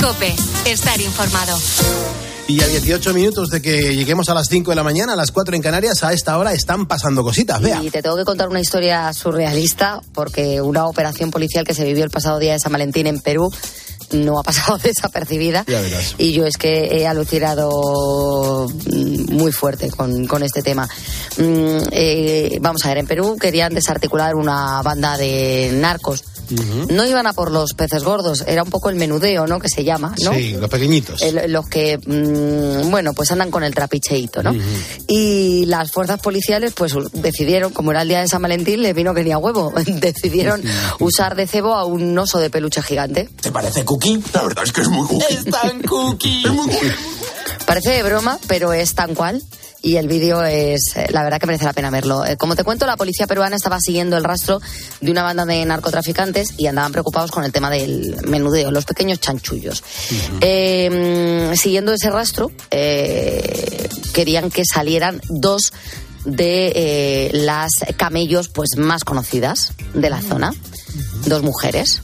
Cope, 0.00 0.34
estar 0.64 1.00
informado. 1.00 1.58
Y 2.46 2.62
a 2.62 2.66
18 2.66 3.12
minutos 3.14 3.50
de 3.50 3.60
que 3.60 3.94
lleguemos 3.96 4.28
a 4.28 4.34
las 4.34 4.48
5 4.48 4.70
de 4.70 4.76
la 4.76 4.82
mañana, 4.82 5.12
a 5.12 5.16
las 5.16 5.32
4 5.32 5.54
en 5.54 5.60
Canarias, 5.60 6.02
a 6.02 6.12
esta 6.12 6.38
hora 6.38 6.52
están 6.52 6.86
pasando 6.86 7.22
cositas. 7.22 7.60
Vea. 7.60 7.82
Y 7.82 7.90
te 7.90 8.00
tengo 8.00 8.16
que 8.16 8.24
contar 8.24 8.48
una 8.48 8.60
historia 8.60 9.12
surrealista 9.12 10.00
porque 10.14 10.60
una 10.60 10.86
operación 10.86 11.30
policial 11.30 11.64
que 11.64 11.74
se 11.74 11.84
vivió 11.84 12.04
el 12.04 12.10
pasado 12.10 12.38
día 12.38 12.52
de 12.52 12.60
San 12.60 12.72
Valentín 12.72 13.06
en 13.06 13.20
Perú 13.20 13.52
no 14.12 14.38
ha 14.38 14.42
pasado 14.42 14.78
desapercibida. 14.82 15.64
Ya 15.66 15.80
verás. 15.80 16.14
Y 16.16 16.32
yo 16.32 16.46
es 16.46 16.56
que 16.56 16.84
he 16.98 17.06
alucinado 17.06 18.68
mm, 18.68 19.34
muy 19.34 19.52
fuerte 19.52 19.90
con, 19.90 20.26
con 20.26 20.42
este 20.42 20.62
tema. 20.62 20.88
Mm, 21.36 21.78
eh, 21.90 22.58
vamos 22.60 22.84
a 22.84 22.88
ver, 22.88 22.98
en 22.98 23.06
Perú 23.06 23.36
querían 23.38 23.74
desarticular 23.74 24.34
una 24.34 24.80
banda 24.82 25.16
de 25.16 25.70
narcos. 25.74 26.24
No 26.90 27.06
iban 27.06 27.26
a 27.26 27.32
por 27.32 27.50
los 27.50 27.74
peces 27.74 28.04
gordos, 28.04 28.44
era 28.46 28.62
un 28.62 28.70
poco 28.70 28.88
el 28.90 28.96
menudeo, 28.96 29.46
¿no? 29.46 29.58
Que 29.60 29.68
se 29.68 29.84
llama, 29.84 30.14
¿no? 30.24 30.32
Sí, 30.32 30.52
los 30.58 30.70
pequeñitos. 30.70 31.20
El- 31.22 31.52
los 31.52 31.68
que, 31.68 31.98
mm, 31.98 32.90
bueno, 32.90 33.12
pues 33.14 33.30
andan 33.32 33.50
con 33.50 33.62
el 33.64 33.74
trapicheíto, 33.74 34.42
¿no? 34.42 34.54
Y 35.06 35.64
las 35.66 35.90
fuerzas 35.92 36.20
policiales, 36.20 36.72
pues 36.74 36.94
decidieron, 37.12 37.72
como 37.72 37.90
era 37.90 38.02
el 38.02 38.08
día 38.08 38.20
de 38.20 38.28
San 38.28 38.42
Valentín, 38.42 38.82
le 38.82 38.92
vino 38.92 39.14
que 39.14 39.24
ni 39.24 39.32
a 39.32 39.38
huevo, 39.38 39.72
decidieron 39.86 40.62
usar 41.00 41.36
de 41.36 41.46
cebo 41.46 41.74
a 41.74 41.84
un 41.84 42.16
oso 42.18 42.38
de 42.38 42.50
peluche 42.50 42.82
gigante. 42.82 43.28
¿Te 43.40 43.50
parece 43.52 43.84
cookie? 43.84 44.22
La 44.32 44.42
verdad 44.42 44.64
es 44.64 44.72
que 44.72 44.80
es 44.82 44.88
muy 44.88 45.06
cookie. 45.06 45.34
Es 45.34 45.44
tan 45.44 45.82
cookie. 45.82 46.42
Es 46.44 46.52
muy 46.52 46.68
cookie. 46.68 46.92
Parece 47.66 47.90
de 47.90 48.02
broma, 48.02 48.38
pero 48.46 48.72
es 48.72 48.94
tan 48.94 49.14
cual. 49.14 49.42
Y 49.80 49.96
el 49.96 50.08
vídeo 50.08 50.42
es, 50.44 50.96
eh, 50.96 51.06
la 51.10 51.22
verdad 51.22 51.38
que 51.38 51.46
merece 51.46 51.64
la 51.64 51.72
pena 51.72 51.90
verlo. 51.90 52.24
Eh, 52.26 52.36
Como 52.36 52.56
te 52.56 52.64
cuento, 52.64 52.84
la 52.86 52.96
policía 52.96 53.26
peruana 53.26 53.56
estaba 53.56 53.78
siguiendo 53.80 54.16
el 54.16 54.24
rastro 54.24 54.60
de 55.00 55.10
una 55.10 55.22
banda 55.22 55.46
de 55.46 55.64
narcotraficantes 55.64 56.54
y 56.56 56.66
andaban 56.66 56.90
preocupados 56.92 57.30
con 57.30 57.44
el 57.44 57.52
tema 57.52 57.70
del 57.70 58.16
menudeo, 58.26 58.70
los 58.72 58.84
pequeños 58.84 59.20
chanchullos. 59.20 59.84
Eh, 60.40 61.50
mm, 61.52 61.56
siguiendo 61.56 61.92
ese 61.92 62.10
rastro, 62.10 62.50
eh, 62.70 63.88
querían 64.12 64.50
que 64.50 64.64
salieran 64.64 65.20
dos 65.28 65.72
de 66.24 66.72
eh, 66.74 67.30
las 67.32 67.70
camellos 67.96 68.48
pues 68.48 68.76
más 68.76 69.04
conocidas 69.04 69.72
de 69.94 70.10
la 70.10 70.20
zona. 70.20 70.52
dos 71.26 71.42
mujeres 71.42 72.02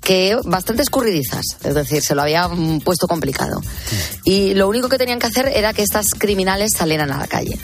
que 0.00 0.36
bastante 0.44 0.82
escurridizas, 0.82 1.44
es 1.62 1.74
decir, 1.74 2.02
se 2.02 2.14
lo 2.14 2.22
había 2.22 2.48
mm, 2.48 2.80
puesto 2.80 3.06
complicado. 3.06 3.60
Y 4.24 4.54
lo 4.54 4.68
único 4.68 4.88
que 4.88 4.98
tenían 4.98 5.18
que 5.18 5.26
hacer 5.26 5.48
era 5.48 5.72
que 5.72 5.82
estas 5.82 6.06
criminales 6.10 6.72
salieran 6.76 7.10
a 7.10 7.18
la 7.18 7.26
calle. 7.26 7.58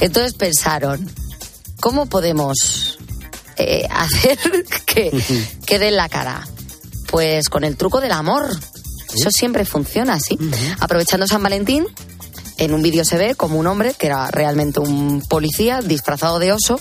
Entonces 0.00 0.34
pensaron, 0.34 1.08
¿cómo 1.80 2.06
podemos 2.06 2.98
eh, 3.56 3.86
hacer 3.90 4.38
que, 4.86 5.10
que 5.66 5.78
den 5.78 5.96
la 5.96 6.08
cara? 6.08 6.46
Pues 7.08 7.48
con 7.48 7.64
el 7.64 7.76
truco 7.76 8.00
del 8.00 8.12
amor. 8.12 8.50
Eso 9.14 9.30
siempre 9.30 9.64
funciona 9.64 10.14
así. 10.14 10.36
Aprovechando 10.80 11.28
San 11.28 11.40
Valentín, 11.40 11.86
en 12.58 12.74
un 12.74 12.82
vídeo 12.82 13.04
se 13.04 13.16
ve 13.16 13.36
como 13.36 13.58
un 13.58 13.66
hombre, 13.68 13.94
que 13.96 14.06
era 14.06 14.28
realmente 14.30 14.80
un 14.80 15.22
policía, 15.28 15.80
disfrazado 15.80 16.40
de 16.40 16.52
oso, 16.52 16.80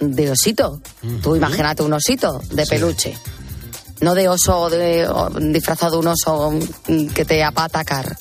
de 0.00 0.30
osito. 0.30 0.80
Tú 1.22 1.36
imagínate 1.36 1.82
un 1.82 1.92
osito 1.92 2.40
de 2.50 2.66
peluche. 2.66 3.16
No 4.00 4.14
de 4.14 4.28
oso 4.28 4.70
de, 4.70 5.06
o 5.08 5.28
disfrazado 5.30 5.92
de 5.92 5.98
un 5.98 6.06
oso 6.08 6.52
mm, 6.88 7.06
que 7.08 7.24
te 7.24 7.40
va 7.40 7.52
a 7.54 7.64
atacar, 7.64 8.16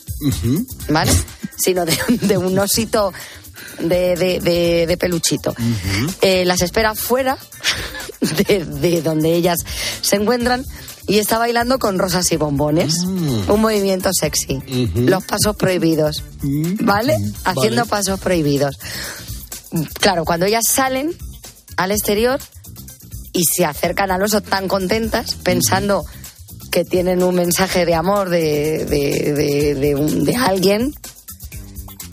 ¿vale? 0.89 1.11
Sino 1.57 1.85
de, 1.85 1.97
de 2.21 2.37
un 2.37 2.57
osito 2.59 3.13
de, 3.79 4.15
de- 4.15 4.39
de- 4.41 4.85
de 4.87 4.97
peluchito. 4.97 5.55
Eh, 6.21 6.43
las 6.45 6.61
espera 6.61 6.95
fuera 6.95 7.37
de, 8.19 8.65
de 8.65 9.01
donde 9.01 9.33
ellas 9.33 9.59
se 10.01 10.17
encuentran 10.17 10.65
y 11.07 11.17
está 11.19 11.37
bailando 11.37 11.79
con 11.79 11.97
rosas 11.97 12.31
y 12.31 12.37
bombones. 12.37 12.99
Un 12.99 13.61
movimiento 13.61 14.09
sexy. 14.13 14.59
Los 14.95 15.23
pasos 15.23 15.55
prohibidos. 15.55 16.23
¿Vale? 16.81 17.17
Haciendo 17.45 17.85
pasos 17.85 18.19
prohibidos. 18.19 18.77
Claro, 19.99 20.25
cuando 20.25 20.45
ellas 20.45 20.65
salen 20.69 21.15
al 21.77 21.91
exterior 21.91 22.39
y 23.39 23.43
se 23.45 23.63
acercan 23.65 24.11
al 24.11 24.21
oso 24.21 24.41
tan 24.41 24.67
contentas, 24.67 25.35
pensando 25.35 26.05
que 26.71 26.83
tienen 26.83 27.23
un 27.23 27.35
mensaje 27.35 27.85
de 27.85 27.95
amor 27.95 28.29
de, 28.29 28.85
de, 28.85 29.33
de- 29.33 29.75
de 29.75 29.95
un- 29.95 30.25
de 30.25 30.35
alguien, 30.35 30.93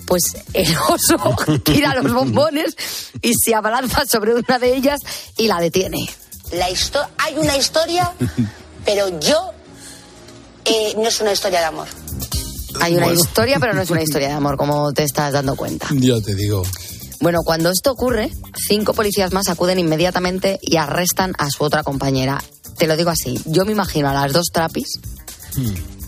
pues 0.06 0.22
el 0.52 0.68
oso 0.88 1.36
tira 1.64 1.94
los 2.00 2.12
bombones 2.12 2.76
y 3.22 3.32
se 3.34 3.54
abalanza 3.54 4.04
sobre 4.06 4.34
una 4.34 4.58
de 4.58 4.76
ellas 4.76 5.00
y 5.36 5.48
la 5.48 5.58
detiene. 5.60 6.08
La 6.52 6.70
histo- 6.70 7.06
hay 7.18 7.34
una 7.36 7.56
historia, 7.56 8.12
pero 8.84 9.18
yo 9.18 9.50
eh, 10.64 10.94
no 10.96 11.08
es 11.08 11.20
una 11.20 11.32
historia 11.32 11.58
de 11.60 11.64
amor. 11.66 11.88
Hay 12.80 12.94
una 12.96 13.06
Bueno. 13.06 13.20
historia, 13.20 13.58
pero 13.58 13.74
no 13.74 13.82
es 13.82 13.90
una 13.90 14.02
historia 14.08 14.28
de 14.28 14.34
amor, 14.34 14.56
como 14.56 14.92
te 14.92 15.02
estás 15.02 15.32
dando 15.32 15.56
cuenta. 15.56 15.88
Ya 15.92 16.20
te 16.20 16.34
digo. 16.36 16.62
Bueno, 17.20 17.42
cuando 17.44 17.70
esto 17.70 17.92
ocurre, 17.92 18.30
cinco 18.68 18.94
policías 18.94 19.32
más 19.32 19.48
acuden 19.48 19.78
inmediatamente 19.78 20.58
y 20.62 20.76
arrestan 20.76 21.32
a 21.38 21.50
su 21.50 21.64
otra 21.64 21.82
compañera. 21.82 22.42
Te 22.76 22.86
lo 22.86 22.96
digo 22.96 23.10
así, 23.10 23.40
yo 23.46 23.64
me 23.64 23.72
imagino 23.72 24.08
a 24.08 24.14
las 24.14 24.32
dos 24.32 24.46
trapis 24.52 25.00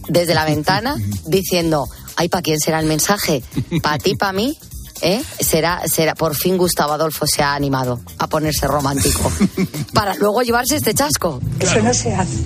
desde 0.09 0.35
la 0.35 0.45
ventana 0.45 0.97
diciendo, 1.27 1.89
ay, 2.17 2.29
¿para 2.29 2.43
quién 2.43 2.61
será 2.61 2.81
el 2.81 2.87
mensaje? 2.87 3.43
¿Para 3.83 3.99
ti, 3.99 4.15
para 4.17 4.33
mí? 4.33 4.59
¿Eh? 5.01 5.23
Será, 5.41 5.83
será, 5.87 6.15
por 6.15 6.35
fin 6.35 6.57
Gustavo 6.57 6.93
Adolfo 6.93 7.25
se 7.27 7.43
ha 7.43 7.55
animado 7.55 8.01
a 8.19 8.27
ponerse 8.27 8.67
romántico 8.67 9.31
para 9.95 10.15
luego 10.15 10.43
llevarse 10.43 10.77
este 10.77 10.93
chasco. 10.93 11.41
Eso 11.61 11.81
no 11.81 11.95
se 11.95 12.15
hace. 12.15 12.39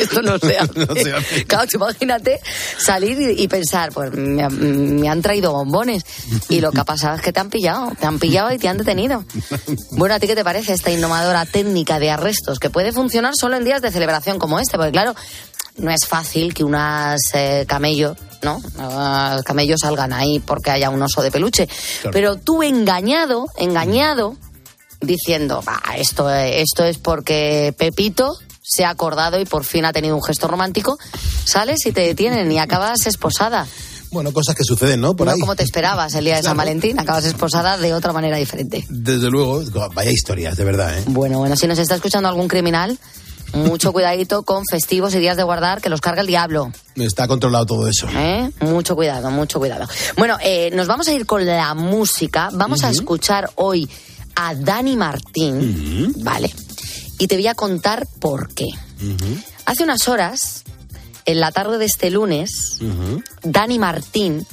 Esto 0.00 0.22
no 0.22 0.38
se 0.38 0.58
hace. 0.58 0.78
No 0.86 0.94
se 0.94 1.12
hace. 1.12 1.44
Claro, 1.46 1.68
imagínate 1.74 2.40
salir 2.78 3.20
y, 3.20 3.42
y 3.42 3.48
pensar, 3.48 3.92
pues 3.92 4.12
me, 4.12 4.42
han- 4.42 4.96
me 5.00 5.08
han 5.08 5.22
traído 5.22 5.52
bombones 5.52 6.04
y 6.48 6.60
lo 6.60 6.72
que 6.72 6.80
ha 6.80 6.84
pasado 6.84 7.16
es 7.16 7.22
que 7.22 7.32
te 7.32 7.40
han 7.40 7.50
pillado, 7.50 7.92
te 7.98 8.06
han 8.06 8.18
pillado 8.18 8.52
y 8.52 8.58
te 8.58 8.68
han 8.68 8.78
detenido. 8.78 9.24
Bueno, 9.92 10.14
¿a 10.14 10.18
ti 10.20 10.26
qué 10.26 10.34
te 10.36 10.44
parece 10.44 10.72
esta 10.72 10.90
innovadora 10.90 11.44
técnica 11.46 11.98
de 11.98 12.10
arrestos 12.10 12.58
que 12.58 12.70
puede 12.70 12.92
funcionar 12.92 13.34
solo 13.38 13.56
en 13.56 13.64
días 13.64 13.82
de 13.82 13.90
celebración 13.90 14.38
como 14.38 14.58
este? 14.58 14.76
Porque 14.76 14.92
claro, 14.92 15.14
no 15.76 15.90
es 15.90 16.06
fácil 16.06 16.54
que 16.54 16.64
unas 16.64 17.20
eh, 17.34 17.64
camello, 17.68 18.16
¿no? 18.42 18.60
Unas 18.78 19.42
camellos 19.42 19.80
salgan 19.80 20.12
ahí 20.12 20.40
porque 20.40 20.70
haya 20.72 20.90
un 20.90 21.00
oso 21.02 21.22
de 21.22 21.30
peluche. 21.30 21.68
Pero 22.12 22.36
tú 22.36 22.62
engañado, 22.62 23.46
engañado, 23.56 24.36
diciendo, 25.00 25.62
"Bah, 25.64 25.80
esto, 25.96 26.28
esto 26.30 26.84
es 26.84 26.98
porque 26.98 27.72
Pepito 27.78 28.36
se 28.68 28.84
ha 28.84 28.90
acordado 28.90 29.40
y 29.40 29.44
por 29.44 29.64
fin 29.64 29.84
ha 29.84 29.92
tenido 29.92 30.14
un 30.14 30.22
gesto 30.22 30.46
romántico, 30.46 30.98
sales 31.44 31.84
y 31.86 31.92
te 31.92 32.02
detienen 32.02 32.50
y 32.52 32.58
acabas 32.58 33.06
esposada. 33.06 33.66
Bueno, 34.10 34.32
cosas 34.32 34.54
que 34.54 34.64
suceden, 34.64 35.00
¿no? 35.02 35.14
Por 35.14 35.26
no 35.26 35.32
ahí. 35.34 35.40
como 35.40 35.54
te 35.54 35.62
esperabas 35.62 36.14
el 36.14 36.24
día 36.24 36.36
de 36.36 36.42
San 36.42 36.54
Claro. 36.54 36.68
Valentín, 36.68 36.98
acabas 36.98 37.24
esposada 37.26 37.76
de 37.76 37.92
otra 37.92 38.12
manera 38.12 38.36
diferente. 38.38 38.86
Desde 38.88 39.28
luego, 39.30 39.62
vaya 39.94 40.10
historias, 40.10 40.56
de 40.56 40.64
verdad, 40.64 40.98
¿eh? 40.98 41.02
Bueno, 41.08 41.38
bueno, 41.38 41.56
si 41.56 41.66
nos 41.66 41.78
está 41.78 41.94
escuchando 41.94 42.26
algún 42.28 42.48
criminal, 42.48 42.98
mucho 43.52 43.92
cuidadito 43.92 44.44
con 44.44 44.62
festivos 44.70 45.14
y 45.14 45.18
días 45.18 45.36
de 45.36 45.42
guardar 45.42 45.82
que 45.82 45.88
los 45.90 46.00
carga 46.00 46.22
el 46.22 46.26
diablo. 46.26 46.70
Está 46.96 47.28
controlado 47.28 47.66
todo 47.66 47.86
eso. 47.88 48.06
¿eh? 48.14 48.50
Mucho 48.60 48.94
cuidado, 48.96 49.30
mucho 49.30 49.58
cuidado. 49.58 49.86
Bueno, 50.16 50.38
eh, 50.42 50.70
nos 50.74 50.86
vamos 50.86 51.06
a 51.08 51.12
ir 51.12 51.26
con 51.26 51.44
la 51.44 51.74
música. 51.74 52.48
Vamos 52.52 52.84
a 52.84 52.90
escuchar 52.90 53.50
hoy 53.56 53.88
a 54.36 54.54
Dani 54.54 54.96
Martín, 54.96 56.14
¿vale? 56.22 56.50
Y 57.18 57.26
te 57.26 57.36
voy 57.36 57.46
a 57.48 57.54
contar 57.54 58.06
por 58.20 58.54
qué. 58.54 58.66
Hace 59.66 59.84
unas 59.84 60.08
horas, 60.08 60.64
en 61.24 61.40
la 61.40 61.52
tarde 61.52 61.78
de 61.78 61.84
este 61.84 62.10
lunes, 62.10 62.78
Dani 63.42 63.78
Martín 63.78 64.46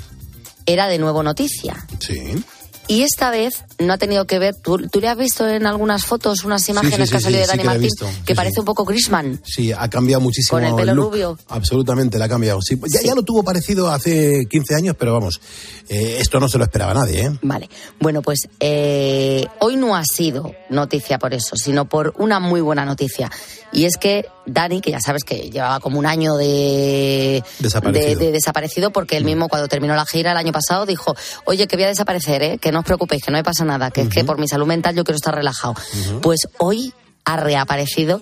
era 0.66 0.88
de 0.88 0.98
nuevo 0.98 1.24
noticia. 1.24 1.86
Sí. 2.00 2.44
Y 2.88 3.02
esta 3.02 3.32
vez 3.32 3.64
no 3.80 3.94
ha 3.94 3.98
tenido 3.98 4.26
que 4.26 4.38
ver. 4.38 4.56
¿Tú, 4.56 4.78
tú 4.90 5.00
le 5.02 5.08
has 5.08 5.18
visto 5.18 5.48
en 5.48 5.66
algunas 5.66 6.06
fotos 6.06 6.44
unas 6.44 6.68
imágenes 6.70 7.08
sí, 7.10 7.12
que 7.12 7.18
ha 7.18 7.22
salido 7.22 7.42
de 7.42 7.48
Dani 7.48 7.60
que 7.60 7.66
la 7.66 7.74
Martín? 7.74 7.90
que 8.26 8.36
parece 8.36 8.60
un 8.60 8.66
poco 8.66 8.86
Grisman. 8.86 9.42
Sí, 9.44 9.72
ha 9.72 9.90
cambiado 9.90 10.22
muchísimo. 10.22 10.58
Con 10.60 10.66
el 10.66 10.76
pelo 10.76 10.94
look. 10.94 11.12
rubio. 11.12 11.40
Absolutamente, 11.50 12.18
le 12.20 12.26
ha 12.26 12.30
cambiado. 12.30 12.60
Ya, 12.94 13.02
ya 13.04 13.16
lo 13.16 13.24
tuvo 13.24 13.44
parecido 13.44 13.90
hace 13.90 14.46
15 14.50 14.76
años, 14.76 14.96
pero 15.00 15.14
vamos, 15.14 15.42
eh, 15.90 16.18
esto 16.20 16.40
no 16.40 16.48
se 16.48 16.58
lo 16.60 16.64
esperaba 16.66 16.94
nadie, 16.94 17.26
¿eh? 17.26 17.32
Vale. 17.42 17.70
Bueno, 18.00 18.22
pues 18.22 18.42
eh, 18.60 19.46
hoy 19.60 19.78
no 19.78 19.96
ha 19.96 20.04
sido 20.06 20.52
noticia 20.70 21.18
por 21.18 21.34
eso, 21.34 21.56
sino 21.56 21.86
por 21.86 22.14
una 22.18 22.40
muy 22.40 22.62
buena 22.62 22.86
noticia. 22.86 23.32
Y 23.72 23.86
es 23.86 23.98
que 23.98 24.26
Dani, 24.46 24.80
que 24.80 24.92
ya 24.92 25.00
sabes 25.02 25.24
que 25.26 25.50
llevaba 25.50 25.80
como 25.82 26.00
un 26.00 26.06
año 26.06 26.36
de 26.36 27.44
Desaparecido. 27.60 28.20
de- 28.20 28.26
de 28.28 28.32
desaparecido, 28.32 28.92
porque 28.92 29.18
él 29.18 29.26
mismo 29.26 29.50
cuando 29.50 29.68
terminó 29.68 29.96
la 29.96 30.06
gira 30.06 30.32
el 30.32 30.38
año 30.38 30.54
pasado 30.54 30.86
dijo, 30.86 31.14
oye, 31.46 31.68
que 31.68 31.76
voy 31.76 31.84
a 31.84 31.88
desaparecer, 31.90 32.42
¿eh? 32.44 32.58
que 32.60 32.72
no 32.76 32.82
os 32.82 32.86
preocupéis, 32.86 33.24
que 33.24 33.32
no 33.32 33.38
me 33.38 33.44
pasa 33.44 33.64
nada, 33.64 33.90
que 33.90 34.02
es 34.02 34.10
que 34.10 34.26
por 34.26 34.38
mi 34.38 34.50
salud 34.50 34.68
mental 34.68 34.94
yo 34.96 35.06
quiero 35.06 35.16
estar 35.16 35.34
relajado. 35.34 35.76
Pues 36.22 36.42
hoy 36.58 36.94
ha 37.24 37.38
reaparecido 37.38 38.22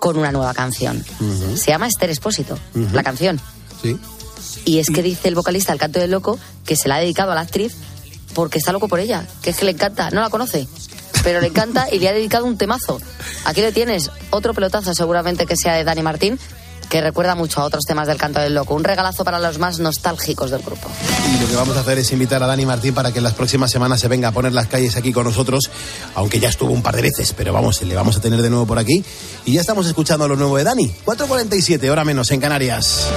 con 0.00 0.16
una 0.16 0.32
nueva 0.32 0.54
canción. 0.54 1.04
Se 1.54 1.70
llama 1.70 1.86
Esther 1.86 2.08
Espósito, 2.08 2.58
la 2.92 3.02
canción. 3.02 3.38
Sí. 3.82 3.98
Y 4.64 4.78
es 4.78 4.88
que 4.88 5.02
dice 5.02 5.28
el 5.28 5.34
vocalista, 5.34 5.74
el 5.74 5.78
canto 5.78 6.00
del 6.00 6.10
loco, 6.10 6.38
que 6.64 6.76
se 6.76 6.88
la 6.88 6.96
ha 6.96 7.00
dedicado 7.00 7.32
a 7.32 7.34
la 7.34 7.42
actriz 7.42 7.76
porque 8.34 8.56
está 8.56 8.72
loco 8.72 8.88
por 8.88 9.00
ella, 9.00 9.26
que 9.42 9.50
es 9.50 9.58
que 9.58 9.66
le 9.66 9.72
encanta, 9.72 10.10
no 10.10 10.22
la 10.22 10.30
conoce, 10.30 10.66
pero 11.22 11.42
le 11.42 11.48
encanta 11.48 11.86
y 11.92 11.98
le 11.98 12.08
ha 12.08 12.12
dedicado 12.14 12.46
un 12.46 12.56
temazo. 12.56 13.00
Aquí 13.44 13.60
le 13.60 13.70
tienes 13.70 14.10
otro 14.30 14.54
pelotazo, 14.54 14.94
seguramente 14.94 15.44
que 15.44 15.56
sea 15.56 15.74
de 15.74 15.84
Dani 15.84 16.02
Martín, 16.02 16.38
que 16.94 17.00
recuerda 17.00 17.34
mucho 17.34 17.60
a 17.60 17.64
otros 17.64 17.82
temas 17.84 18.06
del 18.06 18.16
canto 18.16 18.38
del 18.38 18.54
loco. 18.54 18.72
Un 18.72 18.84
regalazo 18.84 19.24
para 19.24 19.40
los 19.40 19.58
más 19.58 19.80
nostálgicos 19.80 20.52
del 20.52 20.62
grupo. 20.62 20.88
Y 21.28 21.42
lo 21.42 21.48
que 21.48 21.56
vamos 21.56 21.76
a 21.76 21.80
hacer 21.80 21.98
es 21.98 22.12
invitar 22.12 22.40
a 22.40 22.46
Dani 22.46 22.64
Martín 22.66 22.94
para 22.94 23.10
que 23.10 23.18
en 23.18 23.24
las 23.24 23.34
próximas 23.34 23.72
semanas 23.72 23.98
se 23.98 24.06
venga 24.06 24.28
a 24.28 24.30
poner 24.30 24.52
las 24.52 24.68
calles 24.68 24.94
aquí 24.94 25.12
con 25.12 25.24
nosotros, 25.24 25.72
aunque 26.14 26.38
ya 26.38 26.50
estuvo 26.50 26.72
un 26.72 26.82
par 26.82 26.94
de 26.94 27.02
veces, 27.02 27.34
pero 27.36 27.52
vamos, 27.52 27.82
le 27.82 27.96
vamos 27.96 28.16
a 28.16 28.20
tener 28.20 28.40
de 28.42 28.48
nuevo 28.48 28.64
por 28.64 28.78
aquí. 28.78 29.04
Y 29.44 29.54
ya 29.54 29.60
estamos 29.60 29.88
escuchando 29.88 30.28
lo 30.28 30.36
nuevo 30.36 30.56
de 30.56 30.62
Dani. 30.62 30.94
4.47, 31.04 31.90
hora 31.90 32.04
menos 32.04 32.30
en 32.30 32.40
Canarias. 32.40 33.08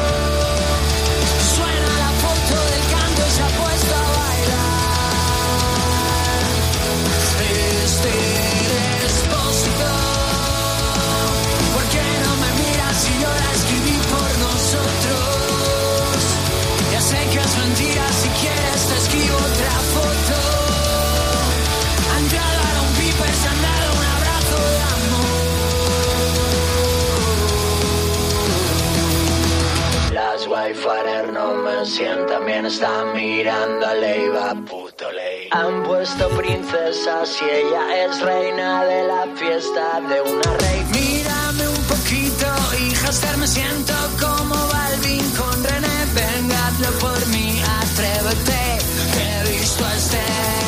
Han 34.50 35.84
puesto 35.84 36.30
princesas 36.30 37.38
y 37.41 37.50
ella 37.50 38.06
es 38.06 38.22
reina 38.22 38.86
de 38.86 39.04
la 39.04 39.26
fiesta 39.36 40.00
de 40.00 40.22
una 40.22 40.58
rey. 40.60 40.86
Mírame 40.93 41.68
un 41.68 41.84
poquito, 41.84 42.48
hija 42.80 43.36
me 43.38 43.45
siento 43.48 43.93
como 44.18 44.56
Balvin 44.56 45.30
con 45.32 45.64
René. 45.66 45.98
Venga, 46.16 46.68
hazlo 46.68 46.91
por 47.00 47.28
mí, 47.28 47.62
atrévete. 47.82 48.78
He 49.20 49.50
visto 49.50 49.86
a 49.86 49.95
Esther 49.95 50.66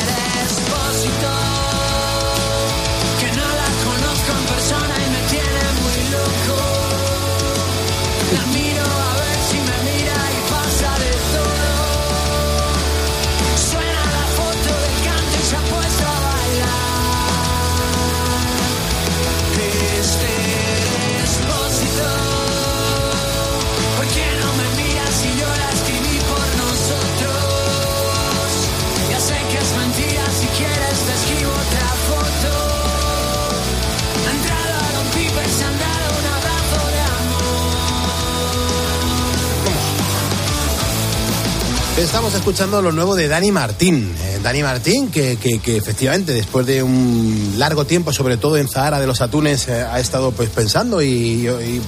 escuchando 42.50 42.82
lo 42.82 42.92
nuevo 42.92 43.16
de 43.16 43.28
Dani 43.28 43.52
Martín. 43.52 44.12
Eh, 44.24 44.40
Dani 44.42 44.64
Martín, 44.64 45.12
que, 45.12 45.38
que- 45.38 45.60
que 45.60 45.78
efectivamente 45.78 46.34
después 46.34 46.66
de 46.66 46.82
un 46.82 47.54
largo 47.58 47.86
tiempo, 47.86 48.12
sobre 48.12 48.38
todo 48.38 48.58
en 48.58 48.68
Zahara 48.68 49.00
de 49.00 49.06
los 49.06 49.22
Atunes, 49.22 49.68
eh, 49.68 49.84
ha 49.84 50.00
estado 50.00 50.32
pues 50.32 50.50
pensando 50.50 51.00
y, 51.04 51.46
eh, 51.46 51.80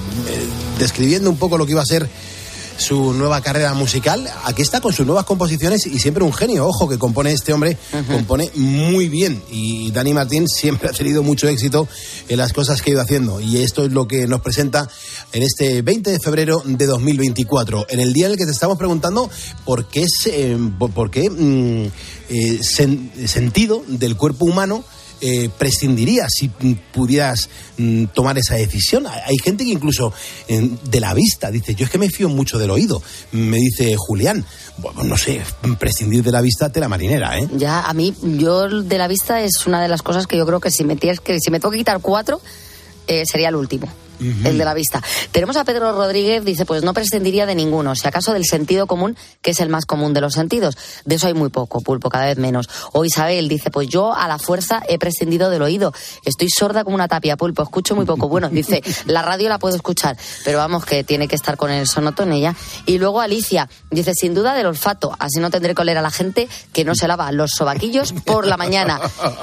describiendo 0.78 1.28
un 1.30 1.36
poco 1.36 1.58
lo 1.58 1.66
que 1.66 1.72
iba 1.72 1.82
a 1.82 1.84
ser 1.84 2.08
su 2.78 3.12
nueva 3.14 3.40
carrera 3.40 3.74
musical. 3.74 4.28
Aquí 4.44 4.62
está 4.62 4.80
con 4.80 4.92
sus 4.92 5.06
nuevas 5.06 5.24
composiciones 5.24 5.86
y 5.86 5.98
siempre 5.98 6.24
un 6.24 6.32
genio. 6.32 6.66
Ojo, 6.66 6.88
que 6.88 6.98
compone 6.98 7.32
este 7.32 7.52
hombre, 7.52 7.76
compone 8.08 8.50
muy 8.54 9.08
bien. 9.08 9.42
Y 9.50 9.90
Dani 9.92 10.12
Martín 10.14 10.48
siempre 10.48 10.88
ha 10.90 10.92
tenido 10.92 11.22
mucho 11.22 11.48
éxito 11.48 11.88
en 12.28 12.38
las 12.38 12.52
cosas 12.52 12.82
que 12.82 12.90
ha 12.90 12.94
ido 12.94 13.02
haciendo. 13.02 13.40
Y 13.40 13.58
esto 13.62 13.84
es 13.84 13.92
lo 13.92 14.06
que 14.08 14.26
nos 14.26 14.40
presenta 14.40 14.88
en 15.32 15.42
este 15.42 15.82
20 15.82 16.10
de 16.10 16.18
febrero 16.20 16.62
de 16.64 16.86
2024. 16.86 17.86
En 17.90 18.00
el 18.00 18.12
día 18.12 18.26
en 18.26 18.32
el 18.32 18.38
que 18.38 18.44
te 18.46 18.52
estamos 18.52 18.78
preguntando 18.78 19.30
por 19.64 19.86
qué, 19.86 20.04
se- 20.08 20.56
por, 20.78 20.90
por 20.92 21.10
qué 21.10 21.28
mm, 21.30 21.86
eh, 22.30 22.60
sen- 22.60 23.26
sentido 23.26 23.82
del 23.86 24.16
cuerpo 24.16 24.44
humano 24.44 24.84
eh, 25.22 25.48
prescindirías 25.56 26.30
si 26.34 26.48
pudieras 26.48 27.48
mm, 27.78 28.06
tomar 28.06 28.36
esa 28.38 28.56
decisión. 28.56 29.06
Hay, 29.06 29.36
gente 29.42 29.64
que 29.64 29.70
incluso 29.70 30.12
de 30.48 31.00
la 31.00 31.14
vista 31.14 31.50
dice, 31.50 31.74
yo 31.74 31.84
es 31.84 31.90
que 31.90 31.98
me 31.98 32.10
fío 32.10 32.28
mucho 32.28 32.58
del 32.58 32.70
oído. 32.70 33.02
Me 33.32 33.58
dice 33.58 33.94
Julián, 33.96 34.44
bueno, 34.78 35.04
no 35.04 35.16
sé, 35.16 35.40
prescindir 35.78 36.22
de 36.22 36.32
la 36.32 36.40
vista 36.40 36.70
tela 36.70 36.88
marinera, 36.88 37.38
¿eh? 37.38 37.48
Ya, 37.56 37.82
a 37.82 37.94
mí, 37.94 38.14
yo 38.22 38.68
de 38.68 38.98
la 38.98 39.08
vista 39.08 39.40
es 39.40 39.66
una 39.66 39.80
de 39.80 39.88
las 39.88 40.02
cosas 40.02 40.26
que 40.26 40.36
yo 40.36 40.46
creo 40.46 40.60
que 40.60 40.70
si 40.70 40.84
me 40.84 40.96
tienes 40.96 41.20
que, 41.20 41.38
si 41.40 41.50
me 41.50 41.60
tengo 41.60 41.70
que 41.70 41.78
quitar 41.78 42.00
cuatro, 42.00 42.40
eh, 43.06 43.24
sería 43.26 43.48
el 43.48 43.56
último. 43.56 43.88
El 44.44 44.58
de 44.58 44.64
la 44.64 44.74
vista. 44.74 45.02
Tenemos 45.30 45.56
a 45.56 45.64
Pedro 45.64 45.92
Rodríguez, 45.92 46.44
dice, 46.44 46.64
pues 46.64 46.82
no 46.82 46.94
prescindiría 46.94 47.46
de 47.46 47.54
ninguno, 47.54 47.94
si 47.94 48.06
acaso 48.06 48.32
del 48.32 48.44
sentido 48.44 48.86
común, 48.86 49.16
que 49.40 49.52
es 49.52 49.60
el 49.60 49.68
más 49.68 49.86
común 49.86 50.14
de 50.14 50.20
los 50.20 50.34
sentidos. 50.34 50.76
De 51.04 51.16
eso 51.16 51.26
hay 51.26 51.34
muy 51.34 51.50
poco, 51.50 51.80
pulpo, 51.80 52.10
cada 52.10 52.26
vez 52.26 52.38
menos. 52.38 52.68
O 52.92 53.04
Isabel 53.04 53.48
dice, 53.48 53.70
pues 53.70 53.88
yo 53.88 54.14
a 54.14 54.28
la 54.28 54.38
fuerza 54.38 54.82
he 54.88 54.98
prescindido 54.98 55.50
del 55.50 55.62
oído. 55.62 55.92
Estoy 56.24 56.48
sorda 56.50 56.84
como 56.84 56.94
una 56.94 57.08
tapia, 57.08 57.36
pulpo, 57.36 57.62
escucho 57.62 57.96
muy 57.96 58.04
poco. 58.04 58.28
Bueno, 58.28 58.48
dice, 58.48 58.82
la 59.06 59.22
radio 59.22 59.48
la 59.48 59.58
puedo 59.58 59.76
escuchar, 59.76 60.16
pero 60.44 60.58
vamos, 60.58 60.84
que 60.84 61.04
tiene 61.04 61.28
que 61.28 61.36
estar 61.36 61.56
con 61.56 61.70
el 61.70 61.86
sonotón 61.86 62.32
ella. 62.32 62.54
Y 62.86 62.98
luego 62.98 63.20
Alicia 63.20 63.68
dice, 63.90 64.12
sin 64.14 64.34
duda 64.34 64.54
del 64.54 64.66
olfato, 64.66 65.14
así 65.18 65.40
no 65.40 65.50
tendré 65.50 65.74
que 65.74 65.82
oler 65.82 65.98
a 65.98 66.02
la 66.02 66.10
gente 66.10 66.48
que 66.72 66.84
no 66.84 66.94
se 66.94 67.08
lava 67.08 67.30
los 67.32 67.52
sobaquillos 67.52 68.12
por 68.24 68.46
la 68.46 68.56
mañana, 68.56 69.00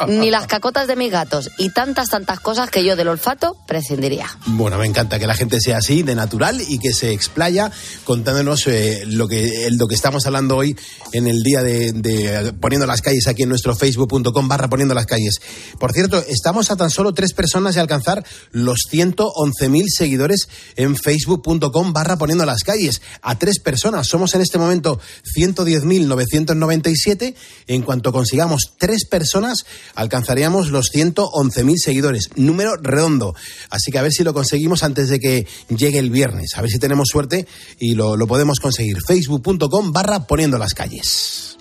ni 0.08 0.32
las 0.32 0.48
cacotas 0.48 0.88
de 0.88 0.96
mis 0.96 1.12
gatos, 1.12 1.52
y 1.58 1.72
tantas, 1.72 2.10
tantas 2.10 2.40
cosas 2.40 2.70
que 2.70 2.84
yo 2.84 2.96
del 2.96 3.08
olfato 3.08 3.58
prescindiría. 3.68 4.28
Bueno, 4.46 4.69
me 4.78 4.86
encanta 4.86 5.20
que 5.20 5.28
la 5.28 5.36
gente 5.36 5.60
sea 5.60 5.78
así, 5.78 6.04
de 6.04 6.16
natural, 6.16 6.62
y 6.68 6.80
que 6.80 6.94
se 6.94 7.12
explaya 7.12 7.72
contándonos 8.04 8.68
eh, 8.68 9.04
lo, 9.06 9.28
que, 9.28 9.70
lo 9.72 9.88
que 9.88 9.96
estamos 9.96 10.26
hablando 10.26 10.58
hoy 10.58 10.76
en 11.14 11.28
el 11.28 11.44
día 11.44 11.64
de, 11.64 11.94
de 11.94 12.54
Poniendo 12.54 12.86
las 12.86 13.02
calles 13.02 13.28
aquí 13.28 13.44
en 13.44 13.50
nuestro 13.50 13.76
facebook.com 13.76 14.48
barra 14.48 14.70
Poniendo 14.70 14.94
las 14.94 15.06
calles. 15.06 15.40
Por 15.80 15.94
cierto, 15.94 16.24
estamos 16.28 16.72
a 16.72 16.76
tan 16.76 16.90
solo 16.90 17.14
tres 17.14 17.34
personas 17.34 17.76
de 17.76 17.82
alcanzar 17.82 18.26
los 18.52 18.82
111.000 18.92 19.86
seguidores 19.88 20.50
en 20.76 20.96
facebook.com 20.96 21.94
barra 21.94 22.18
Poniendo 22.18 22.46
las 22.46 22.64
calles. 22.64 23.02
A 23.22 23.40
tres 23.40 23.60
personas. 23.60 24.08
Somos 24.08 24.36
en 24.36 24.42
este 24.42 24.58
momento 24.58 25.00
110.997. 25.36 27.36
En 27.68 27.82
cuanto 27.82 28.12
consigamos 28.12 28.74
tres 28.78 29.06
personas, 29.06 29.66
alcanzaríamos 29.96 30.70
los 30.70 30.92
111.000 30.94 31.78
seguidores. 31.78 32.30
Número 32.36 32.76
redondo. 32.76 33.36
Así 33.70 33.92
que 33.92 34.00
a 34.00 34.02
ver 34.02 34.12
si 34.12 34.24
lo 34.24 34.34
conseguimos 34.34 34.49
antes 34.82 35.10
de 35.10 35.20
que 35.20 35.48
llegue 35.70 36.00
el 36.00 36.10
viernes. 36.10 36.52
A 36.56 36.62
ver 36.62 36.70
si 36.70 36.80
tenemos 36.80 37.08
suerte 37.12 37.48
y 37.80 37.96
lo, 37.96 38.18
lo 38.18 38.28
podemos 38.28 38.60
conseguir. 38.60 38.98
Facebook.com 39.06 39.92
barra 39.92 40.26
poniendo 40.26 40.58
las 40.58 40.74
calles. 40.74 41.58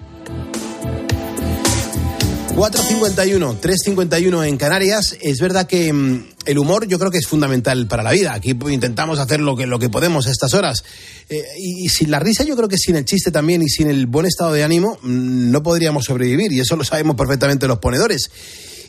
4.51, 2.58 3.60
3.51 3.60 4.48
en 4.48 4.56
Canarias. 4.56 5.16
Es 5.20 5.40
verdad 5.40 5.68
que 5.68 5.92
mm, 5.92 6.24
el 6.44 6.58
humor 6.58 6.88
yo 6.88 6.98
creo 6.98 7.12
que 7.12 7.18
es 7.18 7.26
fundamental 7.28 7.86
para 7.86 8.02
la 8.02 8.10
vida. 8.10 8.34
Aquí 8.34 8.56
intentamos 8.68 9.20
hacer 9.20 9.38
lo 9.38 9.56
que, 9.56 9.66
lo 9.66 9.78
que 9.78 9.88
podemos 9.88 10.26
a 10.26 10.32
estas 10.32 10.54
horas. 10.54 10.82
Eh, 11.28 11.40
y, 11.56 11.84
y 11.84 11.88
sin 11.88 12.10
la 12.10 12.18
risa 12.18 12.42
yo 12.42 12.56
creo 12.56 12.68
que 12.68 12.76
sin 12.76 12.96
el 12.96 13.04
chiste 13.04 13.30
también 13.30 13.62
y 13.62 13.68
sin 13.68 13.88
el 13.88 14.06
buen 14.06 14.26
estado 14.26 14.52
de 14.52 14.64
ánimo 14.64 14.98
mm, 15.02 15.52
no 15.52 15.62
podríamos 15.62 16.06
sobrevivir. 16.06 16.50
Y 16.50 16.58
eso 16.58 16.74
lo 16.74 16.82
sabemos 16.82 17.14
perfectamente 17.14 17.68
los 17.68 17.78
ponedores. 17.78 18.28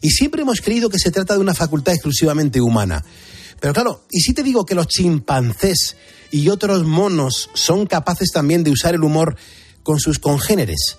Y 0.01 0.09
siempre 0.09 0.41
hemos 0.41 0.61
creído 0.61 0.89
que 0.89 0.97
se 0.97 1.11
trata 1.11 1.35
de 1.35 1.39
una 1.39 1.53
facultad 1.53 1.93
exclusivamente 1.93 2.61
humana. 2.61 3.03
Pero 3.61 3.73
claro, 3.73 4.03
¿y 4.11 4.21
si 4.21 4.33
te 4.33 4.43
digo 4.43 4.65
que 4.65 4.75
los 4.75 4.87
chimpancés 4.87 5.95
y 6.31 6.49
otros 6.49 6.85
monos 6.85 7.49
son 7.53 7.85
capaces 7.85 8.31
también 8.31 8.63
de 8.63 8.71
usar 8.71 8.95
el 8.95 9.03
humor 9.03 9.35
con 9.83 9.99
sus 9.99 10.19
congéneres? 10.19 10.97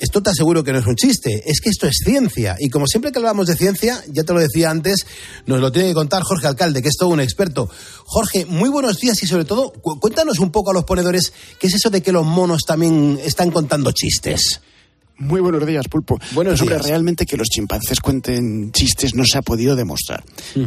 Esto 0.00 0.22
te 0.22 0.30
aseguro 0.30 0.62
que 0.62 0.72
no 0.72 0.78
es 0.78 0.86
un 0.86 0.94
chiste, 0.94 1.42
es 1.50 1.60
que 1.60 1.70
esto 1.70 1.88
es 1.88 1.96
ciencia. 2.04 2.54
Y 2.60 2.68
como 2.70 2.86
siempre 2.86 3.10
que 3.10 3.18
hablamos 3.18 3.48
de 3.48 3.56
ciencia, 3.56 4.00
ya 4.12 4.22
te 4.22 4.32
lo 4.32 4.38
decía 4.38 4.70
antes, 4.70 4.98
nos 5.46 5.60
lo 5.60 5.72
tiene 5.72 5.88
que 5.88 5.94
contar 5.94 6.22
Jorge 6.22 6.46
Alcalde, 6.46 6.82
que 6.82 6.88
es 6.88 6.96
todo 6.96 7.08
un 7.08 7.18
experto. 7.18 7.68
Jorge, 8.04 8.46
muy 8.46 8.68
buenos 8.68 8.98
días 9.00 9.20
y 9.24 9.26
sobre 9.26 9.44
todo, 9.44 9.72
cu- 9.72 9.98
cuéntanos 9.98 10.38
un 10.38 10.52
poco 10.52 10.70
a 10.70 10.74
los 10.74 10.84
ponedores 10.84 11.32
qué 11.58 11.66
es 11.66 11.74
eso 11.74 11.90
de 11.90 12.00
que 12.00 12.12
los 12.12 12.24
monos 12.24 12.62
también 12.64 13.18
están 13.24 13.50
contando 13.50 13.90
chistes. 13.90 14.60
Muy 15.18 15.40
buenos 15.40 15.66
días, 15.66 15.88
Pulpo. 15.88 16.18
Buenos 16.32 16.52
Pues, 16.52 16.60
hombre, 16.62 16.76
días. 16.76 16.86
realmente 16.86 17.26
que 17.26 17.36
los 17.36 17.48
chimpancés 17.48 18.00
cuenten 18.00 18.70
chistes 18.70 19.14
no 19.14 19.24
se 19.24 19.38
ha 19.38 19.42
podido 19.42 19.74
demostrar. 19.74 20.22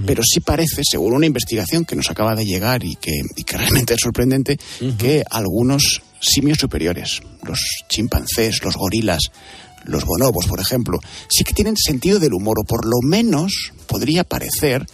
Pero 0.05 0.23
sí 0.23 0.41
parece, 0.41 0.81
según 0.83 1.13
una 1.13 1.25
investigación 1.25 1.85
que 1.85 1.95
nos 1.95 2.09
acaba 2.11 2.35
de 2.35 2.45
llegar 2.45 2.83
y 2.83 2.95
que, 2.97 3.13
y 3.37 3.43
que 3.43 3.57
realmente 3.57 3.93
es 3.93 3.99
sorprendente, 4.01 4.59
que 4.97 5.23
algunos 5.29 6.01
simios 6.19 6.57
superiores, 6.59 7.21
los 7.43 7.59
chimpancés, 7.89 8.61
los 8.63 8.75
gorilas, 8.75 9.19
los 9.85 10.03
bonobos, 10.05 10.45
por 10.47 10.59
ejemplo, 10.59 10.99
sí 11.29 11.43
que 11.43 11.53
tienen 11.53 11.77
sentido 11.77 12.19
del 12.19 12.33
humor, 12.33 12.57
o 12.59 12.63
por 12.65 12.85
lo 12.85 12.97
menos 13.01 13.71
podría 13.87 14.23
parecer 14.23 14.85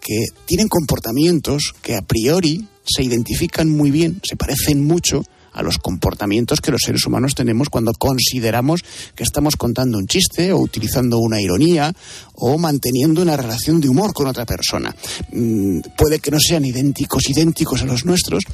que 0.00 0.24
tienen 0.44 0.68
comportamientos 0.68 1.72
que 1.82 1.94
a 1.94 2.02
priori 2.02 2.66
se 2.84 3.02
identifican 3.02 3.70
muy 3.70 3.90
bien, 3.90 4.20
se 4.22 4.36
parecen 4.36 4.84
mucho 4.84 5.22
a 5.54 5.62
los 5.62 5.78
comportamientos 5.78 6.60
que 6.60 6.70
los 6.70 6.82
seres 6.84 7.06
humanos 7.06 7.34
tenemos 7.34 7.68
cuando 7.70 7.92
consideramos 7.94 8.82
que 9.14 9.22
estamos 9.22 9.56
contando 9.56 9.96
un 9.96 10.06
chiste 10.06 10.52
o 10.52 10.58
utilizando 10.58 11.18
una 11.18 11.40
ironía 11.40 11.94
o 12.34 12.58
manteniendo 12.58 13.22
una 13.22 13.36
relación 13.36 13.80
de 13.80 13.88
humor 13.88 14.12
con 14.12 14.26
otra 14.26 14.44
persona. 14.44 14.94
Mm, 15.32 15.80
puede 15.96 16.18
que 16.18 16.30
no 16.30 16.38
sean 16.40 16.64
idénticos, 16.64 17.28
idénticos 17.30 17.82
a 17.82 17.86
los 17.86 18.04
nuestros, 18.04 18.44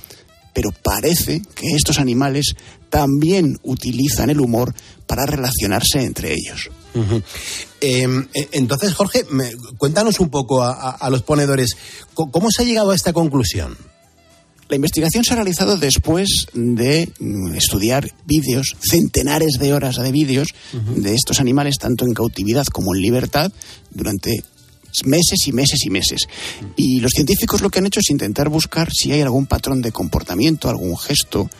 pero 0.52 0.70
parece 0.72 1.42
que 1.54 1.74
estos 1.76 1.98
animales 1.98 2.54
también 2.90 3.58
utilizan 3.62 4.30
el 4.30 4.40
humor 4.40 4.74
para 5.06 5.24
relacionarse 5.24 6.02
entre 6.02 6.32
ellos. 6.34 6.70
Eh, 7.80 8.06
eh, 8.34 8.48
entonces, 8.52 8.92
Jorge, 8.94 9.24
cuéntanos 9.78 10.18
un 10.20 10.28
poco 10.28 10.62
a, 10.62 10.90
a- 10.90 11.08
los 11.10 11.22
ponedores, 11.22 11.76
¿cómo 12.14 12.48
se 12.50 12.62
ha 12.62 12.64
llegado 12.66 12.90
a 12.90 12.96
esta 12.96 13.12
conclusión? 13.12 13.76
La 14.70 14.76
investigación 14.76 15.24
se 15.24 15.32
ha 15.32 15.36
realizado 15.36 15.76
después 15.76 16.46
de 16.54 17.12
mm, 17.18 17.54
estudiar 17.54 18.08
vídeos, 18.24 18.76
centenares 18.80 19.54
de 19.58 19.72
horas 19.72 19.96
de 19.96 20.12
vídeos 20.12 20.54
de 20.94 21.14
estos 21.14 21.40
animales, 21.40 21.76
tanto 21.76 22.04
en 22.04 22.14
cautividad 22.14 22.64
como 22.66 22.94
en 22.94 23.02
libertad, 23.02 23.50
durante 23.90 24.44
meses 25.04 25.46
y 25.46 25.52
meses 25.52 25.84
y 25.84 25.90
meses. 25.90 26.28
Y 26.76 27.00
los 27.00 27.10
científicos 27.10 27.62
lo 27.62 27.70
que 27.70 27.80
han 27.80 27.86
hecho 27.86 27.98
es 27.98 28.10
intentar 28.10 28.48
buscar 28.48 28.92
si 28.92 29.10
hay 29.10 29.22
algún 29.22 29.46
patrón 29.46 29.82
de 29.82 29.90
comportamiento, 29.90 30.68
algún 30.68 30.96
gesto, 30.96 31.50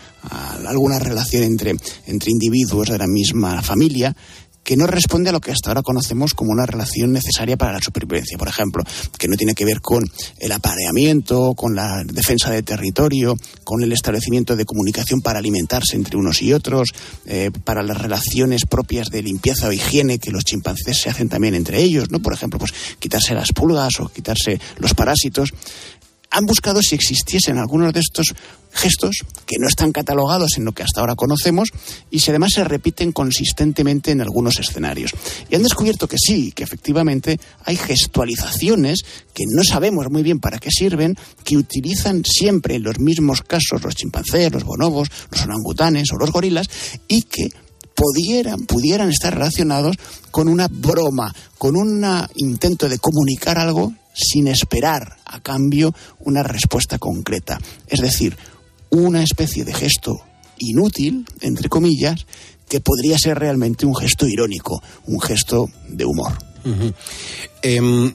alguna 0.65 1.01
relación 1.01 1.43
entre, 1.43 1.75
entre 2.07 2.31
individuos 2.31 2.91
de 2.91 2.99
la 2.99 3.09
misma 3.09 3.61
familia 3.61 4.15
que 4.63 4.77
no 4.77 4.87
responde 4.87 5.31
a 5.31 5.33
lo 5.33 5.41
que 5.41 5.53
hasta 5.53 5.71
ahora 5.71 5.83
conocemos 5.83 6.35
como 6.35 6.53
una 6.53 6.67
relación 6.67 7.13
necesaria 7.13 7.57
para 7.57 7.73
la 7.73 7.81
supervivencia. 7.81 8.39
Por 8.39 8.49
ejemplo, 8.49 8.85
que 9.19 9.29
no 9.29 9.37
tiene 9.37 9.55
que 9.55 9.65
ver 9.65 9.81
con 9.81 10.05
el 10.39 10.53
apareamiento, 10.53 11.55
con 11.55 11.75
la 11.75 12.05
defensa 12.05 12.51
de 12.51 12.63
territorio, 12.63 13.35
con 13.65 13.83
el 13.83 13.93
establecimiento 13.93 14.57
de 14.57 14.65
comunicación 14.65 15.21
para 15.21 15.39
alimentarse 15.39 15.97
entre 15.97 16.17
unos 16.17 16.43
y 16.43 16.53
otros, 16.53 16.91
eh, 17.27 17.51
para 17.65 17.83
las 17.83 17.99
relaciones 17.99 18.67
propias 18.67 19.09
de 19.09 19.23
limpieza 19.23 19.69
o 19.69 19.73
higiene 19.73 20.19
que 20.19 20.31
los 20.31 20.45
chimpancés 20.45 20.99
se 20.99 21.11
hacen 21.11 21.29
también 21.29 21.55
entre 21.55 21.81
ellos, 21.83 22.11
¿no? 22.11 22.21
Por 22.21 22.33
ejemplo, 22.33 22.59
pues 22.59 22.73
quitarse 22.99 23.35
las 23.35 23.53
pulgas 23.53 24.01
o 24.01 24.09
quitarse 24.09 24.61
los 24.79 24.95
parásitos 24.95 25.53
han 26.31 26.47
buscado 26.47 26.81
si 26.81 26.95
existiesen 26.95 27.59
algunos 27.59 27.93
de 27.93 28.01
estos 28.01 28.35
gestos 28.73 29.17
que 29.47 29.57
no 29.59 29.67
están 29.67 29.91
catalogados 29.91 30.57
en 30.57 30.65
lo 30.65 30.73
que 30.73 30.85
hasta 30.85 31.01
ahora 31.01 31.17
conocemos 31.17 31.71
y 32.11 32.21
si 32.21 32.31
además 32.31 32.53
se 32.55 32.63
repiten 32.63 33.11
consistentemente 33.11 34.13
en 34.13 34.21
algunos 34.21 34.59
escenarios. 34.61 35.11
Y 35.51 35.57
han 35.57 35.65
descubierto 35.65 36.07
que 36.07 36.17
sí, 36.19 36.53
que 36.53 36.63
efectivamente 36.63 37.41
hay 37.65 37.77
gestualizaciones 37.77 39.01
que 39.35 39.45
no 39.49 39.65
sabemos 39.65 40.07
muy 40.11 40.23
bien 40.23 40.39
para 40.39 40.59
qué 40.59 40.71
sirven, 40.71 41.17
que 41.43 41.57
utilizan 41.57 42.23
siempre 42.25 42.77
en 42.77 42.85
los 42.85 43.01
mismos 43.01 43.43
casos 43.43 43.83
los 43.83 43.97
chimpancés, 43.97 44.53
los 44.53 44.65
bonobos, 44.65 45.09
los 45.33 45.43
orangutanes 45.43 46.13
o 46.13 46.17
los 46.17 46.31
gorilas 46.31 46.69
y 47.09 47.23
que 47.23 47.49
pudieran, 47.95 48.67
pudieran 48.67 49.11
estar 49.11 49.35
relacionados 49.35 49.97
con 50.31 50.49
una 50.49 50.69
broma, 50.69 51.35
con 51.59 51.77
un 51.77 52.05
intento 52.37 52.89
de 52.89 52.99
comunicar 52.99 53.59
algo 53.59 53.93
sin 54.21 54.49
esperar 54.49 55.17
a 55.25 55.41
cambio 55.41 55.95
una 56.21 56.43
respuesta 56.43 56.99
concreta. 56.99 57.59
Es 57.87 58.01
decir, 58.01 58.37
una 58.91 59.23
especie 59.23 59.65
de 59.65 59.75
gesto 59.75 60.21
inútil, 60.59 61.27
entre 61.41 61.69
comillas, 61.69 62.27
que 62.69 62.81
podría 62.81 63.19
ser 63.19 63.39
realmente 63.39 63.87
un 63.87 63.97
gesto 63.97 64.27
irónico, 64.27 64.83
un 65.07 65.21
gesto 65.21 65.69
de 65.89 66.05
humor. 66.05 66.33
Em, 67.63 68.15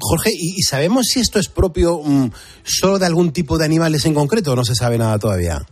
Jorge, 0.00 0.30
¿y 0.32 0.58
y 0.58 0.62
sabemos 0.62 1.06
si 1.06 1.20
esto 1.20 1.38
es 1.38 1.48
propio 1.48 2.00
mm, 2.02 2.30
solo 2.64 2.98
de 2.98 3.06
algún 3.06 3.32
tipo 3.32 3.56
de 3.56 3.64
animales 3.64 4.04
en 4.04 4.14
concreto 4.14 4.52
o 4.52 4.56
no 4.56 4.64
se 4.64 4.74
sabe 4.74 4.98
nada 4.98 5.18
todavía? 5.18 5.64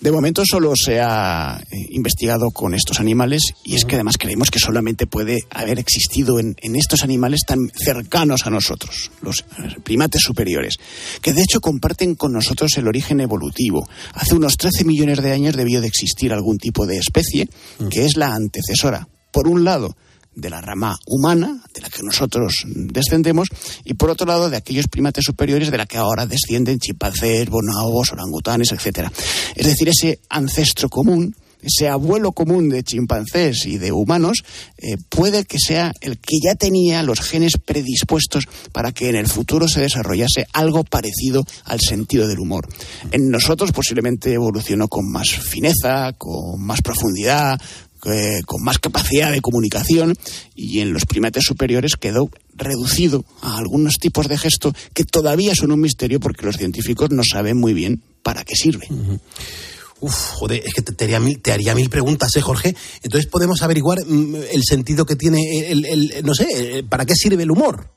De 0.00 0.10
momento 0.10 0.42
solo 0.46 0.72
se 0.74 0.98
ha 0.98 1.60
eh, 1.70 1.76
investigado 1.90 2.50
con 2.52 2.74
estos 2.74 3.00
animales 3.00 3.52
y 3.64 3.74
es 3.74 3.84
que 3.84 3.96
además 3.96 4.16
creemos 4.18 4.50
que 4.50 4.58
solamente 4.58 5.06
puede 5.06 5.40
haber 5.50 5.78
existido 5.78 6.38
en, 6.38 6.56
en 6.62 6.74
estos 6.74 7.02
animales 7.02 7.40
tan 7.46 7.70
cercanos 7.74 8.46
a 8.46 8.50
nosotros, 8.50 9.10
los 9.20 9.40
eh, 9.40 9.76
primates 9.82 10.22
superiores, 10.22 10.76
que 11.20 11.34
de 11.34 11.42
hecho 11.42 11.60
comparten 11.60 12.14
con 12.14 12.32
nosotros 12.32 12.78
el 12.78 12.88
origen 12.88 13.20
evolutivo. 13.20 13.86
Hace 14.14 14.36
unos 14.36 14.56
13 14.56 14.84
millones 14.84 15.20
de 15.20 15.32
años 15.32 15.54
debió 15.54 15.82
de 15.82 15.88
existir 15.88 16.32
algún 16.32 16.56
tipo 16.56 16.86
de 16.86 16.96
especie 16.96 17.50
que 17.90 18.06
es 18.06 18.16
la 18.16 18.34
antecesora, 18.34 19.06
por 19.30 19.48
un 19.48 19.64
lado, 19.64 19.96
de 20.34 20.50
la 20.50 20.60
rama 20.60 20.96
humana, 21.06 21.62
de 21.74 21.80
la 21.80 21.90
que 21.90 22.02
nosotros 22.02 22.64
descendemos, 22.66 23.48
y 23.84 23.94
por 23.94 24.10
otro 24.10 24.26
lado 24.26 24.50
de 24.50 24.56
aquellos 24.56 24.88
primates 24.88 25.24
superiores 25.24 25.70
de 25.70 25.78
la 25.78 25.86
que 25.86 25.98
ahora 25.98 26.26
descienden 26.26 26.78
chimpancés, 26.78 27.48
bonobos, 27.48 28.12
orangutanes, 28.12 28.72
etcétera. 28.72 29.12
Es 29.54 29.66
decir, 29.66 29.88
ese 29.88 30.20
ancestro 30.28 30.88
común, 30.88 31.34
ese 31.62 31.88
abuelo 31.88 32.32
común 32.32 32.68
de 32.68 32.82
chimpancés 32.82 33.66
y 33.66 33.78
de 33.78 33.92
humanos, 33.92 34.44
eh, 34.78 34.96
puede 35.08 35.44
que 35.44 35.58
sea 35.58 35.92
el 36.00 36.18
que 36.18 36.38
ya 36.42 36.54
tenía 36.54 37.02
los 37.02 37.20
genes 37.20 37.52
predispuestos 37.62 38.48
para 38.72 38.92
que 38.92 39.10
en 39.10 39.16
el 39.16 39.26
futuro 39.26 39.68
se 39.68 39.80
desarrollase 39.80 40.46
algo 40.52 40.84
parecido 40.84 41.44
al 41.64 41.80
sentido 41.80 42.28
del 42.28 42.40
humor. 42.40 42.66
En 43.10 43.30
nosotros 43.30 43.72
posiblemente 43.72 44.32
evolucionó 44.32 44.88
con 44.88 45.10
más 45.10 45.28
fineza, 45.28 46.12
con 46.14 46.62
más 46.64 46.82
profundidad, 46.82 47.60
eh, 48.06 48.42
con 48.46 48.62
más 48.62 48.78
capacidad 48.78 49.30
de 49.32 49.40
comunicación 49.40 50.16
y 50.54 50.80
en 50.80 50.92
los 50.92 51.04
primates 51.06 51.44
superiores 51.44 51.96
quedó 51.96 52.30
reducido 52.54 53.24
a 53.42 53.56
algunos 53.58 53.98
tipos 53.98 54.28
de 54.28 54.38
gesto 54.38 54.74
que 54.94 55.04
todavía 55.04 55.54
son 55.54 55.72
un 55.72 55.80
misterio 55.80 56.20
porque 56.20 56.46
los 56.46 56.56
científicos 56.56 57.10
no 57.10 57.22
saben 57.24 57.56
muy 57.56 57.74
bien 57.74 58.02
para 58.22 58.44
qué 58.44 58.54
sirve. 58.54 58.86
Uf, 60.02 60.14
joder, 60.14 60.62
es 60.64 60.72
que 60.72 60.80
te, 60.80 61.04
haría, 61.04 61.20
mil, 61.20 61.40
te 61.42 61.52
haría 61.52 61.74
mil 61.74 61.90
preguntas, 61.90 62.34
¿eh, 62.36 62.40
Jorge? 62.40 62.74
Entonces 63.02 63.28
podemos 63.30 63.60
averiguar 63.62 63.98
mm, 64.06 64.34
el 64.50 64.62
sentido 64.64 65.04
que 65.04 65.14
tiene, 65.16 65.68
el, 65.70 65.84
el- 65.84 66.22
no 66.24 66.34
sé, 66.34 66.46
eh, 66.78 66.82
¿para 66.82 67.04
qué 67.04 67.14
sirve 67.14 67.42
el 67.42 67.50
humor? 67.50 67.90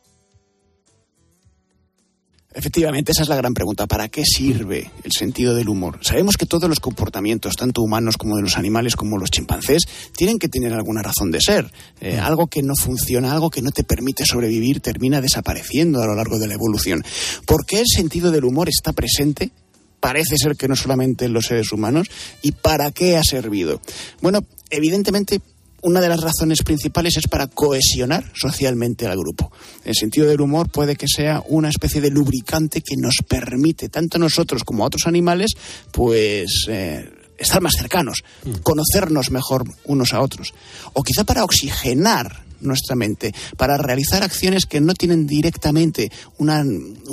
Efectivamente, 2.55 3.11
esa 3.11 3.23
es 3.23 3.29
la 3.29 3.35
gran 3.35 3.53
pregunta. 3.53 3.87
¿Para 3.87 4.09
qué 4.09 4.23
sirve 4.25 4.91
el 5.03 5.11
sentido 5.11 5.55
del 5.55 5.69
humor? 5.69 5.99
Sabemos 6.01 6.37
que 6.37 6.45
todos 6.45 6.69
los 6.69 6.79
comportamientos, 6.79 7.55
tanto 7.55 7.81
humanos 7.81 8.17
como 8.17 8.35
de 8.35 8.43
los 8.43 8.57
animales, 8.57 8.95
como 8.95 9.17
los 9.17 9.31
chimpancés, 9.31 9.83
tienen 10.15 10.37
que 10.37 10.49
tener 10.49 10.73
alguna 10.73 11.01
razón 11.01 11.31
de 11.31 11.41
ser. 11.41 11.71
Eh, 11.99 12.19
algo 12.19 12.47
que 12.47 12.61
no 12.61 12.75
funciona, 12.75 13.33
algo 13.33 13.49
que 13.49 13.61
no 13.61 13.71
te 13.71 13.83
permite 13.83 14.25
sobrevivir, 14.25 14.81
termina 14.81 15.19
desapareciendo 15.19 16.01
a 16.01 16.05
lo 16.05 16.15
largo 16.15 16.37
de 16.37 16.47
la 16.47 16.53
evolución. 16.53 17.03
¿Por 17.45 17.65
qué 17.65 17.79
el 17.79 17.87
sentido 17.87 18.29
del 18.29 18.45
humor 18.45 18.69
está 18.69 18.93
presente? 18.93 19.51
Parece 19.99 20.37
ser 20.37 20.55
que 20.55 20.67
no 20.67 20.75
solamente 20.75 21.25
en 21.25 21.33
los 21.33 21.47
seres 21.47 21.71
humanos. 21.71 22.09
¿Y 22.41 22.51
para 22.51 22.91
qué 22.91 23.17
ha 23.17 23.23
servido? 23.23 23.81
Bueno, 24.21 24.45
evidentemente 24.69 25.41
una 25.83 26.01
de 26.01 26.09
las 26.09 26.21
razones 26.21 26.63
principales 26.63 27.17
es 27.17 27.27
para 27.27 27.47
cohesionar 27.47 28.31
socialmente 28.33 29.05
al 29.05 29.17
grupo. 29.17 29.51
El 29.85 29.95
sentido 29.95 30.27
del 30.27 30.41
humor 30.41 30.69
puede 30.69 30.95
que 30.95 31.07
sea 31.07 31.43
una 31.47 31.69
especie 31.69 32.01
de 32.01 32.09
lubricante 32.09 32.81
que 32.81 32.95
nos 32.97 33.15
permite, 33.27 33.89
tanto 33.89 34.17
a 34.17 34.19
nosotros 34.19 34.63
como 34.63 34.83
a 34.83 34.87
otros 34.87 35.07
animales, 35.07 35.51
pues 35.91 36.65
eh, 36.69 37.09
estar 37.37 37.61
más 37.61 37.73
cercanos, 37.73 38.23
conocernos 38.63 39.31
mejor 39.31 39.65
unos 39.85 40.13
a 40.13 40.21
otros. 40.21 40.53
O 40.93 41.03
quizá 41.03 41.23
para 41.23 41.43
oxigenar 41.43 42.43
nuestra 42.63 42.95
mente, 42.95 43.33
para 43.57 43.77
realizar 43.77 44.23
acciones 44.23 44.65
que 44.65 44.81
no 44.81 44.93
tienen 44.93 45.27
directamente 45.27 46.11
una, 46.37 46.63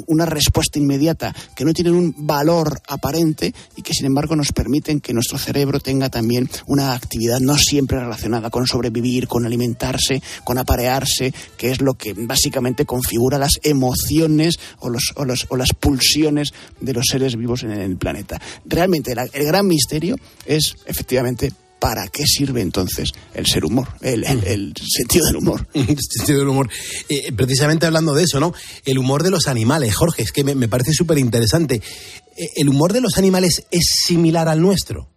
una 0.07 0.27
respuesta 0.27 0.79
inmediata, 0.79 1.35
que 1.55 1.65
no 1.65 1.73
tienen 1.73 1.95
un 1.95 2.15
valor 2.17 2.81
aparente 2.89 3.55
y 3.77 3.83
que 3.83 3.95
sin 3.95 4.07
embargo 4.07 4.37
nos 4.37 4.53
permiten 4.53 5.01
que 5.01 5.13
nuestro 5.13 5.39
cerebro 5.39 5.81
tenga 5.81 6.09
también 6.09 6.49
una 6.67 6.95
actividad 6.95 7.41
no 7.41 7.57
siempre 7.57 7.99
relacionada 7.99 8.51
con 8.51 8.67
sobrevivir, 8.67 9.29
con 9.29 9.47
alimentarse, 9.47 10.23
con 10.45 10.59
aparearse, 10.59 11.33
que 11.57 11.71
es 11.71 11.81
lo 11.81 11.95
que 11.95 12.15
básicamente 12.15 12.85
configura 12.85 13.39
las 13.39 13.61
emociones 13.63 14.59
o, 14.81 14.89
los, 14.89 15.13
o, 15.17 15.23
o 15.23 15.57
las 15.57 15.73
pulsiones 15.79 16.53
de 16.81 16.93
los 16.93 17.07
seres 17.07 17.37
vivos 17.37 17.63
en 17.63 17.73
el 17.73 17.97
planeta. 17.97 18.41
Realmente 18.65 19.13
el 19.13 19.45
gran 19.45 19.67
misterio 19.67 20.17
es 20.47 20.75
efectivamente 20.87 21.53
¿para 21.81 22.07
qué 22.09 22.25
sirve 22.27 22.61
entonces 22.61 23.11
el 23.35 23.47
ser 23.47 23.65
humor, 23.65 23.89
el, 24.03 24.25
sentido 24.77 25.27
del 25.27 25.37
humor? 25.37 25.67
El 25.75 25.99
sentido 25.99 26.39
del 26.41 26.49
humor. 26.49 26.69
Eh, 27.09 27.33
precisamente 27.33 27.87
hablando 27.87 28.15
de 28.15 28.23
eso, 28.23 28.39
¿no? 28.39 28.55
El 28.85 28.99
humor 28.99 29.23
de 29.23 29.31
los 29.31 29.49
animales, 29.49 29.97
Jorge, 29.97 30.23
es 30.23 30.33
que 30.33 30.45
me, 30.45 30.55
me 30.55 30.69
parece 30.69 30.93
súper 30.93 31.19
interesante. 31.19 31.83
¿El 32.57 32.69
humor 32.69 32.93
de 32.93 33.01
los 33.01 33.19
animales 33.19 33.65
es 33.71 33.85
similar 34.07 34.49
al 34.49 34.61
nuestro? 34.61 35.09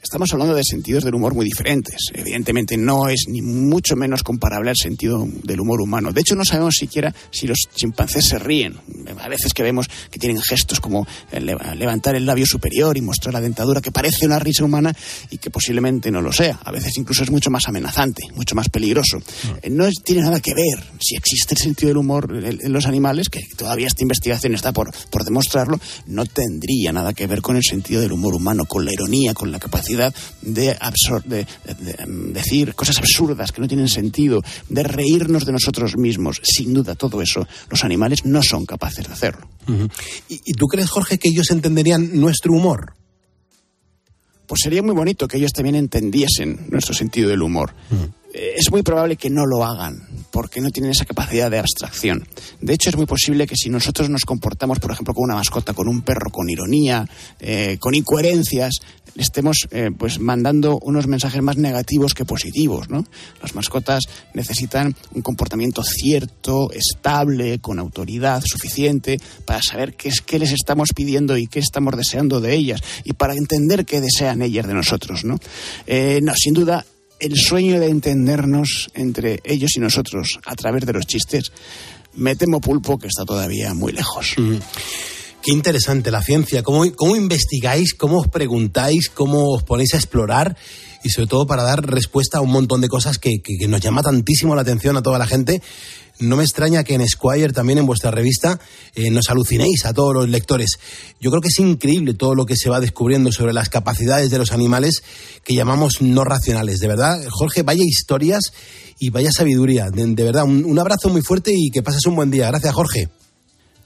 Estamos 0.00 0.32
hablando 0.32 0.54
de 0.54 0.62
sentidos 0.64 1.02
del 1.04 1.16
humor 1.16 1.34
muy 1.34 1.44
diferentes. 1.44 1.96
Evidentemente 2.14 2.76
no 2.76 3.08
es 3.08 3.24
ni 3.28 3.42
mucho 3.42 3.96
menos 3.96 4.22
comparable 4.22 4.70
al 4.70 4.76
sentido 4.76 5.26
del 5.42 5.60
humor 5.60 5.80
humano. 5.82 6.12
De 6.12 6.20
hecho, 6.20 6.36
no 6.36 6.44
sabemos 6.44 6.76
siquiera 6.78 7.12
si 7.32 7.48
los 7.48 7.58
chimpancés 7.74 8.26
se 8.28 8.38
ríen. 8.38 8.76
A 9.20 9.28
veces 9.28 9.52
que 9.52 9.64
vemos 9.64 9.88
que 10.10 10.20
tienen 10.20 10.40
gestos 10.40 10.78
como 10.80 11.06
leva- 11.32 11.74
levantar 11.74 12.14
el 12.14 12.24
labio 12.26 12.46
superior 12.46 12.96
y 12.96 13.00
mostrar 13.02 13.34
la 13.34 13.40
dentadura 13.40 13.80
que 13.80 13.90
parece 13.90 14.24
una 14.24 14.38
risa 14.38 14.64
humana 14.64 14.94
y 15.30 15.38
que 15.38 15.50
posiblemente 15.50 16.12
no 16.12 16.22
lo 16.22 16.32
sea. 16.32 16.60
A 16.64 16.70
veces 16.70 16.96
incluso 16.96 17.24
es 17.24 17.30
mucho 17.32 17.50
más 17.50 17.66
amenazante, 17.68 18.22
mucho 18.36 18.54
más 18.54 18.68
peligroso. 18.68 19.18
Eh, 19.62 19.68
No 19.68 19.84
es- 19.86 19.96
tiene 20.04 20.22
nada 20.22 20.40
que 20.40 20.54
ver 20.54 20.82
si 21.00 21.16
existe 21.16 21.54
el 21.54 21.58
sentido 21.60 21.88
del 21.88 21.98
humor 21.98 22.30
en 22.32 22.58
en 22.68 22.72
los 22.72 22.86
animales, 22.86 23.28
que 23.28 23.40
todavía 23.56 23.88
esta 23.88 24.02
investigación 24.02 24.54
está 24.54 24.72
por, 24.72 24.90
por 25.10 25.24
demostrarlo, 25.24 25.78
no 26.06 26.24
tendría 26.24 26.92
nada 26.92 27.12
que 27.12 27.26
ver 27.26 27.42
con 27.42 27.56
el 27.56 27.62
sentido 27.64 28.00
del 28.00 28.12
humor 28.12 28.34
humano, 28.34 28.64
con 28.64 28.84
la 28.84 28.92
ironía, 28.92 29.34
con 29.34 29.50
la 29.50 29.58
capacidad 29.58 29.87
de, 29.96 30.76
absor- 30.78 31.24
de- 31.24 31.46
de- 31.64 31.74
de, 31.74 32.06
mm, 32.06 32.32
decir 32.32 32.74
cosas 32.74 32.98
absurdas 32.98 33.52
que 33.52 33.60
no 33.60 33.68
tienen 33.68 33.88
sentido, 33.88 34.42
de 34.68 34.82
reírnos 34.82 35.44
de 35.44 35.52
nosotros 35.52 35.96
mismos. 35.96 36.40
Sin 36.42 36.74
duda, 36.74 36.94
todo 36.94 37.22
eso 37.22 37.46
los 37.70 37.84
animales 37.84 38.24
no 38.24 38.42
son 38.42 38.66
capaces 38.66 39.06
de 39.06 39.12
hacerlo. 39.12 39.48
Ujú. 39.66 39.88
¿Y, 40.28 40.40
y 40.44 40.52
tú 40.54 40.66
crees, 40.66 40.88
Jorge, 40.90 41.18
que 41.18 41.28
ellos 41.28 41.50
entenderían 41.50 42.18
nuestro 42.20 42.52
humor? 42.52 42.94
Pues 44.46 44.60
sería 44.62 44.82
muy 44.82 44.94
bonito 44.94 45.28
que 45.28 45.36
ellos 45.36 45.52
también 45.52 45.74
entendiesen 45.76 46.68
nuestro 46.70 46.94
sentido 46.94 47.28
del 47.28 47.42
humor. 47.42 47.74
Eh, 48.32 48.54
Es 48.56 48.70
muy 48.70 48.82
probable 48.82 49.16
que 49.16 49.28
no 49.28 49.44
lo 49.44 49.62
hagan, 49.62 50.08
porque 50.30 50.62
no 50.62 50.70
tienen 50.70 50.90
esa 50.90 51.04
capacidad 51.04 51.50
de 51.50 51.58
abstracción. 51.58 52.26
De 52.60 52.72
hecho, 52.72 52.88
es 52.88 52.96
muy 52.96 53.04
posible 53.04 53.46
que 53.46 53.56
si 53.56 53.68
nosotros 53.68 54.08
nos 54.08 54.22
comportamos, 54.24 54.78
por 54.80 54.90
ejemplo, 54.92 55.12
con 55.12 55.24
una 55.24 55.34
mascota, 55.34 55.74
con 55.74 55.86
un 55.86 56.00
perro, 56.00 56.30
con 56.30 56.48
ironía, 56.48 57.06
eh, 57.40 57.76
con 57.78 57.94
incoherencias, 57.94 58.76
estemos 59.18 59.68
eh, 59.70 59.90
pues 59.96 60.18
mandando 60.20 60.78
unos 60.82 61.06
mensajes 61.06 61.42
más 61.42 61.56
negativos 61.56 62.14
que 62.14 62.24
positivos, 62.24 62.88
¿no? 62.88 63.04
Las 63.42 63.54
mascotas 63.54 64.04
necesitan 64.34 64.94
un 65.12 65.22
comportamiento 65.22 65.82
cierto, 65.82 66.70
estable, 66.72 67.58
con 67.58 67.78
autoridad 67.78 68.42
suficiente 68.44 69.20
para 69.44 69.60
saber 69.62 69.94
qué 69.94 70.08
es 70.08 70.20
qué 70.20 70.38
les 70.38 70.52
estamos 70.52 70.90
pidiendo 70.94 71.36
y 71.36 71.46
qué 71.46 71.58
estamos 71.58 71.96
deseando 71.96 72.40
de 72.40 72.54
ellas 72.54 72.80
y 73.04 73.12
para 73.12 73.34
entender 73.34 73.84
qué 73.84 74.00
desean 74.00 74.42
ellas 74.42 74.66
de 74.66 74.74
nosotros, 74.74 75.24
¿no? 75.24 75.38
Eh, 75.86 76.20
no, 76.22 76.32
sin 76.36 76.54
duda 76.54 76.84
el 77.20 77.36
sueño 77.36 77.80
de 77.80 77.88
entendernos 77.88 78.90
entre 78.94 79.40
ellos 79.44 79.72
y 79.76 79.80
nosotros 79.80 80.38
a 80.44 80.54
través 80.54 80.86
de 80.86 80.92
los 80.92 81.06
chistes, 81.06 81.52
me 82.14 82.36
temo 82.36 82.60
pulpo 82.60 82.98
que 82.98 83.08
está 83.08 83.24
todavía 83.24 83.74
muy 83.74 83.92
lejos. 83.92 84.36
Qué 85.42 85.52
interesante 85.52 86.10
la 86.10 86.22
ciencia, 86.22 86.64
cómo, 86.64 86.84
investigáis, 87.14 87.94
cómo 87.94 88.18
os 88.18 88.28
preguntáis, 88.28 89.08
cómo 89.08 89.52
os 89.54 89.62
ponéis 89.62 89.94
a 89.94 89.96
explorar 89.96 90.56
y 91.04 91.10
sobre 91.10 91.28
todo 91.28 91.46
para 91.46 91.62
dar 91.62 91.86
respuesta 91.86 92.38
a 92.38 92.40
un 92.40 92.50
montón 92.50 92.80
de 92.80 92.88
cosas 92.88 93.18
que, 93.18 93.40
nos 93.68 93.80
llama 93.80 94.02
tantísimo 94.02 94.56
la 94.56 94.62
atención 94.62 94.96
a 94.96 95.02
toda 95.02 95.16
la 95.18 95.28
gente. 95.28 95.62
No 96.18 96.34
me 96.34 96.42
extraña 96.42 96.82
que 96.82 96.94
en 96.94 97.08
Squire, 97.08 97.52
también 97.52 97.78
en 97.78 97.86
vuestra 97.86 98.10
revista, 98.10 98.58
eh, 98.96 99.12
nos 99.12 99.30
alucinéis 99.30 99.86
a 99.86 99.94
todos 99.94 100.12
los 100.12 100.28
lectores. 100.28 100.72
Yo 101.20 101.30
creo 101.30 101.40
que 101.40 101.48
es 101.48 101.58
increíble 101.60 102.14
todo 102.14 102.34
lo 102.34 102.44
que 102.44 102.56
se 102.56 102.68
va 102.68 102.80
descubriendo 102.80 103.30
sobre 103.30 103.52
las 103.52 103.68
capacidades 103.68 104.28
de 104.30 104.38
los 104.38 104.50
animales 104.50 105.04
que 105.44 105.54
llamamos 105.54 106.02
no 106.02 106.24
racionales. 106.24 106.80
De 106.80 106.88
verdad, 106.88 107.24
Jorge, 107.30 107.62
vaya 107.62 107.84
historias 107.86 108.52
y 108.98 109.10
vaya 109.10 109.30
sabiduría. 109.30 109.90
De, 109.90 110.04
de 110.04 110.24
verdad, 110.24 110.42
un, 110.42 110.64
un 110.64 110.78
abrazo 110.80 111.08
muy 111.10 111.22
fuerte 111.22 111.52
y 111.54 111.70
que 111.70 111.84
pases 111.84 112.06
un 112.06 112.16
buen 112.16 112.32
día. 112.32 112.48
Gracias, 112.48 112.74
Jorge. 112.74 113.08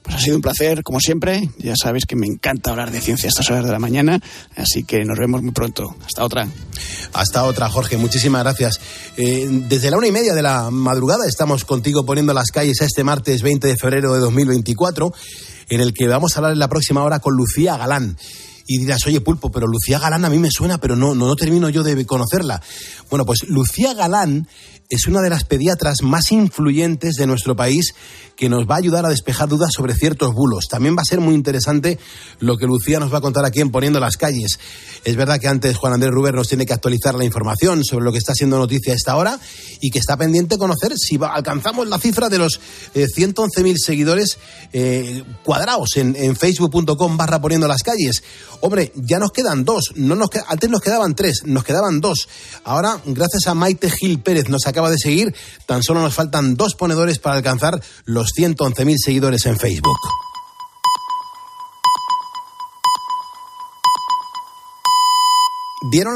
Pues 0.03 0.17
ha 0.17 0.19
sido 0.19 0.35
un 0.35 0.41
placer, 0.41 0.83
como 0.83 0.99
siempre. 0.99 1.49
Ya 1.57 1.75
sabes 1.81 2.05
que 2.05 2.17
me 2.17 2.27
encanta 2.27 2.71
hablar 2.71 2.91
de 2.91 2.99
ciencia 2.99 3.27
a 3.27 3.29
estas 3.29 3.49
horas 3.49 3.63
de 3.63 3.71
la 3.71 3.79
mañana, 3.79 4.21
así 4.55 4.83
que 4.83 5.05
nos 5.05 5.17
vemos 5.17 5.41
muy 5.41 5.53
pronto. 5.53 5.95
Hasta 6.05 6.25
otra. 6.25 6.47
Hasta 7.13 7.45
otra, 7.45 7.69
Jorge. 7.69 7.95
Muchísimas 7.95 8.43
gracias. 8.43 8.81
Eh, 9.15 9.47
desde 9.49 9.89
la 9.89 9.97
una 9.97 10.07
y 10.07 10.11
media 10.11 10.33
de 10.33 10.41
la 10.41 10.69
madrugada 10.71 11.25
estamos 11.25 11.63
contigo 11.63 12.05
poniendo 12.05 12.33
las 12.33 12.51
calles 12.51 12.81
a 12.81 12.85
este 12.85 13.05
martes 13.05 13.41
20 13.41 13.65
de 13.65 13.77
febrero 13.77 14.13
de 14.13 14.19
2024, 14.19 15.13
en 15.69 15.79
el 15.79 15.93
que 15.93 16.07
vamos 16.07 16.35
a 16.35 16.39
hablar 16.39 16.51
en 16.51 16.59
la 16.59 16.67
próxima 16.67 17.01
hora 17.03 17.19
con 17.19 17.35
Lucía 17.35 17.77
Galán. 17.77 18.17
Y 18.67 18.79
dirás, 18.79 19.05
oye, 19.07 19.21
Pulpo, 19.21 19.51
pero 19.51 19.67
Lucía 19.67 19.99
Galán 19.99 20.25
a 20.25 20.29
mí 20.29 20.37
me 20.37 20.49
suena, 20.51 20.79
pero 20.79 20.95
no, 20.95 21.15
no, 21.15 21.27
no 21.27 21.35
termino 21.35 21.69
yo 21.69 21.83
de 21.83 22.05
conocerla. 22.05 22.61
Bueno, 23.09 23.25
pues 23.25 23.43
Lucía 23.47 23.93
Galán 23.93 24.47
es 24.93 25.07
una 25.07 25.21
de 25.21 25.31
las 25.31 25.43
pediatras 25.43 26.03
más 26.03 26.31
influyentes 26.31 27.15
de 27.15 27.25
nuestro 27.25 27.55
país 27.55 27.95
que 28.35 28.47
nos 28.47 28.69
va 28.69 28.75
a 28.75 28.77
ayudar 28.77 29.05
a 29.05 29.09
despejar 29.09 29.49
dudas 29.49 29.71
sobre 29.73 29.95
ciertos 29.95 30.33
bulos. 30.33 30.67
También 30.67 30.95
va 30.95 31.01
a 31.01 31.05
ser 31.05 31.19
muy 31.19 31.33
interesante 31.33 31.97
lo 32.39 32.57
que 32.57 32.67
Lucía 32.67 32.99
nos 32.99 33.11
va 33.11 33.17
a 33.17 33.21
contar 33.21 33.43
aquí 33.45 33.59
en 33.59 33.71
Poniendo 33.71 33.99
las 33.99 34.17
Calles. 34.17 34.59
Es 35.03 35.15
verdad 35.15 35.39
que 35.39 35.47
antes 35.47 35.77
Juan 35.77 35.93
Andrés 35.93 36.11
Ruber 36.11 36.35
nos 36.35 36.47
tiene 36.47 36.65
que 36.65 36.73
actualizar 36.73 37.15
la 37.15 37.25
información 37.25 37.83
sobre 37.83 38.05
lo 38.05 38.11
que 38.11 38.19
está 38.19 38.33
siendo 38.33 38.57
noticia 38.59 38.93
a 38.93 38.95
esta 38.95 39.15
hora 39.15 39.39
y 39.81 39.89
que 39.89 39.99
está 39.99 40.15
pendiente 40.15 40.57
conocer 40.57 40.93
si 40.97 41.19
alcanzamos 41.21 41.87
la 41.87 41.97
cifra 41.97 42.29
de 42.29 42.37
los 42.37 42.59
eh, 42.93 43.07
111.000 43.07 43.77
seguidores 43.77 44.37
eh, 44.73 45.23
cuadrados 45.43 45.97
en, 45.97 46.35
facebook.com 46.35 47.17
barra 47.17 47.41
Poniendo 47.41 47.67
las 47.67 47.81
Calles. 47.81 48.23
Hombre, 48.61 48.91
ya 48.95 49.19
nos 49.19 49.31
quedan 49.31 49.65
dos. 49.65 49.91
No 49.95 50.15
nos 50.15 50.29
antes 50.47 50.69
nos 50.69 50.81
quedaban 50.81 51.15
tres, 51.15 51.41
nos 51.45 51.63
quedaban 51.63 51.99
dos. 51.99 52.27
Ahora, 52.63 52.99
gracias 53.05 53.47
a 53.47 53.53
Maite 53.53 53.89
Gil 53.89 54.21
Pérez, 54.21 54.49
nos 54.49 54.65
acaba 54.67 54.82
de 54.89 54.97
seguir. 54.97 55.35
Tan 55.65 55.83
solo 55.83 56.01
nos 56.01 56.13
faltan 56.13 56.55
dos 56.55 56.75
ponedores 56.75 57.19
para 57.19 57.35
alcanzar 57.35 57.81
los 58.05 58.33
111.000 58.35 58.95
seguidores 58.97 59.45
en 59.45 59.57
Facebook. 59.57 59.99
Dieron 65.91 66.11